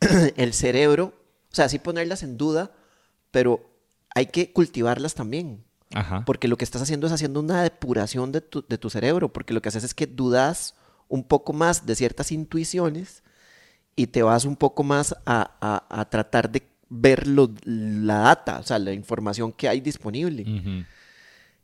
el 0.36 0.52
cerebro, 0.52 1.14
o 1.52 1.54
sea, 1.54 1.68
sí 1.68 1.78
ponerlas 1.78 2.22
en 2.22 2.36
duda, 2.36 2.72
pero 3.30 3.70
hay 4.14 4.26
que 4.26 4.52
cultivarlas 4.52 5.14
también. 5.14 5.64
Ajá. 5.94 6.24
Porque 6.24 6.48
lo 6.48 6.56
que 6.56 6.64
estás 6.64 6.82
haciendo 6.82 7.06
es 7.06 7.12
haciendo 7.12 7.40
una 7.40 7.62
depuración 7.62 8.32
de 8.32 8.40
tu, 8.40 8.64
de 8.68 8.76
tu 8.78 8.90
cerebro, 8.90 9.32
porque 9.32 9.54
lo 9.54 9.62
que 9.62 9.68
haces 9.68 9.84
es 9.84 9.94
que 9.94 10.06
dudas 10.06 10.74
un 11.08 11.22
poco 11.22 11.52
más 11.52 11.86
de 11.86 11.94
ciertas 11.94 12.32
intuiciones 12.32 13.22
y 13.94 14.08
te 14.08 14.22
vas 14.22 14.44
un 14.44 14.56
poco 14.56 14.82
más 14.82 15.14
a, 15.24 15.56
a- 15.60 16.00
a 16.00 16.10
tratar 16.10 16.50
de 16.50 16.62
ver 16.88 17.26
lo- 17.26 17.52
la 17.64 18.18
data, 18.18 18.58
o 18.58 18.62
sea, 18.62 18.78
la 18.78 18.92
información 18.92 19.52
que 19.52 19.68
hay 19.68 19.80
disponible. 19.80 20.42
Ujú. 20.42 20.84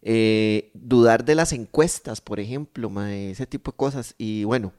Eh, 0.02 0.72
dudar 0.74 1.24
de 1.24 1.36
las 1.36 1.52
encuestas, 1.52 2.20
por 2.20 2.40
ejemplo, 2.40 2.90
ese 3.06 3.46
tipo 3.46 3.70
de 3.70 3.76
cosas. 3.76 4.14
Y 4.18 4.44
bueno, 4.44 4.72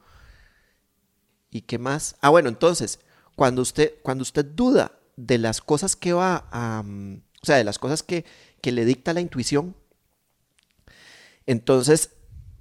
¿y 1.50 1.62
qué 1.62 1.78
más? 1.78 2.16
Ah, 2.20 2.28
bueno, 2.28 2.48
entonces, 2.48 3.00
cuando 3.36 3.62
usted, 3.62 3.94
cuando 4.02 4.22
usted 4.22 4.44
duda 4.44 4.92
de 5.16 5.38
las 5.38 5.60
cosas 5.60 5.96
que 5.96 6.12
va 6.12 6.48
a... 6.50 6.82
mm, 6.82 7.22
o 7.42 7.46
sea, 7.46 7.56
de 7.56 7.64
las 7.64 7.78
cosas 7.78 8.02
que, 8.02 8.24
que 8.60 8.72
le 8.72 8.84
dicta 8.84 9.12
la 9.12 9.20
intuición, 9.20 9.76
entonces, 11.46 12.10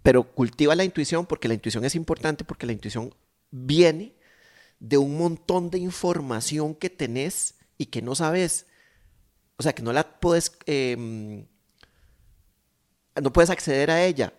pero 0.01 0.23
cultiva 0.23 0.75
la 0.75 0.83
intuición 0.83 1.25
porque 1.25 1.47
la 1.47 1.53
intuición 1.53 1.85
es 1.85 1.95
importante, 1.95 2.43
porque 2.43 2.65
la 2.65 2.73
intuición 2.73 3.15
viene 3.51 4.15
de 4.79 4.97
un 4.97 5.17
montón 5.17 5.69
de 5.69 5.77
información 5.79 6.75
que 6.75 6.89
tenés 6.89 7.55
y 7.77 7.85
que 7.87 8.01
no 8.01 8.15
sabes, 8.15 8.65
o 9.57 9.63
sea, 9.63 9.73
que 9.73 9.81
no 9.81 9.93
la 9.93 10.19
puedes, 10.19 10.51
eh, 10.65 11.45
no 13.21 13.33
puedes 13.33 13.49
acceder 13.49 13.91
a 13.91 14.03
ella 14.03 14.33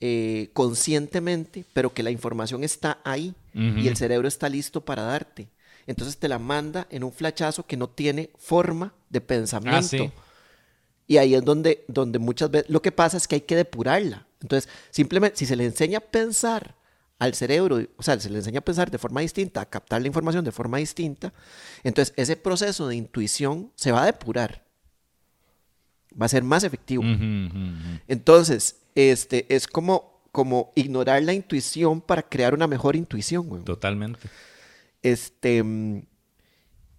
eh, 0.00 0.50
conscientemente, 0.52 1.64
pero 1.72 1.92
que 1.92 2.02
la 2.02 2.10
información 2.10 2.64
está 2.64 2.98
ahí 3.04 3.34
y 3.54 3.86
el 3.86 3.96
cerebro 3.96 4.26
está 4.26 4.48
listo 4.48 4.80
para 4.80 5.02
darte. 5.02 5.48
Entonces 5.86 6.16
te 6.16 6.28
la 6.28 6.38
manda 6.38 6.86
en 6.90 7.04
un 7.04 7.12
flachazo 7.12 7.66
que 7.66 7.76
no 7.76 7.88
tiene 7.88 8.30
forma 8.36 8.92
de 9.10 9.20
pensamiento. 9.20 9.78
Ah, 9.78 9.82
sí. 9.82 10.12
Y 11.06 11.18
ahí 11.18 11.34
es 11.34 11.44
donde, 11.44 11.84
donde 11.86 12.18
muchas 12.18 12.50
veces 12.50 12.70
lo 12.70 12.82
que 12.82 12.90
pasa 12.90 13.16
es 13.16 13.28
que 13.28 13.36
hay 13.36 13.40
que 13.42 13.56
depurarla. 13.56 14.26
Entonces, 14.40 14.70
simplemente, 14.90 15.38
si 15.38 15.46
se 15.46 15.56
le 15.56 15.64
enseña 15.64 15.98
a 15.98 16.00
pensar 16.00 16.74
al 17.18 17.34
cerebro, 17.34 17.80
o 17.96 18.02
sea, 18.02 18.18
se 18.18 18.30
le 18.30 18.38
enseña 18.38 18.58
a 18.58 18.64
pensar 18.64 18.90
de 18.90 18.98
forma 18.98 19.20
distinta, 19.20 19.60
a 19.60 19.66
captar 19.66 20.00
la 20.00 20.08
información 20.08 20.44
de 20.44 20.52
forma 20.52 20.78
distinta, 20.78 21.32
entonces 21.82 22.12
ese 22.16 22.36
proceso 22.36 22.88
de 22.88 22.96
intuición 22.96 23.70
se 23.74 23.92
va 23.92 24.02
a 24.02 24.06
depurar. 24.06 24.63
Va 26.20 26.26
a 26.26 26.28
ser 26.28 26.42
más 26.42 26.64
efectivo. 26.64 27.02
Ujú, 27.02 27.12
ujú, 27.12 27.58
ujú. 27.58 28.00
Entonces, 28.08 28.76
este, 28.94 29.52
es 29.54 29.66
como, 29.66 30.22
como 30.32 30.72
ignorar 30.74 31.22
la 31.22 31.32
intuición 31.32 32.00
para 32.00 32.22
crear 32.22 32.54
una 32.54 32.66
mejor 32.66 32.96
intuición, 32.96 33.48
güey. 33.48 33.62
Totalmente. 33.64 34.28
Este, 35.02 35.62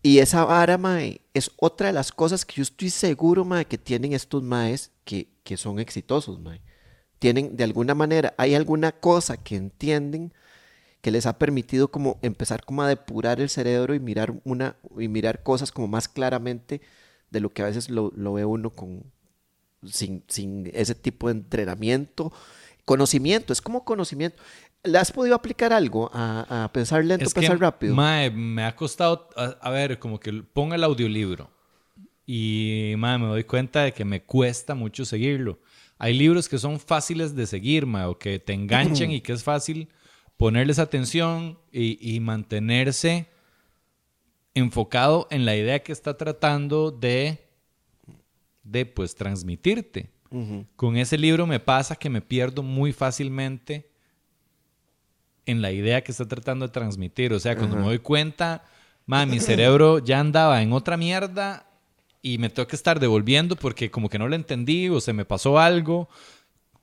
y 0.02 0.20
esa 0.20 0.46
vara, 0.46 0.78
mae, 0.78 1.22
es 1.34 1.50
otra 1.58 1.88
de 1.88 1.94
las 1.94 2.12
cosas 2.12 2.46
que 2.46 2.56
yo 2.58 2.64
estoy 2.64 2.90
seguro, 2.90 3.44
mae, 3.44 3.66
que 3.66 3.78
tienen 3.78 4.14
estos 4.14 4.44
maes 4.44 4.92
que, 5.04 5.30
que 5.44 5.58
son 5.58 5.80
exitosos, 5.80 6.40
mae. 6.40 6.62
Tienen, 7.18 7.56
de 7.56 7.64
alguna 7.64 7.96
manera, 7.96 8.36
hay 8.38 8.54
alguna 8.54 8.92
cosa 8.92 9.38
que 9.38 9.56
entienden 9.56 10.34
que 11.02 11.12
les 11.12 11.26
ha 11.26 11.38
permitido 11.38 11.90
como 11.90 12.20
empezar 12.22 12.66
como 12.66 12.82
a 12.84 12.88
depurar 12.88 13.40
el 13.40 13.50
cerebro 13.50 13.96
y 13.96 14.00
mirar 14.00 14.34
una, 14.44 14.76
y 14.98 15.08
mirar 15.08 15.44
cosas 15.44 15.72
como 15.72 15.88
más 15.88 16.08
claramente 16.08 16.82
de 17.36 17.42
lo 17.42 17.50
que 17.50 17.62
a 17.62 17.66
veces 17.66 17.90
lo, 17.90 18.14
lo 18.16 18.34
ve 18.34 18.46
uno 18.46 18.70
con, 18.70 19.04
sin, 19.86 20.24
sin 20.28 20.72
ese 20.74 20.96
tipo 20.96 21.28
de 21.28 21.34
entrenamiento. 21.34 22.32
Conocimiento, 22.86 23.52
es 23.52 23.62
como 23.62 23.84
conocimiento. 23.84 24.42
¿Le 24.84 24.98
has 24.98 25.12
podido 25.12 25.36
aplicar 25.36 25.74
algo 25.74 26.10
a, 26.14 26.64
a 26.64 26.72
pensar 26.72 27.04
lento, 27.04 27.26
Es 27.26 27.34
que, 27.34 27.42
pensar 27.42 27.60
rápido? 27.60 27.94
mae, 27.94 28.32
me 28.32 28.64
ha 28.64 28.74
costado, 28.74 29.30
a, 29.36 29.58
a 29.62 29.70
ver, 29.70 30.00
como 30.00 30.18
que 30.18 30.32
ponga 30.32 30.76
el 30.76 30.84
audiolibro. 30.84 31.52
Y, 32.26 32.94
mae, 32.98 33.18
me 33.18 33.26
doy 33.28 33.44
cuenta 33.44 33.82
de 33.84 33.92
que 33.92 34.06
me 34.06 34.24
cuesta 34.24 34.76
mucho 34.76 35.04
seguirlo. 35.04 35.60
Hay 35.98 36.14
libros 36.14 36.48
que 36.48 36.58
son 36.58 36.80
fáciles 36.80 37.36
de 37.36 37.48
seguir, 37.48 37.86
mae, 37.86 38.06
o 38.06 38.18
que 38.18 38.40
te 38.40 38.54
enganchan 38.54 39.12
y 39.12 39.20
que 39.20 39.34
es 39.34 39.44
fácil 39.44 39.90
ponerles 40.38 40.80
atención 40.80 41.60
y, 41.72 41.98
y 42.00 42.20
mantenerse 42.22 43.28
enfocado 44.56 45.28
en 45.30 45.46
la 45.46 45.56
idea 45.56 45.84
que 45.84 45.92
está 45.92 46.18
tratando 46.18 46.90
de, 46.90 47.48
de 48.64 48.86
pues, 48.86 49.14
transmitirte. 49.16 50.10
Con 50.76 50.98
ese 50.98 51.18
libro 51.18 51.48
me 51.48 51.62
pasa 51.62 51.96
que 51.96 52.10
me 52.10 52.22
pierdo 52.22 52.62
muy 52.62 52.92
fácilmente 52.92 53.90
en 55.46 55.62
la 55.62 55.72
idea 55.72 56.04
que 56.04 56.12
está 56.12 56.28
tratando 56.28 56.68
de 56.68 56.74
transmitir. 56.74 57.32
O 57.32 57.40
sea, 57.40 57.56
cuando 57.56 57.78
me 57.78 57.84
doy 57.84 58.00
cuenta, 58.00 58.66
ma, 59.06 59.26
mi 59.26 59.40
cerebro 59.40 60.00
ya 60.00 60.20
andaba 60.20 60.62
en 60.62 60.74
otra 60.74 60.98
mierda 60.98 61.68
y 62.22 62.38
me 62.38 62.50
tengo 62.50 62.68
que 62.68 62.76
estar 62.76 63.00
devolviendo 63.00 63.56
porque 63.56 63.90
como 63.90 64.10
que 64.10 64.20
no 64.20 64.28
lo 64.28 64.36
entendí 64.36 64.90
o 64.90 65.00
se 65.00 65.14
me 65.14 65.24
pasó 65.24 65.58
algo. 65.58 66.10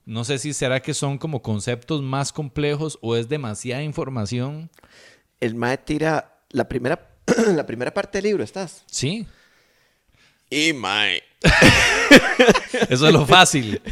No 0.07 0.25
sé 0.25 0.39
si 0.39 0.53
será 0.53 0.81
que 0.81 0.95
son 0.95 1.19
como 1.19 1.43
conceptos 1.43 2.01
más 2.01 2.33
complejos 2.33 2.99
o 3.03 3.17
es 3.17 3.29
demasiada 3.29 3.83
información. 3.83 4.71
El 5.41 5.57
mae 5.57 5.77
tira 5.77 6.39
la 6.51 6.69
primera, 6.69 7.12
la 7.55 7.67
primera 7.67 7.93
parte 7.93 8.19
del 8.19 8.25
libro, 8.25 8.45
¿estás? 8.45 8.85
Sí, 8.87 9.27
Y 10.51 10.73
mae. 10.73 11.23
eso 12.89 13.07
es 13.07 13.13
lo 13.13 13.27
fácil. 13.27 13.81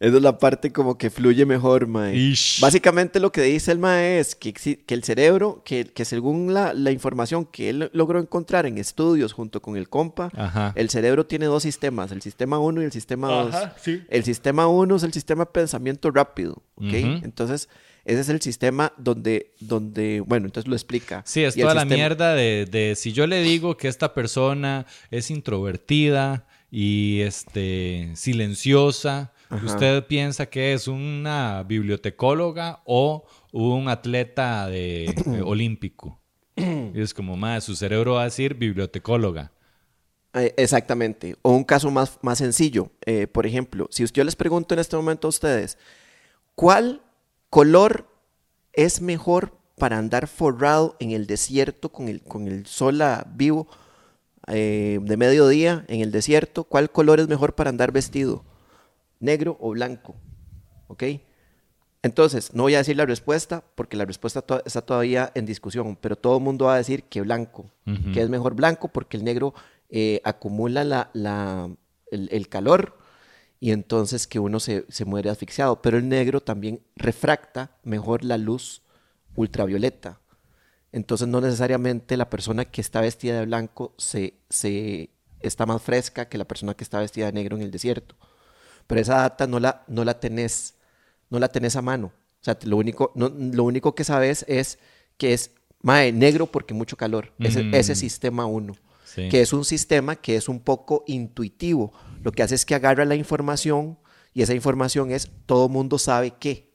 Esa 0.00 0.16
es 0.16 0.22
la 0.22 0.36
parte 0.36 0.72
como 0.72 0.98
que 0.98 1.10
fluye 1.10 1.46
mejor, 1.46 1.86
mae. 1.86 2.16
Ish. 2.16 2.58
Básicamente 2.60 3.20
lo 3.20 3.30
que 3.30 3.42
dice 3.42 3.70
el 3.70 3.78
mae 3.78 4.18
es 4.18 4.34
que, 4.34 4.52
que 4.52 4.94
el 4.94 5.04
cerebro, 5.04 5.62
que, 5.64 5.84
que 5.84 6.04
según 6.04 6.52
la, 6.52 6.74
la 6.74 6.90
información 6.90 7.44
que 7.44 7.68
él 7.70 7.88
logró 7.92 8.18
encontrar 8.18 8.66
en 8.66 8.78
estudios 8.78 9.32
junto 9.32 9.62
con 9.62 9.76
el 9.76 9.88
compa, 9.88 10.30
Ajá. 10.34 10.72
el 10.74 10.90
cerebro 10.90 11.26
tiene 11.26 11.46
dos 11.46 11.62
sistemas, 11.62 12.10
el 12.10 12.20
sistema 12.20 12.58
1 12.58 12.82
y 12.82 12.84
el 12.86 12.90
sistema 12.90 13.28
2. 13.28 13.54
Ajá, 13.54 13.76
sí. 13.80 14.02
El 14.08 14.24
sistema 14.24 14.66
1 14.66 14.96
es 14.96 15.02
el 15.04 15.12
sistema 15.12 15.44
de 15.44 15.50
pensamiento 15.52 16.10
rápido, 16.10 16.54
¿ok? 16.74 16.82
Ujú. 16.84 17.20
Entonces, 17.22 17.68
ese 18.04 18.20
es 18.20 18.28
el 18.28 18.40
sistema 18.40 18.92
donde, 18.98 19.52
donde, 19.60 20.20
bueno, 20.20 20.46
entonces 20.46 20.68
lo 20.68 20.74
explica. 20.74 21.22
Sí, 21.26 21.44
es 21.44 21.56
Y 21.56 21.60
toda 21.60 21.74
la 21.74 21.82
sistema- 21.82 21.96
mierda 21.96 22.34
de, 22.34 22.66
de 22.70 22.94
si 22.96 23.12
yo 23.12 23.26
le 23.26 23.42
digo 23.42 23.76
que 23.76 23.88
esta 23.88 24.12
persona 24.14 24.86
es 25.10 25.30
introvertida 25.30 26.46
y 26.70 27.20
este 27.20 28.10
silenciosa, 28.14 29.32
Ajá. 29.50 29.66
usted 29.66 30.06
piensa 30.06 30.46
que 30.46 30.72
es 30.72 30.88
una 30.88 31.62
bibliotecóloga 31.64 32.82
o 32.86 33.24
un 33.52 33.88
atleta 33.88 34.66
de, 34.68 35.04
eh, 35.06 35.14
olímpico. 35.44 36.18
Y 36.56 37.00
es 37.00 37.14
como, 37.14 37.36
más 37.36 37.64
su 37.64 37.74
cerebro 37.76 38.14
va 38.14 38.22
a 38.22 38.24
decir 38.24 38.54
bibliotecóloga. 38.54 39.52
Eh, 40.34 40.54
Exactamente. 40.56 41.36
O 41.42 41.52
un 41.52 41.64
caso 41.64 41.90
más, 41.90 42.18
más 42.22 42.38
sencillo. 42.38 42.90
Eh, 43.04 43.26
por 43.26 43.46
ejemplo, 43.46 43.86
si 43.90 44.04
yo 44.06 44.24
les 44.24 44.36
pregunto 44.36 44.74
en 44.74 44.80
este 44.80 44.96
momento 44.96 45.28
a 45.28 45.30
ustedes, 45.30 45.76
¿cuál 46.54 47.02
color 47.52 48.06
es 48.72 49.02
mejor 49.02 49.52
para 49.76 49.98
andar 49.98 50.26
forrado 50.26 50.96
en 51.00 51.10
el 51.10 51.26
desierto 51.26 51.90
con 51.90 52.08
el, 52.08 52.22
con 52.22 52.48
el 52.48 52.64
sol 52.64 53.02
a 53.02 53.26
vivo 53.34 53.68
eh, 54.46 54.98
de 55.02 55.16
mediodía 55.18 55.84
en 55.88 56.00
el 56.00 56.10
desierto? 56.12 56.64
¿Cuál 56.64 56.90
color 56.90 57.20
es 57.20 57.28
mejor 57.28 57.54
para 57.54 57.68
andar 57.68 57.92
vestido? 57.92 58.42
¿Negro 59.20 59.58
o 59.60 59.72
blanco? 59.72 60.14
¿Ok? 60.88 61.02
Entonces, 62.02 62.54
no 62.54 62.62
voy 62.62 62.74
a 62.74 62.78
decir 62.78 62.96
la 62.96 63.04
respuesta 63.04 63.62
porque 63.74 63.98
la 63.98 64.06
respuesta 64.06 64.40
to- 64.40 64.62
está 64.64 64.80
todavía 64.80 65.30
en 65.34 65.44
discusión, 65.44 65.96
pero 66.00 66.16
todo 66.16 66.38
el 66.38 66.42
mundo 66.42 66.64
va 66.64 66.74
a 66.74 66.78
decir 66.78 67.04
que 67.04 67.20
blanco, 67.20 67.70
que 68.14 68.22
es 68.22 68.30
mejor 68.30 68.54
blanco 68.54 68.88
porque 68.88 69.18
el 69.18 69.24
negro 69.24 69.52
eh, 69.90 70.22
acumula 70.24 70.84
la, 70.84 71.10
la- 71.12 71.68
el, 72.10 72.30
el 72.32 72.48
calor 72.48 72.96
y 73.62 73.70
entonces 73.70 74.26
que 74.26 74.40
uno 74.40 74.58
se, 74.58 74.84
se 74.88 75.04
muere 75.04 75.30
asfixiado, 75.30 75.80
pero 75.82 75.96
el 75.96 76.08
negro 76.08 76.40
también 76.40 76.80
refracta 76.96 77.70
mejor 77.84 78.24
la 78.24 78.36
luz 78.36 78.82
ultravioleta. 79.36 80.20
Entonces 80.90 81.28
no 81.28 81.40
necesariamente 81.40 82.16
la 82.16 82.28
persona 82.28 82.64
que 82.64 82.80
está 82.80 83.00
vestida 83.00 83.38
de 83.38 83.46
blanco 83.46 83.94
se, 83.98 84.34
se 84.50 85.10
está 85.40 85.64
más 85.64 85.80
fresca 85.80 86.28
que 86.28 86.38
la 86.38 86.44
persona 86.44 86.74
que 86.74 86.82
está 86.84 86.98
vestida 86.98 87.26
de 87.26 87.32
negro 87.32 87.56
en 87.56 87.62
el 87.62 87.70
desierto. 87.70 88.16
Pero 88.88 89.00
esa 89.00 89.14
data 89.18 89.46
no 89.46 89.60
la, 89.60 89.84
no 89.86 90.04
la 90.04 90.18
tenés, 90.20 90.74
no 91.30 91.38
la 91.38 91.48
tenés 91.48 91.76
a 91.76 91.82
mano. 91.82 92.08
O 92.40 92.44
sea, 92.44 92.58
lo 92.64 92.76
único, 92.76 93.12
no- 93.14 93.28
lo 93.30 93.62
único 93.64 93.94
que 93.94 94.02
sabes 94.04 94.44
es 94.48 94.78
que 95.16 95.32
es 95.34 95.52
mae, 95.82 96.12
negro 96.12 96.46
porque 96.46 96.74
mucho 96.74 96.96
calor. 96.96 97.32
Ese, 97.38 97.62
Mm. 97.62 97.74
ese 97.76 97.94
sistema 97.94 98.44
1. 98.46 98.74
Sí. 99.04 99.28
Que 99.28 99.40
es 99.40 99.52
un 99.52 99.64
sistema 99.64 100.16
que 100.16 100.36
es 100.36 100.48
un 100.48 100.58
poco 100.60 101.04
intuitivo. 101.06 101.92
Lo 102.22 102.32
que 102.32 102.42
hace 102.42 102.54
es 102.54 102.64
que 102.64 102.74
agarra 102.74 103.04
la 103.04 103.14
información 103.14 103.98
y 104.34 104.42
esa 104.42 104.54
información 104.54 105.10
es 105.10 105.30
todo 105.46 105.68
mundo 105.68 105.98
sabe 105.98 106.32
qué. 106.38 106.72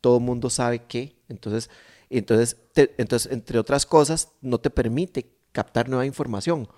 Todo 0.00 0.18
mundo 0.20 0.50
sabe 0.50 0.84
qué. 0.86 1.16
Entonces, 1.28 1.70
entonces, 2.10 2.56
te- 2.72 2.94
entonces, 2.98 3.30
entre 3.32 3.58
otras 3.58 3.86
cosas, 3.86 4.28
no 4.40 4.58
te 4.58 4.70
permite 4.70 5.30
captar 5.52 5.88
nueva 5.88 6.06
información. 6.06 6.68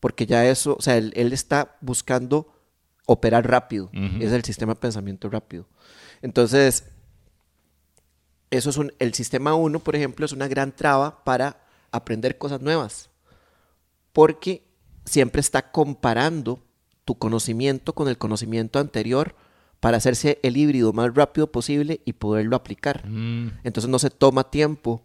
Porque 0.00 0.26
ya 0.26 0.46
eso, 0.46 0.76
o 0.78 0.82
sea, 0.82 0.96
él, 0.96 1.12
él 1.16 1.32
está 1.32 1.76
buscando 1.80 2.52
operar 3.06 3.48
rápido. 3.48 3.90
Es 4.22 4.32
el 4.32 4.42
sistema 4.44 4.74
de 4.74 4.80
pensamiento 4.80 5.28
rápido. 5.28 5.66
Entonces, 6.22 6.84
eso 8.50 8.70
es 8.70 8.76
un, 8.76 8.92
el 8.98 9.14
sistema 9.14 9.54
1, 9.54 9.78
por 9.80 9.96
ejemplo, 9.96 10.26
es 10.26 10.32
una 10.32 10.48
gran 10.48 10.74
traba 10.74 11.22
para 11.24 11.64
aprender 11.90 12.38
cosas 12.38 12.60
nuevas. 12.60 13.10
Porque 14.12 14.62
siempre 15.04 15.40
está 15.40 15.70
comparando 15.72 16.62
tu 17.04 17.16
conocimiento 17.16 17.92
con 17.94 18.08
el 18.08 18.18
conocimiento 18.18 18.78
anterior 18.78 19.34
para 19.80 19.96
hacerse 19.96 20.38
el 20.42 20.56
híbrido 20.56 20.92
más 20.92 21.12
rápido 21.14 21.50
posible 21.50 22.00
y 22.04 22.12
poderlo 22.12 22.54
aplicar. 22.56 23.08
Mm, 23.08 23.58
Entonces 23.64 23.90
no 23.90 23.98
se 23.98 24.10
toma 24.10 24.50
tiempo 24.50 25.04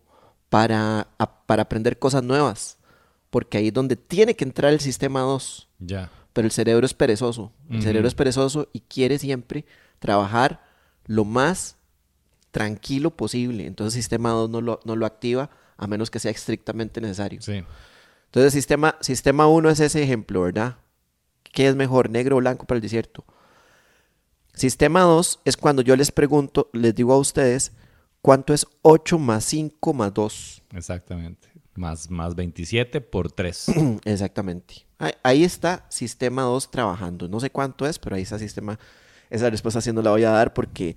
para, 0.49 1.07
a- 1.17 1.45
para 1.45 1.63
aprender 1.63 1.97
cosas 1.99 2.23
nuevas. 2.23 2.77
Porque 3.29 3.57
ahí 3.57 3.67
es 3.67 3.73
donde 3.73 3.95
tiene 3.95 4.35
que 4.35 4.43
entrar 4.45 4.71
el 4.71 4.79
sistema 4.79 5.21
2. 5.21 5.67
ya. 5.79 6.09
pero 6.33 6.45
el 6.45 6.51
cerebro 6.51 6.85
es 6.85 6.93
perezoso. 6.93 7.51
El 7.69 7.81
cerebro 7.81 8.07
es 8.07 8.13
perezoso 8.13 8.69
y 8.71 8.81
quiere 8.81 9.17
siempre 9.17 9.65
trabajar 9.97 10.61
lo 11.07 11.25
más 11.25 11.77
tranquilo 12.51 13.09
posible. 13.15 13.65
Entonces, 13.65 13.93
sistema 13.95 14.29
2 14.29 14.49
no 14.49 14.61
lo, 14.61 14.79
no 14.85 14.95
lo 14.95 15.05
activa 15.07 15.49
a 15.77 15.87
menos 15.87 16.09
que 16.11 16.19
sea 16.19 16.29
estrictamente 16.31 17.01
necesario. 17.01 17.41
Sí. 17.41 17.63
Entonces, 18.25 18.53
sistema, 18.53 18.95
sistema 19.01 19.47
1 19.47 19.69
es 19.71 19.79
ese 19.79 20.03
ejemplo, 20.03 20.41
¿verdad? 20.41 20.77
¿Qué 21.51 21.67
es 21.67 21.75
mejor, 21.75 22.09
negro 22.09 22.37
o 22.37 22.39
blanco 22.39 22.65
para 22.65 22.77
el 22.77 22.81
desierto? 22.81 23.25
Sistema 24.53 25.01
2 25.01 25.41
es 25.45 25.57
cuando 25.57 25.81
yo 25.81 25.95
les 25.95 26.11
pregunto, 26.11 26.69
les 26.73 26.95
digo 26.95 27.13
a 27.13 27.17
ustedes, 27.17 27.73
¿cuánto 28.21 28.53
es 28.53 28.65
8 28.81 29.19
más 29.19 29.43
5 29.45 29.93
más 29.93 30.13
2? 30.13 30.63
Exactamente. 30.73 31.49
Más, 31.75 32.09
más 32.09 32.33
27 32.33 33.01
por 33.01 33.31
3. 33.31 33.65
Exactamente. 34.05 34.87
Ahí, 34.97 35.11
ahí 35.21 35.43
está 35.43 35.85
sistema 35.89 36.41
2 36.41 36.71
trabajando. 36.71 37.27
No 37.27 37.39
sé 37.39 37.51
cuánto 37.51 37.85
es, 37.85 37.99
pero 37.99 38.15
ahí 38.15 38.23
está 38.23 38.39
sistema. 38.39 38.79
Esa 39.29 39.49
respuesta 39.49 39.79
sí 39.81 39.91
no 39.93 40.01
la 40.01 40.09
voy 40.09 40.23
a 40.23 40.31
dar 40.31 40.53
porque 40.53 40.95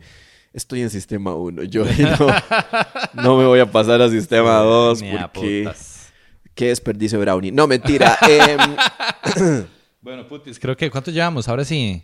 estoy 0.53 0.82
en 0.82 0.90
sistema 0.90 1.34
1. 1.34 1.64
Yo 1.64 1.84
no, 3.14 3.22
no 3.22 3.36
me 3.36 3.44
voy 3.44 3.61
a 3.61 3.70
pasar 3.70 4.01
a 4.01 4.09
sistema 4.09 4.59
2 4.59 5.03
Ni 5.03 5.16
a 5.16 5.32
porque 5.32 5.70
qué 6.55 6.68
desperdicio 6.68 7.20
brownie. 7.20 7.53
No, 7.53 7.66
mentira. 7.66 8.18
Em, 8.28 9.64
Bueno, 10.01 10.26
putis, 10.26 10.59
creo 10.59 10.76
que 10.76 10.90
¿cuánto 10.90 11.11
llevamos? 11.11 11.48
Ahora 11.48 11.64
sí. 11.64 12.03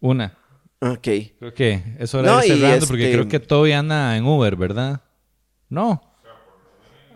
Una. 0.00 0.36
ok. 0.80 1.00
Creo 1.38 1.54
que 1.54 1.82
eso 1.98 2.20
era 2.20 2.32
No, 2.32 2.40
cerrando 2.42 2.86
porque 2.86 3.04
este- 3.04 3.12
creo 3.16 3.28
que 3.28 3.40
Toby 3.40 3.72
anda 3.72 4.16
en 4.16 4.24
Uber, 4.24 4.54
¿verdad? 4.56 5.00
No. 5.68 6.02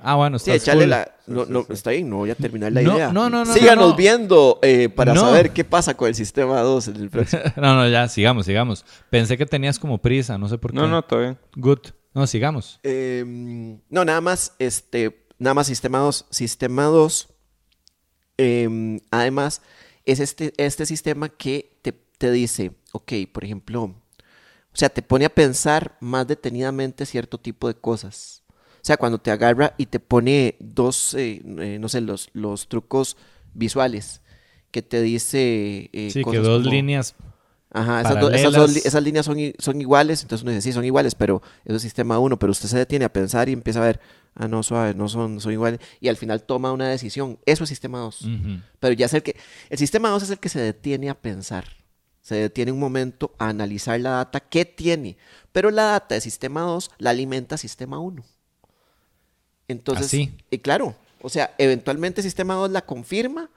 Ah, 0.01 0.15
bueno, 0.15 0.39
Sí, 0.39 0.51
está 0.53 0.63
echarle 0.73 0.85
cool. 0.85 0.91
la. 0.91 1.15
No, 1.27 1.45
no, 1.47 1.67
está 1.71 1.91
bien, 1.91 2.09
no 2.09 2.19
voy 2.19 2.31
a 2.31 2.35
terminar 2.37 2.71
la 2.73 2.81
No, 2.83 2.95
idea. 2.95 3.13
no, 3.13 3.29
no, 3.29 3.45
no, 3.45 3.53
Síganos 3.53 3.85
no, 3.85 3.91
no. 3.91 3.97
viendo 3.97 4.59
eh, 4.63 4.89
para 4.89 5.13
No. 5.13 5.21
saber 5.23 5.51
qué 5.51 5.65
pasa 5.65 5.97
con 5.97 6.09
el 6.09 6.15
sistema 6.15 6.61
2 6.61 6.89
en 6.89 6.97
el 6.97 7.11
próximo. 7.11 7.43
No, 7.57 7.75
no, 7.75 7.89
ya, 7.89 8.09
sigamos, 8.09 8.47
sigamos. 8.47 8.85
Pensé 9.11 9.37
que 9.37 9.45
tenías 9.45 9.79
como 9.79 9.99
prisa, 9.99 10.39
no 10.39 10.49
sé 10.49 10.57
por 10.57 10.71
qué. 10.71 10.77
No, 10.79 10.87
no, 10.87 11.03
todo 11.03 11.21
bien. 11.21 11.39
Good. 11.57 11.81
No, 12.15 12.27
sigamos. 12.27 12.79
Em, 12.85 13.81
no, 13.91 14.05
nada 14.05 14.21
más, 14.21 14.55
este, 14.61 15.27
nada 15.39 15.55
más 15.55 15.67
sistema 15.67 15.99
2. 15.99 16.27
Sistema 16.31 16.85
2, 16.85 17.29
em, 18.37 19.01
además, 19.11 19.63
es 20.11 20.21
este, 20.21 20.53
este 20.57 20.87
sistema 20.87 21.29
que 21.29 21.71
te, 21.83 21.93
te 21.93 22.31
dice, 22.31 22.73
ok, 22.93 23.13
por 23.33 23.45
ejemplo, 23.45 23.83
o 23.85 23.95
sea, 24.75 24.89
te 24.89 25.03
pone 25.03 25.25
a 25.25 25.31
pensar 25.35 25.97
más 26.01 26.27
detenidamente 26.27 27.07
cierto 27.07 27.39
tipo 27.39 27.69
de 27.69 27.75
cosas. 27.75 28.43
O 28.77 28.85
sea, 28.89 28.97
cuando 28.97 29.19
te 29.19 29.31
agarra 29.31 29.75
y 29.77 29.87
te 29.87 30.01
pone 30.01 30.57
dos, 30.61 31.15
eh, 31.15 31.43
eh, 31.59 31.79
no 31.81 31.89
sé, 31.89 32.01
los, 32.01 32.31
los 32.33 32.69
trucos 32.69 33.17
visuales, 33.55 34.23
que 34.71 34.83
te 34.83 35.01
dice... 35.03 35.91
eh, 35.93 36.11
Sí, 36.13 36.21
que 36.21 36.23
cosas 36.23 36.45
dos 36.45 36.63
como- 36.63 36.71
líneas. 36.75 37.15
Ajá, 37.71 38.01
esas, 38.01 38.21
do- 38.21 38.31
esas 38.31 38.45
dos 38.45 38.53
paralelas. 38.55 38.75
li- 38.77 38.89
esas 38.89 39.03
líneas 39.03 39.27
son, 39.27 39.37
son 39.59 39.81
iguales, 39.81 40.23
entonces 40.23 40.43
uno 40.43 40.53
dice, 40.53 40.63
sí, 40.63 40.73
son 40.73 40.85
iguales, 40.87 41.15
pero 41.15 41.43
eso 41.67 41.77
es 41.77 41.83
sistema 41.83 42.19
1, 42.19 42.39
pero 42.39 42.51
usted 42.53 42.67
se 42.69 42.79
detiene 42.79 43.05
a 43.05 43.13
pensar 43.13 43.49
y 43.51 43.53
empieza 43.53 43.81
a 43.81 43.85
ver, 43.85 44.01
ah, 44.39 44.49
no, 44.49 44.63
suave, 44.63 44.95
no 44.95 45.09
son, 45.09 45.41
son 45.41 45.53
iguales, 45.53 45.81
y 46.01 46.09
al 46.09 46.17
final 46.17 46.43
toma 46.43 46.73
una 46.73 46.89
decisión. 46.89 47.39
Eso 47.45 47.65
es 47.65 47.69
sistema 47.71 47.99
2. 47.99 48.23
Ujú. 48.23 48.61
Pero 48.81 48.95
ya 48.95 49.07
es 49.07 49.15
el 49.15 49.23
que, 49.23 49.37
el 49.69 49.79
sistema 49.79 50.09
2 50.11 50.23
es 50.23 50.31
el 50.31 50.39
que 50.39 50.49
se 50.49 50.61
detiene 50.61 51.11
a 51.11 51.21
pensar, 51.21 51.67
se 52.23 52.37
detiene 52.37 52.73
un 52.73 52.81
momento 52.81 53.35
a 53.39 53.49
analizar 53.49 54.01
la 54.01 54.11
data 54.11 54.41
que 54.41 54.65
tiene, 54.65 55.17
pero 55.53 55.71
la 55.71 55.85
data 55.85 56.15
de 56.15 56.21
sistema 56.21 56.63
2 56.63 56.91
la 56.99 57.11
alimenta 57.11 57.57
sistema 57.57 57.99
1. 57.99 58.25
Entonces, 59.69 60.07
Así. 60.07 60.35
y 60.51 60.59
claro, 60.59 60.95
o 61.21 61.29
sea, 61.29 61.55
eventualmente 61.59 62.23
sistema 62.23 62.55
2 62.55 62.71
la 62.71 62.87
confirma 62.87 63.51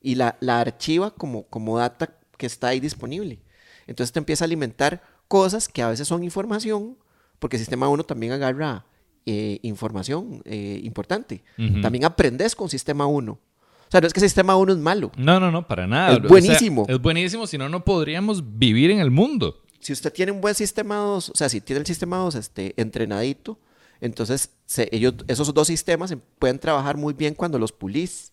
y 0.00 0.14
la, 0.14 0.36
la 0.40 0.60
archiva 0.60 1.10
como, 1.10 1.44
como 1.44 1.78
data 1.78 2.14
que 2.36 2.46
está 2.46 2.68
ahí 2.68 2.80
disponible. 2.80 3.40
Entonces 3.86 4.12
te 4.12 4.18
empieza 4.18 4.44
a 4.44 4.46
alimentar 4.46 5.02
cosas 5.26 5.68
que 5.68 5.82
a 5.82 5.88
veces 5.88 6.08
son 6.08 6.24
información, 6.24 6.96
porque 7.38 7.58
sistema 7.58 7.88
1 7.88 8.04
también 8.04 8.32
agarra 8.32 8.86
eh, 9.28 9.58
información 9.62 10.42
eh, 10.44 10.80
importante. 10.82 11.42
Ujú. 11.58 11.80
También 11.82 12.04
aprendes 12.04 12.54
con 12.56 12.68
sistema 12.68 13.06
1. 13.06 13.32
O 13.32 13.90
sea, 13.90 14.00
no 14.00 14.06
es 14.06 14.12
que 14.12 14.20
sistema 14.20 14.56
1 14.56 14.72
es 14.72 14.78
malo. 14.78 15.10
No, 15.16 15.38
no, 15.40 15.50
no, 15.50 15.66
para 15.66 15.86
nada. 15.86 16.10
Es 16.12 16.16
O 16.18 16.20
sea, 16.20 16.28
buenísimo. 16.28 16.86
es 16.88 16.98
buenísimo, 17.00 17.46
si 17.46 17.58
no, 17.58 17.68
no 17.68 17.84
podríamos 17.84 18.42
vivir 18.58 18.90
en 18.90 19.00
el 19.00 19.10
mundo. 19.10 19.62
si 19.80 19.92
usted 19.92 20.12
tiene 20.12 20.32
un 20.32 20.40
buen 20.40 20.54
sistema 20.54 20.96
2, 20.96 21.30
o 21.30 21.34
sea, 21.36 21.48
si 21.48 21.60
tiene 21.60 21.80
el 21.80 21.86
sistema 21.86 22.16
2 22.18 22.34
este, 22.34 22.74
entrenadito, 22.80 23.58
entonces 24.00 24.50
se- 24.66 24.88
ellos, 24.92 25.14
esos 25.28 25.52
dos 25.54 25.66
sistemas 25.68 26.10
em- 26.10 26.20
pueden 26.38 26.58
trabajar 26.58 26.96
muy 26.96 27.14
bien 27.14 27.34
cuando 27.34 27.58
los 27.58 27.72
pulís. 27.72 28.32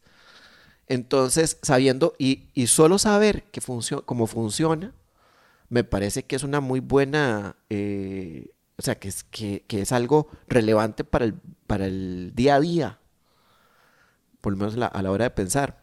Entonces, 0.88 1.58
sabiendo 1.62 2.14
y, 2.20 2.50
y 2.54 2.68
solo 2.68 2.98
saber 3.00 3.44
que 3.52 3.62
funcio- 3.62 4.04
cómo 4.06 4.28
funciona, 4.28 4.94
me 5.70 5.84
parece 5.84 6.24
que 6.24 6.36
es 6.36 6.44
una 6.44 6.60
muy 6.62 6.80
buena, 6.80 7.56
eh, 7.70 8.50
o 8.78 8.82
sea, 8.82 8.96
que 9.00 9.08
es, 9.08 9.24
que, 9.24 9.64
que 9.68 9.82
es 9.82 9.92
algo 9.92 10.28
relevante 10.48 11.04
para 11.04 11.26
el, 11.26 11.36
para 11.68 11.86
el 11.86 12.32
día 12.36 12.56
a 12.56 12.60
día, 12.60 13.00
por 14.42 14.54
lo 14.54 14.58
menos 14.58 14.76
la- 14.76 14.88
a 14.88 15.02
la 15.02 15.12
hora 15.12 15.24
de 15.26 15.30
pensar. 15.32 15.80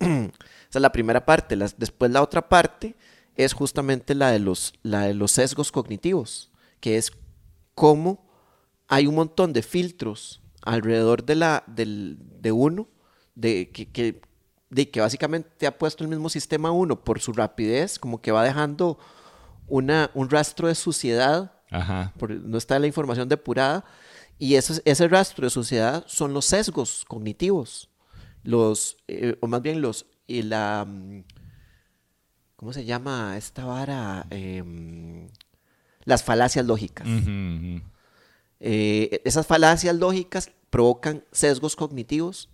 Esa 0.00 0.30
es 0.74 0.80
la 0.80 0.92
primera 0.92 1.24
parte. 1.24 1.56
Las- 1.56 1.78
después 1.78 2.10
la 2.10 2.22
otra 2.22 2.48
parte 2.48 2.96
es 3.36 3.52
justamente 3.52 4.14
la 4.14 4.30
de, 4.30 4.38
los, 4.38 4.72
la 4.82 5.02
de 5.02 5.14
los 5.14 5.30
sesgos 5.32 5.70
cognitivos, 5.72 6.50
que 6.80 6.96
es 6.96 7.12
cómo 7.74 8.24
hay 8.88 9.06
un 9.06 9.14
montón 9.14 9.52
de 9.52 9.62
filtros 9.62 10.42
alrededor 10.62 11.24
de, 11.24 11.36
la, 11.36 11.64
del, 11.66 12.18
de 12.40 12.52
uno, 12.52 12.88
de 13.34 13.70
que, 13.70 13.88
que, 13.90 14.20
de 14.70 14.90
que 14.90 15.00
básicamente 15.00 15.66
ha 15.66 15.78
puesto 15.78 16.04
el 16.04 16.10
mismo 16.10 16.28
sistema 16.28 16.70
uno 16.72 17.02
por 17.04 17.20
su 17.20 17.32
rapidez, 17.32 17.98
como 17.98 18.20
que 18.20 18.32
va 18.32 18.44
dejando 18.44 18.98
una, 19.72 20.10
un 20.12 20.28
rastro 20.28 20.68
de 20.68 20.74
suciedad 20.74 21.52
Ajá. 21.70 22.12
por- 22.18 22.30
no 22.30 22.58
está 22.58 22.78
la 22.78 22.86
información 22.86 23.26
depurada 23.26 23.86
y 24.38 24.56
ese, 24.56 24.82
ese 24.84 25.08
rastro 25.08 25.46
de 25.46 25.50
suciedad 25.50 26.04
son 26.06 26.34
los 26.34 26.44
sesgos 26.44 27.06
cognitivos, 27.08 27.88
los, 28.42 28.98
eh, 29.08 29.36
o 29.40 29.46
más 29.46 29.62
bien 29.62 29.80
los, 29.80 30.04
y 30.26 30.42
la, 30.42 30.84
mm, 30.86 31.24
¿cómo 32.56 32.74
se 32.74 32.84
llama 32.84 33.36
esta 33.38 33.64
vara? 33.64 34.26
Em, 34.28 35.28
las 36.04 36.22
falacias 36.22 36.66
lógicas. 36.66 37.06
Eh, 38.60 39.22
esas 39.24 39.46
falacias 39.46 39.96
lógicas 39.96 40.50
provocan 40.68 41.24
sesgos 41.32 41.76
cognitivos 41.76 42.50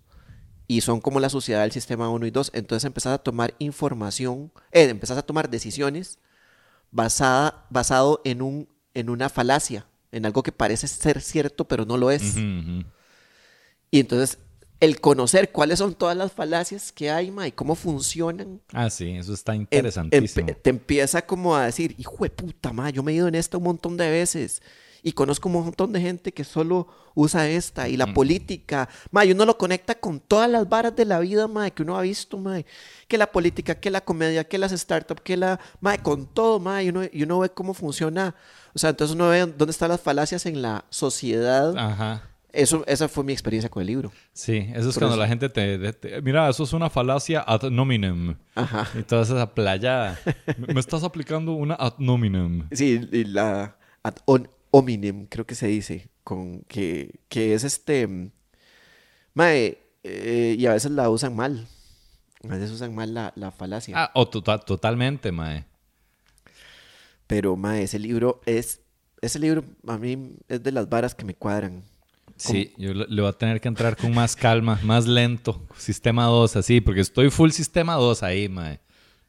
y 0.67 0.81
son 0.81 1.01
como 1.01 1.19
la 1.19 1.29
suciedad 1.29 1.61
del 1.63 1.71
sistema 1.71 2.09
1 2.09 2.25
y 2.27 2.31
2. 2.31 2.51
Entonces 2.53 2.85
empezás 2.85 3.13
a 3.13 3.17
tomar 3.17 3.55
información, 3.59 4.51
eh, 4.71 4.83
empezás 4.89 5.17
a 5.17 5.23
tomar 5.23 5.49
decisiones 5.49 6.19
basada, 6.91 7.65
basado 7.69 8.21
en, 8.25 8.41
un, 8.41 8.67
en 8.93 9.09
una 9.09 9.29
falacia, 9.29 9.85
en 10.11 10.25
algo 10.25 10.43
que 10.43 10.51
parece 10.51 10.87
ser 10.87 11.21
cierto 11.21 11.65
pero 11.67 11.85
no 11.85 11.97
lo 11.97 12.11
es. 12.11 12.35
Y 13.91 13.99
entonces 13.99 14.37
el 14.79 15.01
conocer 15.01 15.51
cuáles 15.51 15.79
son 15.79 15.93
todas 15.93 16.15
las 16.15 16.31
falacias 16.31 16.91
que 16.93 17.11
hay, 17.11 17.31
ma, 17.31 17.47
y 17.47 17.51
cómo 17.51 17.75
funcionan, 17.75 18.61
Ah, 18.71 18.89
sí, 18.89 19.09
eso 19.17 19.33
está 19.33 19.53
em- 19.53 19.61
interesantísimo. 19.63 20.47
empe- 20.47 20.57
te 20.61 20.69
empieza 20.69 21.21
como 21.25 21.55
a 21.55 21.65
decir, 21.65 21.95
hijo 21.97 22.23
de 22.23 22.29
puta, 22.29 22.71
ma, 22.71 22.89
yo 22.89 23.03
me 23.03 23.11
he 23.11 23.15
ido 23.15 23.27
en 23.27 23.35
esta 23.35 23.57
un 23.57 23.63
montón 23.65 23.97
de 23.97 24.09
veces 24.09 24.61
y 25.03 25.11
conozco 25.13 25.49
un 25.49 25.53
montón 25.63 25.91
de 25.93 26.01
gente 26.01 26.31
que 26.31 26.43
solo 26.43 26.87
usa 27.15 27.49
esta 27.49 27.87
y 27.89 27.97
la 27.97 28.05
Mm. 28.07 28.13
política, 28.13 28.89
ma, 29.11 29.25
y 29.25 29.31
uno 29.31 29.45
lo 29.45 29.57
conecta 29.57 29.95
con 29.95 30.19
todas 30.19 30.49
las 30.49 30.67
varas 30.69 30.95
de 30.95 31.05
la 31.05 31.19
vida, 31.19 31.47
ma, 31.47 31.69
que 31.69 31.83
uno 31.83 31.97
ha 31.97 32.01
visto, 32.01 32.37
ma, 32.37 32.61
que 33.07 33.17
la 33.17 33.31
política, 33.31 33.75
que 33.75 33.89
la 33.89 34.01
comedia, 34.01 34.43
que 34.43 34.57
las 34.57 34.71
startups, 34.71 35.21
que 35.21 35.35
la, 35.37 35.59
ma, 35.81 35.97
con 35.97 36.25
todo, 36.27 36.59
ma, 36.59 36.81
y 36.83 36.89
uno, 36.89 37.01
y 37.11 37.23
uno 37.23 37.39
ve 37.39 37.49
cómo 37.49 37.73
funciona, 37.73 38.35
o 38.73 38.79
sea, 38.79 38.91
entonces 38.91 39.15
uno 39.15 39.29
ve 39.29 39.39
dónde 39.45 39.71
están 39.71 39.89
las 39.89 40.01
falacias 40.01 40.45
en 40.45 40.61
la 40.61 40.85
sociedad. 40.89 41.75
Ajá. 41.77 42.23
Eso, 42.51 42.83
esa 42.87 43.07
fue 43.07 43.23
mi 43.23 43.31
experiencia 43.31 43.69
con 43.69 43.81
el 43.81 43.87
libro. 43.87 44.11
Sí, 44.33 44.65
eso 44.73 44.89
es 44.89 44.95
Por 44.95 45.01
cuando 45.01 45.15
eso. 45.15 45.21
la 45.21 45.27
gente 45.27 45.49
te, 45.49 45.93
te- 45.93 46.19
Mira, 46.23 46.49
eso 46.49 46.63
es 46.63 46.73
una 46.73 46.89
falacia 46.89 47.41
ad 47.45 47.69
nominem. 47.69 48.35
Ajá. 48.55 48.87
Y 48.97 49.03
toda 49.03 49.21
esa 49.21 49.53
playa. 49.53 50.17
me 50.57 50.73
me 50.73 50.79
estás 50.79 51.03
aplicando 51.03 51.53
una 51.53 51.75
ad 51.75 51.93
nominem. 51.99 52.67
Sí, 52.71 53.07
y 53.11 53.23
la 53.25 53.75
ad 54.01 54.15
on- 54.25 54.49
hominem, 54.71 55.25
creo 55.25 55.45
que 55.45 55.55
se 55.55 55.67
dice, 55.67 56.09
con 56.23 56.61
que, 56.63 57.19
que 57.29 57.53
es 57.53 57.63
este. 57.63 58.07
Mae, 59.33 59.77
eh, 60.03 60.55
y 60.57 60.65
a 60.65 60.73
veces 60.73 60.91
la 60.91 61.09
usan 61.09 61.35
mal. 61.35 61.67
A 62.43 62.47
veces 62.55 62.71
usan 62.71 62.95
mal 62.95 63.13
la, 63.13 63.33
la 63.35 63.51
falacia. 63.51 63.95
Ah, 63.97 64.11
o 64.15 64.27
tota- 64.29 64.59
totalmente, 64.59 65.31
mae. 65.31 65.65
Pero, 67.27 67.55
mae, 67.55 67.83
ese 67.83 67.99
libro 67.99 68.41
es. 68.45 68.81
Ese 69.21 69.37
libro 69.39 69.65
a 69.85 69.97
mí 69.97 70.35
es 70.47 70.63
de 70.63 70.71
las 70.71 70.87
varas 70.87 71.13
que 71.13 71.25
me 71.25 71.35
cuadran. 71.35 71.83
Sí, 72.37 72.73
yo 72.77 72.93
le, 72.93 73.05
le 73.07 73.21
voy 73.21 73.29
a 73.29 73.33
tener 73.33 73.59
que 73.59 73.67
entrar 73.67 73.97
con 73.97 74.13
más 74.13 74.37
calma, 74.37 74.79
más 74.83 75.05
lento. 75.07 75.67
Sistema 75.75 76.23
2, 76.25 76.55
así, 76.55 76.79
porque 76.79 77.01
estoy 77.01 77.29
full 77.29 77.49
sistema 77.49 77.95
2 77.95 78.23
ahí, 78.23 78.47
mae. 78.47 78.79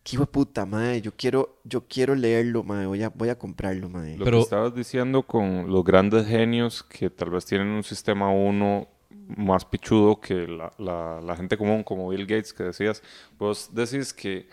Qué 0.02 0.16
hijo 0.16 0.24
de 0.24 0.30
puta, 0.32 0.64
mae. 0.66 1.00
Yo 1.02 1.12
quiero, 1.16 1.60
yo 1.64 1.86
quiero 1.86 2.14
leerlo, 2.14 2.62
mae. 2.64 2.86
Voy 2.86 3.02
a, 3.02 3.10
voy 3.10 3.28
a 3.28 3.38
comprarlo, 3.38 3.88
mae. 3.88 4.16
Lo 4.16 4.24
Pero- 4.24 4.38
que 4.38 4.42
estabas 4.44 4.74
diciendo 4.74 5.22
con 5.22 5.70
los 5.70 5.84
grandes 5.84 6.26
genios 6.26 6.82
que 6.82 7.10
tal 7.10 7.30
vez 7.30 7.44
tienen 7.44 7.68
un 7.68 7.82
sistema 7.82 8.30
1 8.30 8.88
más 9.36 9.64
pichudo 9.64 10.20
que 10.20 10.46
la, 10.48 10.72
la, 10.78 11.20
la 11.22 11.36
gente 11.36 11.56
común, 11.56 11.84
como 11.84 12.08
Bill 12.08 12.26
Gates, 12.26 12.52
que 12.52 12.64
decías. 12.64 13.02
Vos 13.38 13.70
decís 13.72 14.12
que 14.12 14.48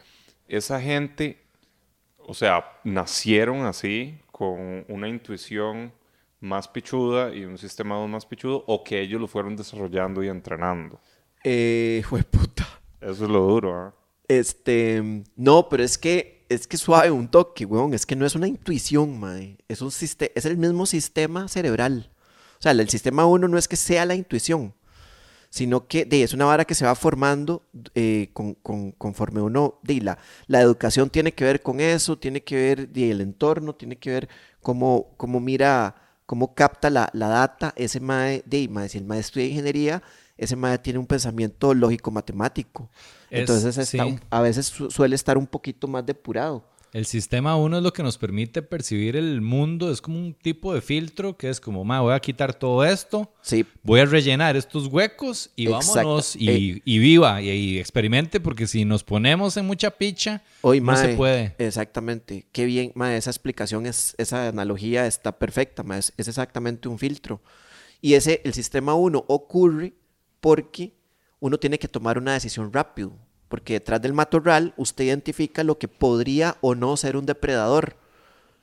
esa 0.48 0.80
gente, 0.82 1.42
o 2.18 2.34
sea, 2.34 2.64
nacieron 2.84 3.66
así, 3.66 4.20
con 4.32 4.86
una 4.90 5.08
intuición 5.08 5.92
más 6.40 6.68
pichuda 6.68 7.34
y 7.34 7.44
un 7.46 7.58
sistema 7.58 8.06
más 8.06 8.26
pichudo, 8.26 8.64
o 8.68 8.84
que 8.84 9.02
ellos 9.02 9.20
lo 9.20 9.28
fueron 9.28 9.56
desarrollando 9.56 10.24
y 10.24 10.28
entrenando. 10.28 11.00
Eh, 11.44 12.04
puta. 12.30 12.68
Eso 13.02 13.24
es 13.26 13.30
lo 13.32 13.40
duro, 13.42 13.76
¿ah? 13.76 13.94
Este, 14.28 15.24
no, 15.36 15.70
pero 15.70 15.84
es 15.84 15.98
que 15.98 16.38
es 16.50 16.68
que 16.68 16.78
suave 16.78 17.12
un 17.12 17.28
toque, 17.28 17.66
weón. 17.66 17.94
Es 17.94 18.06
que 18.06 18.16
no 18.16 18.26
es 18.26 18.36
una 18.36 18.48
intuición, 18.48 19.20
mae. 19.20 19.58
Es, 19.68 19.82
un 19.82 19.90
es 19.90 20.46
el 20.46 20.58
mismo 20.58 20.86
sistema 20.86 21.48
cerebral. 21.48 22.12
O 22.60 22.62
sea, 22.62 22.72
el 22.72 22.90
sistema 22.90 23.26
1 23.26 23.48
no 23.48 23.58
es 23.58 23.68
que 23.68 23.76
sea 23.76 24.06
la 24.06 24.16
intuición, 24.16 24.74
sino 25.50 25.88
que 25.88 26.06
de, 26.06 26.24
es 26.24 26.34
una 26.34 26.46
vara 26.46 26.66
que 26.66 26.74
se 26.74 26.86
va 26.86 26.96
formando 26.96 27.64
eh, 27.94 28.30
con, 28.34 28.56
conforme 28.94 29.42
uno... 29.42 29.80
De, 29.84 30.02
la, 30.02 30.18
la 30.48 30.62
educación 30.62 31.10
tiene 31.10 31.34
que 31.34 31.44
ver 31.44 31.62
con 31.62 31.80
eso, 31.80 32.18
tiene 32.18 32.44
que 32.44 32.56
ver 32.56 32.90
de, 32.90 33.12
el 33.12 33.22
entorno, 33.22 33.76
tiene 33.76 33.98
que 33.98 34.10
ver 34.10 34.30
cómo, 34.62 35.14
cómo 35.18 35.40
mira, 35.40 35.96
cómo 36.26 36.56
capta 36.56 36.90
la, 36.90 37.10
la 37.14 37.28
data. 37.28 37.74
Ese 37.76 38.00
mae, 38.00 38.42
de, 38.46 38.68
mae, 38.70 38.90
si 38.90 38.98
el 38.98 39.06
maestro 39.06 39.42
de 39.42 39.50
ingeniería, 39.50 40.02
ese 40.38 40.56
mae 40.56 40.78
tiene 40.78 41.00
un 41.00 41.08
pensamiento 41.08 41.74
lógico-matemático. 41.74 42.90
Entonces 43.30 43.96
a 44.30 44.42
veces 44.42 44.74
suele 44.90 45.16
estar 45.16 45.38
un 45.38 45.48
poquito 45.48 45.88
más 45.88 46.06
depurado. 46.06 46.64
El 46.94 47.06
sistema 47.06 47.58
1 47.58 47.78
es 47.78 47.84
lo 47.84 47.92
que 47.92 48.02
nos 48.02 48.18
permite 48.18 48.62
percibir 48.62 49.18
el 49.18 49.42
mundo, 49.42 49.92
es 49.92 50.00
como 50.00 50.18
un 50.18 50.34
tipo 50.34 50.74
de 50.74 50.82
filtro 50.82 51.36
que 51.36 51.50
es 51.50 51.60
como, 51.60 51.84
ma, 51.84 52.00
voy 52.00 52.14
a 52.14 52.20
quitar 52.20 52.54
todo 52.54 52.86
esto, 52.86 53.32
sí. 53.42 53.66
voy 53.84 54.00
a 54.00 54.06
rellenar 54.06 54.56
estos 54.56 54.88
huecos 54.88 55.52
y 55.58 55.68
vámonos 55.68 56.36
y, 56.38 56.50
eh, 56.50 56.82
y, 56.86 57.00
viva 57.00 57.42
y, 57.42 57.78
experimente, 57.78 58.40
porque 58.40 58.68
si 58.68 58.86
nos 58.86 59.04
ponemos 59.04 59.58
en 59.58 59.68
mucha 59.68 59.92
picha, 59.92 60.44
Hoy, 60.62 60.80
no 60.80 60.96
se 60.96 61.10
puede. 61.10 61.56
Exactamente, 61.58 62.48
qué 62.54 62.66
bien, 62.66 62.94
ma, 62.96 63.16
esa 63.18 63.32
explicación, 63.32 63.86
es, 63.86 64.16
esa 64.18 64.48
analogía 64.48 65.08
está 65.08 65.38
perfecta, 65.38 65.84
ma, 65.84 65.98
es, 65.98 66.14
es 66.16 66.30
exactamente 66.30 66.88
un 66.88 66.98
filtro. 66.98 67.42
Y 68.00 68.14
ese, 68.14 68.42
el 68.46 68.54
sistema 68.54 68.94
1 68.94 69.26
ocurre 69.28 69.94
porque 70.48 70.94
uno 71.42 71.58
tiene 71.58 71.78
que 71.78 71.90
tomar 71.90 72.18
una 72.18 72.32
decisión 72.32 72.72
rápido, 72.72 73.12
porque 73.50 73.74
detrás 73.74 74.02
del 74.02 74.14
matorral 74.14 74.74
usted 74.78 75.04
identifica 75.04 75.62
lo 75.62 75.78
que 75.78 75.90
podría 75.90 76.56
o 76.62 76.74
no 76.74 76.96
ser 76.96 77.18
un 77.18 77.26
depredador. 77.26 77.98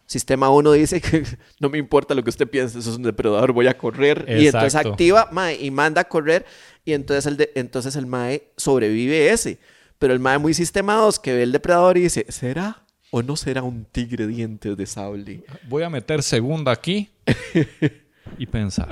Sistema 0.06 0.48
1 0.48 0.72
dice 0.72 1.02
que 1.02 1.24
no 1.60 1.68
me 1.68 1.76
importa 1.76 2.14
lo 2.14 2.24
que 2.24 2.30
usted 2.30 2.48
piense, 2.48 2.78
eso 2.78 2.90
es 2.90 2.96
un 2.96 3.02
depredador, 3.02 3.52
voy 3.52 3.66
a 3.66 3.76
correr. 3.76 4.24
Y 4.26 4.46
entonces 4.46 4.76
activa 4.76 5.28
y 5.60 5.70
manda 5.70 6.00
a 6.00 6.04
correr 6.04 6.46
y 6.86 6.94
entonces 6.94 7.26
el, 7.26 7.50
entonces 7.54 7.96
el 7.96 8.06
MAE 8.06 8.44
sobrevive 8.56 9.30
ese. 9.30 9.58
Pero 9.98 10.14
el 10.14 10.20
MAE 10.20 10.38
muy 10.38 10.54
sistema 10.54 10.94
2 10.94 11.18
que 11.18 11.34
ve 11.34 11.42
el 11.42 11.52
depredador 11.52 11.98
y 11.98 12.04
dice, 12.04 12.24
¿será 12.30 12.82
o 13.10 13.22
no 13.22 13.36
será 13.36 13.62
un 13.62 13.84
tigre 13.84 14.26
dientes 14.26 14.74
de 14.74 14.86
sable? 14.86 15.44
Voy 15.68 15.82
a 15.82 15.90
meter 15.90 16.22
segunda 16.22 16.72
aquí 16.72 17.10
y 18.38 18.46
pensar. 18.46 18.88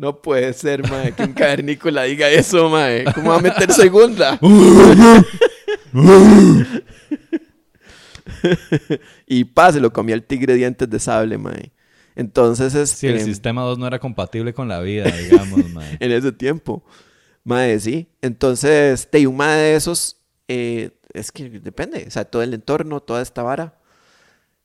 No 0.00 0.22
puede 0.22 0.50
ser, 0.54 0.88
mae, 0.88 1.12
que 1.12 1.24
un 1.24 1.34
cavernícola 1.34 2.04
diga 2.04 2.26
eso, 2.30 2.70
mae. 2.70 3.04
¿Cómo 3.14 3.32
va 3.32 3.36
a 3.36 3.40
meter 3.40 3.70
segunda? 3.70 4.40
y 9.26 9.44
pa, 9.44 9.70
se 9.70 9.78
lo 9.78 9.92
comía 9.92 10.14
el 10.14 10.24
tigre 10.24 10.54
dientes 10.54 10.88
de 10.88 10.98
sable, 10.98 11.36
mae. 11.36 11.72
Entonces 12.16 12.74
es... 12.74 12.88
Sí, 12.88 13.08
el 13.08 13.18
em, 13.18 13.26
sistema 13.26 13.60
2 13.60 13.76
no 13.76 13.86
era 13.86 13.98
compatible 13.98 14.54
con 14.54 14.68
la 14.68 14.80
vida, 14.80 15.04
digamos, 15.04 15.68
mae. 15.74 15.98
en 16.00 16.12
ese 16.12 16.32
tiempo. 16.32 16.82
Mae, 17.44 17.78
sí. 17.78 18.08
Entonces, 18.22 19.06
te 19.10 19.26
un 19.26 19.36
mae 19.36 19.58
de 19.58 19.74
esos, 19.76 20.16
eh, 20.48 20.92
es 21.12 21.30
que 21.30 21.50
depende. 21.50 22.06
O 22.08 22.10
sea, 22.10 22.24
todo 22.24 22.40
el 22.42 22.54
entorno, 22.54 23.00
toda 23.02 23.20
esta 23.20 23.42
vara. 23.42 23.78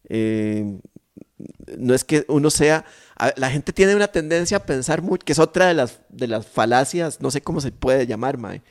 Eh, 0.07 0.79
no 1.77 1.93
es 1.93 2.03
que 2.03 2.25
uno 2.27 2.49
sea 2.49 2.86
la 3.38 3.49
gente 3.49 3.71
tiene 3.71 3.95
una 3.95 4.07
tendencia 4.07 4.57
a 4.57 4.65
pensar 4.65 5.01
mucho, 5.01 5.23
que 5.25 5.31
es 5.31 5.39
otra 5.39 5.67
de 5.67 5.73
las, 5.73 5.99
de 6.09 6.27
las 6.27 6.45
falacias, 6.45 7.21
no 7.21 7.31
sé 7.31 7.41
cómo 7.41 7.61
se 7.61 7.71
puede 7.71 8.05
llamar, 8.05 8.38
mae. 8.38 8.61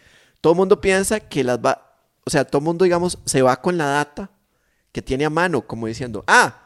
Todo 0.41 0.53
el 0.53 0.59
mundo 0.59 0.81
piensa 0.81 1.21
que 1.21 1.43
las 1.43 1.59
va, 1.59 1.97
o 2.25 2.31
sea, 2.31 2.45
todo 2.45 2.59
el 2.59 2.65
mundo, 2.65 2.85
digamos, 2.85 3.19
se 3.25 3.41
va 3.41 3.61
con 3.61 3.79
la 3.79 3.87
data 3.87 4.31
que 4.93 5.01
tiene 5.01 5.25
a 5.25 5.31
mano, 5.31 5.67
como 5.67 5.87
diciendo, 5.87 6.25
ah, 6.27 6.63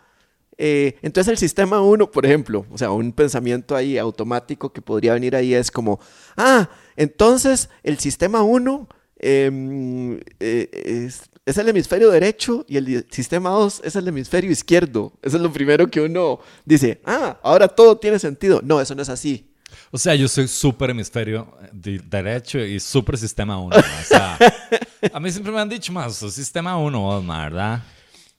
eh, 0.57 0.97
entonces 1.03 1.31
el 1.31 1.39
sistema 1.39 1.81
1, 1.81 2.11
por 2.11 2.27
ejemplo, 2.27 2.67
o 2.73 2.77
sea, 2.77 2.91
un 2.91 3.13
pensamiento 3.13 3.77
ahí 3.77 3.97
automático 3.97 4.73
que 4.73 4.83
podría 4.83 5.15
venir 5.15 5.37
ahí 5.37 5.55
es 5.55 5.71
como, 5.71 6.01
ah, 6.37 6.69
entonces 6.97 7.71
el 7.85 7.99
sistema 7.99 8.43
1 8.43 8.89
em, 9.21 10.19
eh, 10.41 10.69
es, 11.07 11.31
es 11.49 11.57
el 11.57 11.67
hemisferio 11.67 12.11
derecho 12.11 12.67
y 12.69 12.77
el 12.77 13.07
sistema 13.11 13.49
2 13.49 13.81
es 13.83 13.97
el 13.97 14.07
hemisferio 14.07 14.51
izquierdo. 14.51 15.15
Eso 15.23 15.39
es 15.39 15.43
lo 15.43 15.51
primero 15.51 15.91
que 15.91 16.03
uno 16.03 16.41
dice, 16.67 17.01
ah, 17.07 17.39
ahora 17.43 17.67
todo 17.69 17.97
tiene 17.97 18.19
sentido. 18.19 18.61
No, 18.63 18.83
eso 18.83 18.95
no 18.95 19.01
es 19.01 19.09
así. 19.09 19.51
O 19.91 19.97
sea, 19.97 20.15
yo 20.15 20.29
soy 20.29 20.47
súper 20.47 20.91
hemisferio 20.91 21.57
derecho 21.73 22.59
y 22.59 22.79
súper 22.79 23.17
sistema 23.17 23.59
1. 23.59 23.77
O 23.77 24.05
sea, 24.05 24.39
a 25.13 25.21
mí 25.21 25.31
siempre 25.31 25.51
me 25.51 25.59
han 25.59 25.71
dicho 25.71 25.91
más, 25.91 26.17
sistema 26.17 26.77
1, 26.77 27.27
¿verdad? 27.27 27.83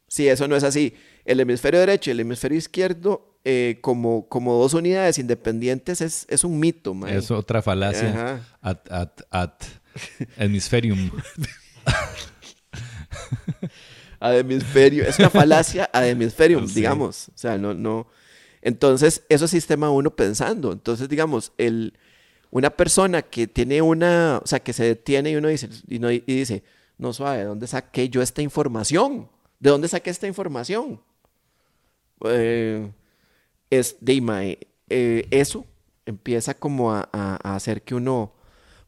Sí, 0.08 0.28
eso 0.28 0.48
no 0.48 0.56
es 0.56 0.64
así. 0.64 0.94
El 1.26 1.40
hemisferio 1.40 1.80
derecho 1.80 2.12
y 2.12 2.14
el 2.14 2.20
hemisferio 2.20 2.60
izquierdo, 2.60 3.40
eh, 3.44 3.80
como, 3.82 4.30
como 4.30 4.54
dos 4.54 4.76
unidades 4.76 5.18
independientes, 5.18 6.02
es, 6.02 6.28
es 6.30 6.44
un 6.44 6.60
mito. 6.60 6.96
Es 7.08 7.32
otra 7.32 7.64
falacia. 7.64 8.46
At, 8.62 8.92
at, 8.92 9.22
at 9.32 9.64
hemisferium. 10.38 11.10
ad 14.20 14.38
hemisferio. 14.38 15.04
Es 15.06 15.20
una 15.20 15.30
falacia 15.30 15.90
ad 15.94 16.08
hemisferium, 16.08 16.66
digamos. 16.68 17.30
O 17.30 17.38
sea, 17.38 17.58
no, 17.58 17.74
no. 17.74 18.08
Entonces, 18.62 19.24
eso 19.30 19.46
es 19.46 19.52
sistema 19.52 19.90
uno 19.90 20.16
pensando. 20.16 20.72
Entonces, 20.72 21.08
digamos, 21.08 21.54
el, 21.58 21.94
una 22.52 22.70
persona 22.70 23.22
que 23.22 23.48
tiene 23.48 23.82
una, 23.82 24.42
o 24.44 24.48
sea, 24.48 24.60
que 24.60 24.74
se 24.74 24.84
detiene 24.84 25.32
y 25.32 25.36
uno 25.36 25.48
dice, 25.48 25.70
y, 25.88 26.00
no, 26.00 26.12
y 26.12 26.20
dice, 26.20 26.64
no 26.98 27.14
suave, 27.14 27.40
¿de 27.40 27.46
dónde 27.46 27.68
saqué 27.68 28.10
yo 28.10 28.22
esta 28.22 28.42
información? 28.42 29.30
¿De 29.60 29.70
dónde 29.70 29.88
saqué 29.88 30.10
esta 30.10 30.28
información? 30.28 31.02
Eh, 32.26 32.92
es 33.70 33.96
de 34.02 34.58
eh, 34.90 35.28
eso 35.32 35.66
empieza 36.06 36.54
como 36.54 36.92
a, 36.92 37.08
a, 37.14 37.56
hacer 37.56 37.84
que 37.84 37.96
uno, 37.96 38.34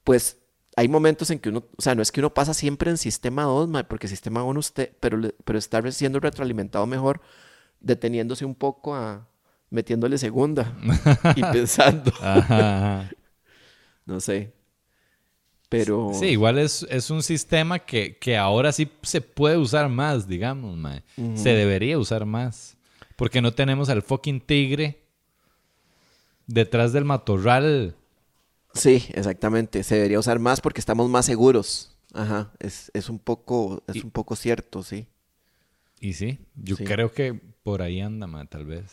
pues, 0.03 0.37
hay 0.81 0.87
momentos 0.87 1.29
en 1.29 1.37
que 1.37 1.49
uno, 1.49 1.63
o 1.77 1.81
sea, 1.81 1.93
no 1.93 2.01
es 2.01 2.11
que 2.11 2.21
uno 2.21 2.33
pasa 2.33 2.55
siempre 2.55 2.89
en 2.89 2.97
sistema 2.97 3.43
2, 3.43 3.69
porque 3.87 4.07
sistema 4.07 4.43
1 4.43 4.59
usted, 4.59 4.91
pero, 4.99 5.21
pero 5.45 5.59
está 5.59 5.91
siendo 5.91 6.19
retroalimentado 6.19 6.87
mejor, 6.87 7.21
deteniéndose 7.79 8.45
un 8.45 8.55
poco 8.55 8.95
a, 8.95 9.27
metiéndole 9.69 10.17
segunda 10.17 10.75
y 11.35 11.41
pensando. 11.43 12.11
no 14.07 14.19
sé. 14.19 14.53
Pero... 15.69 16.09
Sí, 16.15 16.29
igual 16.29 16.57
es, 16.57 16.83
es 16.89 17.11
un 17.11 17.21
sistema 17.21 17.77
que, 17.77 18.17
que, 18.17 18.35
ahora 18.35 18.71
sí 18.71 18.91
se 19.03 19.21
puede 19.21 19.57
usar 19.57 19.87
más, 19.87 20.27
digamos, 20.27 20.79
Se 21.35 21.49
debería 21.49 21.99
usar 21.99 22.25
más. 22.25 22.75
Porque 23.15 23.39
no 23.39 23.53
tenemos 23.53 23.89
al 23.89 24.01
fucking 24.01 24.41
tigre 24.41 25.03
detrás 26.47 26.91
del 26.91 27.05
matorral 27.05 27.95
Sí, 28.73 29.05
exactamente. 29.13 29.83
Se 29.83 29.95
debería 29.95 30.19
usar 30.19 30.39
más 30.39 30.61
porque 30.61 30.79
estamos 30.79 31.09
más 31.09 31.25
seguros. 31.25 31.97
Ajá, 32.13 32.51
es, 32.59 32.91
un, 33.09 33.19
poco, 33.19 33.83
es 33.87 34.03
un 34.03 34.11
poco 34.11 34.35
cierto, 34.35 34.83
sí. 34.83 35.07
Y 35.99 36.13
sí, 36.13 36.39
yo 36.55 36.75
creo 36.75 37.13
que 37.13 37.39
por 37.63 37.81
ahí 37.81 38.01
anda, 38.01 38.27
tal 38.45 38.65
vez. 38.65 38.91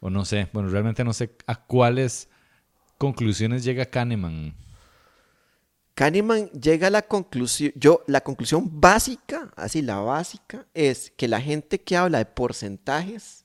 O 0.00 0.10
no 0.10 0.24
sé, 0.24 0.48
bueno, 0.52 0.68
realmente 0.68 1.04
no 1.04 1.12
sé 1.12 1.30
a 1.46 1.54
cuáles 1.54 2.28
conclusiones 2.96 3.64
llega 3.64 3.86
Kahneman. 3.86 4.54
Kahneman 5.94 6.48
llega 6.50 6.86
a 6.86 6.90
la 6.90 7.02
conclusión, 7.02 7.72
yo, 7.74 8.04
la 8.06 8.20
conclusión 8.20 8.80
básica, 8.80 9.52
así 9.56 9.82
la 9.82 9.98
básica, 9.98 10.66
es 10.72 11.12
que 11.16 11.26
la 11.26 11.40
gente 11.40 11.80
que 11.80 11.96
habla 11.96 12.18
de 12.18 12.26
porcentajes 12.26 13.37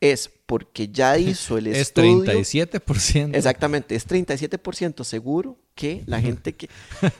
es 0.00 0.30
porque 0.46 0.88
ya 0.88 1.18
hizo 1.18 1.58
el 1.58 1.68
estudio. 1.68 2.24
Es 2.32 2.54
37%. 2.54 3.36
Exactamente, 3.36 3.94
es 3.94 4.08
37% 4.08 5.04
seguro 5.04 5.58
que 5.74 6.02
la 6.06 6.20
gente 6.20 6.54
que... 6.54 6.68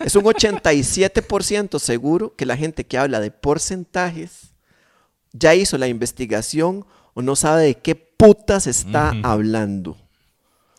Es 0.01 0.17
un 0.17 0.25
87% 0.25 1.79
seguro 1.79 2.35
que 2.35 2.47
la 2.47 2.57
gente 2.57 2.85
que 2.85 2.99
habla 2.99 3.21
de 3.21 3.31
porcentajes 3.31 4.51
ya 5.33 5.55
hizo 5.55 5.79
la 5.79 5.89
investigación 5.89 6.85
o 7.15 7.23
no 7.23 7.37
sabe 7.37 7.65
de 7.65 7.75
qué 7.77 7.95
putas 7.95 8.67
está 8.67 9.15
hablando. 9.23 9.97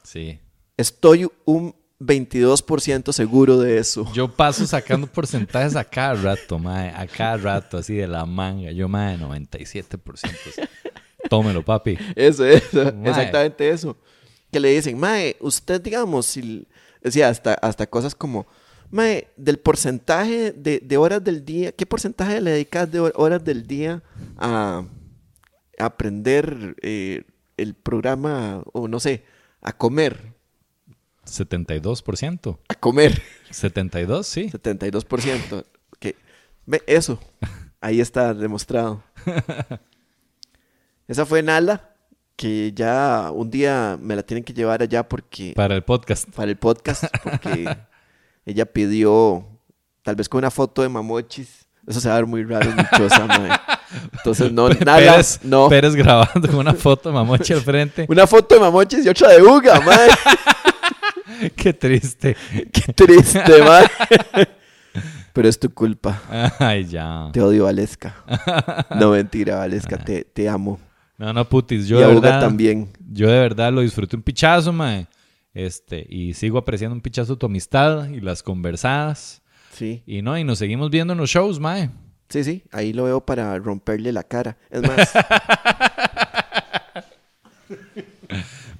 Sí. 0.03 0.39
Estoy 0.77 1.27
un 1.45 1.75
22% 1.99 3.13
seguro 3.13 3.59
de 3.59 3.77
eso. 3.77 4.11
Yo 4.13 4.27
paso 4.27 4.65
sacando 4.65 5.07
porcentajes 5.11 5.75
a 5.75 5.83
cada 5.83 6.15
rato, 6.15 6.57
mae, 6.57 6.89
a 6.89 7.05
cada 7.07 7.37
rato, 7.37 7.77
así 7.77 7.93
de 7.93 8.07
la 8.07 8.25
manga. 8.25 8.71
Yo, 8.71 8.89
mae, 8.89 9.17
97%. 9.17 10.69
Tómelo, 11.31 11.63
papi. 11.63 11.97
Eso, 12.15 12.45
eso, 12.45 12.93
Mae. 12.93 13.09
exactamente 13.09 13.69
eso. 13.69 13.95
Que 14.51 14.59
le 14.59 14.69
dicen, 14.69 14.99
Mae, 14.99 15.37
usted, 15.39 15.79
digamos, 15.81 16.25
si, 16.25 16.67
decía, 17.01 17.29
hasta, 17.29 17.53
hasta 17.53 17.87
cosas 17.87 18.13
como, 18.15 18.45
Mae, 18.89 19.29
del 19.37 19.57
porcentaje 19.57 20.51
de, 20.51 20.79
de 20.79 20.97
horas 20.97 21.23
del 21.23 21.45
día, 21.45 21.71
¿qué 21.71 21.85
porcentaje 21.85 22.41
le 22.41 22.51
dedicas 22.51 22.91
de 22.91 22.99
hor- 22.99 23.13
horas 23.15 23.41
del 23.45 23.65
día 23.65 24.03
a, 24.37 24.83
a 25.79 25.85
aprender 25.85 26.75
eh, 26.81 27.23
el 27.55 27.75
programa, 27.75 28.61
o 28.73 28.89
no 28.89 28.99
sé, 28.99 29.23
a 29.61 29.71
comer? 29.71 30.33
72%. 31.25 32.57
A 32.67 32.75
comer. 32.75 33.21
72, 33.51 34.27
sí. 34.27 34.49
72%. 34.49 35.63
Que, 35.99 36.17
ve, 36.65 36.81
eso. 36.87 37.19
Ahí 37.79 38.01
está 38.01 38.33
demostrado. 38.33 39.01
Esa 41.11 41.25
fue 41.25 41.43
Nala, 41.43 41.89
que 42.37 42.71
ya 42.73 43.31
un 43.33 43.51
día 43.51 43.97
me 43.99 44.15
la 44.15 44.23
tienen 44.23 44.45
que 44.45 44.53
llevar 44.53 44.81
allá 44.81 45.03
porque 45.05 45.51
Para 45.53 45.75
el 45.75 45.83
podcast. 45.83 46.29
para 46.33 46.49
el 46.49 46.55
podcast, 46.55 47.03
porque 47.21 47.67
ella 48.45 48.65
pidió, 48.65 49.45
tal 50.03 50.15
vez 50.15 50.29
con 50.29 50.37
una 50.37 50.49
foto 50.49 50.81
de 50.83 50.87
Mamochis. 50.87 51.67
Eso 51.85 51.99
se 51.99 52.07
va 52.07 52.13
a 52.15 52.17
ver 52.19 52.27
muy 52.27 52.45
raro, 52.45 52.71
mi 52.71 52.83
choza, 52.97 53.25
mae. 53.25 53.49
Entonces, 54.13 54.53
no, 54.53 54.69
Pérez, 54.69 55.41
no. 55.43 55.67
Pérez 55.67 55.95
grabando 55.95 56.47
con 56.47 56.59
una 56.59 56.75
foto 56.75 57.09
de 57.09 57.15
Mamoche 57.15 57.55
al 57.55 57.61
frente. 57.61 58.05
Una 58.07 58.25
foto 58.25 58.55
de 58.55 58.61
Mamochis 58.61 59.05
y 59.05 59.09
otra 59.09 59.31
de 59.33 59.41
Uga, 59.41 59.81
mae. 59.81 60.07
Qué 61.57 61.73
triste. 61.73 62.37
Qué 62.71 62.93
triste, 62.93 63.63
mae. 63.63 64.47
Pero 65.33 65.49
es 65.49 65.59
tu 65.59 65.73
culpa. 65.73 66.21
Ay, 66.57 66.85
ya. 66.85 67.27
Te 67.33 67.41
odio, 67.41 67.65
Valesca. 67.65 68.15
No, 68.95 69.09
mentira, 69.11 69.57
Valesca, 69.57 69.97
te, 69.97 70.23
te 70.23 70.47
amo. 70.47 70.79
No, 71.21 71.31
no, 71.33 71.47
putis. 71.47 71.87
Yo 71.87 71.99
y 71.99 72.03
de 72.03 72.15
verdad. 72.15 72.41
también. 72.41 72.89
Yo 73.11 73.29
de 73.29 73.39
verdad 73.39 73.71
lo 73.71 73.81
disfruté 73.81 74.15
un 74.15 74.23
pichazo, 74.23 74.73
mae. 74.73 75.05
Este, 75.53 76.03
y 76.09 76.33
sigo 76.33 76.57
apreciando 76.57 76.95
un 76.95 77.01
pichazo 77.01 77.37
tu 77.37 77.45
amistad 77.45 78.09
y 78.09 78.21
las 78.21 78.41
conversadas. 78.41 79.43
Sí, 79.71 80.01
Y 80.07 80.23
no, 80.23 80.35
y 80.37 80.43
nos 80.43 80.57
seguimos 80.57 80.89
viendo 80.89 81.13
en 81.13 81.19
los 81.19 81.29
shows, 81.29 81.59
mae. 81.59 81.91
sí, 82.29 82.43
sí. 82.43 82.63
Ahí 82.71 82.91
lo 82.91 83.03
veo 83.03 83.23
para 83.23 83.55
romperle 83.59 84.11
la 84.11 84.23
cara. 84.23 84.57
Es 84.71 84.81
más, 84.81 85.13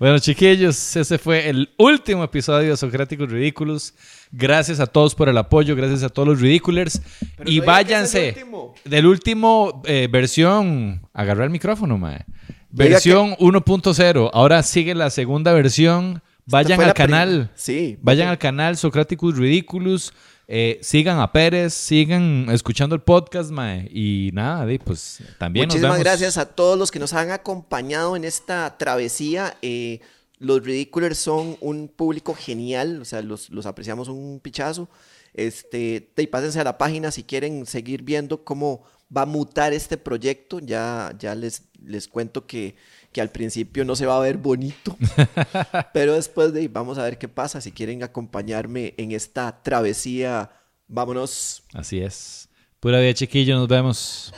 Bueno, 0.01 0.17
chiquillos, 0.17 0.95
ese 0.95 1.19
fue 1.19 1.47
el 1.47 1.69
último 1.77 2.23
episodio 2.23 2.71
de 2.71 2.75
Socráticos 2.75 3.29
Ridículos. 3.29 3.93
Gracias 4.31 4.79
a 4.79 4.87
todos 4.87 5.13
por 5.13 5.29
el 5.29 5.37
apoyo, 5.37 5.75
gracias 5.75 6.01
a 6.01 6.09
todos 6.09 6.27
los 6.27 6.41
ridiculers. 6.41 6.99
Pero 7.37 7.47
y 7.47 7.59
no 7.59 7.65
váyanse 7.67 8.29
último. 8.29 8.73
del 8.83 9.05
último 9.05 9.83
eh, 9.85 10.07
versión. 10.11 11.07
Agarrar 11.13 11.43
el 11.43 11.49
micrófono, 11.51 11.99
mae. 11.99 12.25
Versión 12.71 13.35
1.0. 13.35 14.31
Ahora 14.33 14.63
sigue 14.63 14.95
la 14.95 15.11
segunda 15.11 15.53
versión. 15.53 16.23
Vayan 16.47 16.81
al 16.81 16.95
canal. 16.95 17.51
Sí, 17.53 17.99
Vayan 18.01 18.29
al 18.29 18.39
canal 18.39 18.77
Socráticos 18.77 19.37
Ridiculous. 19.37 20.13
Eh, 20.47 20.79
sigan 20.81 21.19
a 21.19 21.31
Pérez, 21.31 21.73
sigan 21.73 22.47
escuchando 22.49 22.95
el 22.95 23.01
podcast, 23.01 23.51
mae. 23.51 23.89
Y 23.91 24.31
nada, 24.33 24.65
pues 24.83 25.19
también 25.37 25.67
nos 25.67 25.75
Muchísimas 25.75 25.97
vemos. 25.97 26.03
gracias 26.03 26.37
a 26.37 26.45
todos 26.45 26.77
los 26.77 26.91
que 26.91 26.99
nos 26.99 27.13
han 27.13 27.31
acompañado 27.31 28.15
en 28.15 28.25
esta 28.25 28.77
travesía. 28.77 29.57
Eh, 29.61 30.01
los 30.39 30.63
Ridiculers 30.63 31.17
son 31.17 31.57
un 31.61 31.87
público 31.87 32.33
genial, 32.33 33.01
o 33.01 33.05
sea, 33.05 33.21
los, 33.21 33.49
los 33.49 33.65
apreciamos 33.65 34.07
un 34.07 34.39
pichazo. 34.41 34.89
Este, 35.33 36.11
y 36.17 36.27
pásense 36.27 36.59
a 36.59 36.63
la 36.63 36.77
página 36.77 37.11
si 37.11 37.23
quieren 37.23 37.65
seguir 37.65 38.03
viendo 38.03 38.43
cómo 38.43 38.83
va 39.15 39.21
a 39.21 39.25
mutar 39.25 39.71
este 39.71 39.97
proyecto. 39.97 40.59
Ya, 40.59 41.13
ya 41.17 41.35
les, 41.35 41.63
les 41.85 42.07
cuento 42.07 42.45
que, 42.45 42.75
que 43.11 43.21
al 43.21 43.29
principio 43.29 43.85
no 43.85 43.95
se 43.95 44.05
va 44.05 44.17
a 44.17 44.21
ver 44.21 44.37
bonito, 44.37 44.97
pero 45.93 46.13
después 46.13 46.53
de 46.53 46.61
ahí 46.61 46.67
vamos 46.67 46.97
a 46.97 47.03
ver 47.03 47.17
qué 47.17 47.27
pasa. 47.27 47.61
Si 47.61 47.71
quieren 47.71 48.03
acompañarme 48.03 48.93
en 48.97 49.11
esta 49.11 49.61
travesía, 49.63 50.51
vámonos. 50.87 51.63
Así 51.73 51.99
es. 51.99 52.49
Pura 52.79 52.99
vida, 52.99 53.13
chiquillo, 53.13 53.55
nos 53.55 53.67
vemos. 53.67 54.33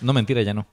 No, 0.00 0.12
mentira, 0.12 0.42
ya 0.42 0.54
no. 0.54 0.66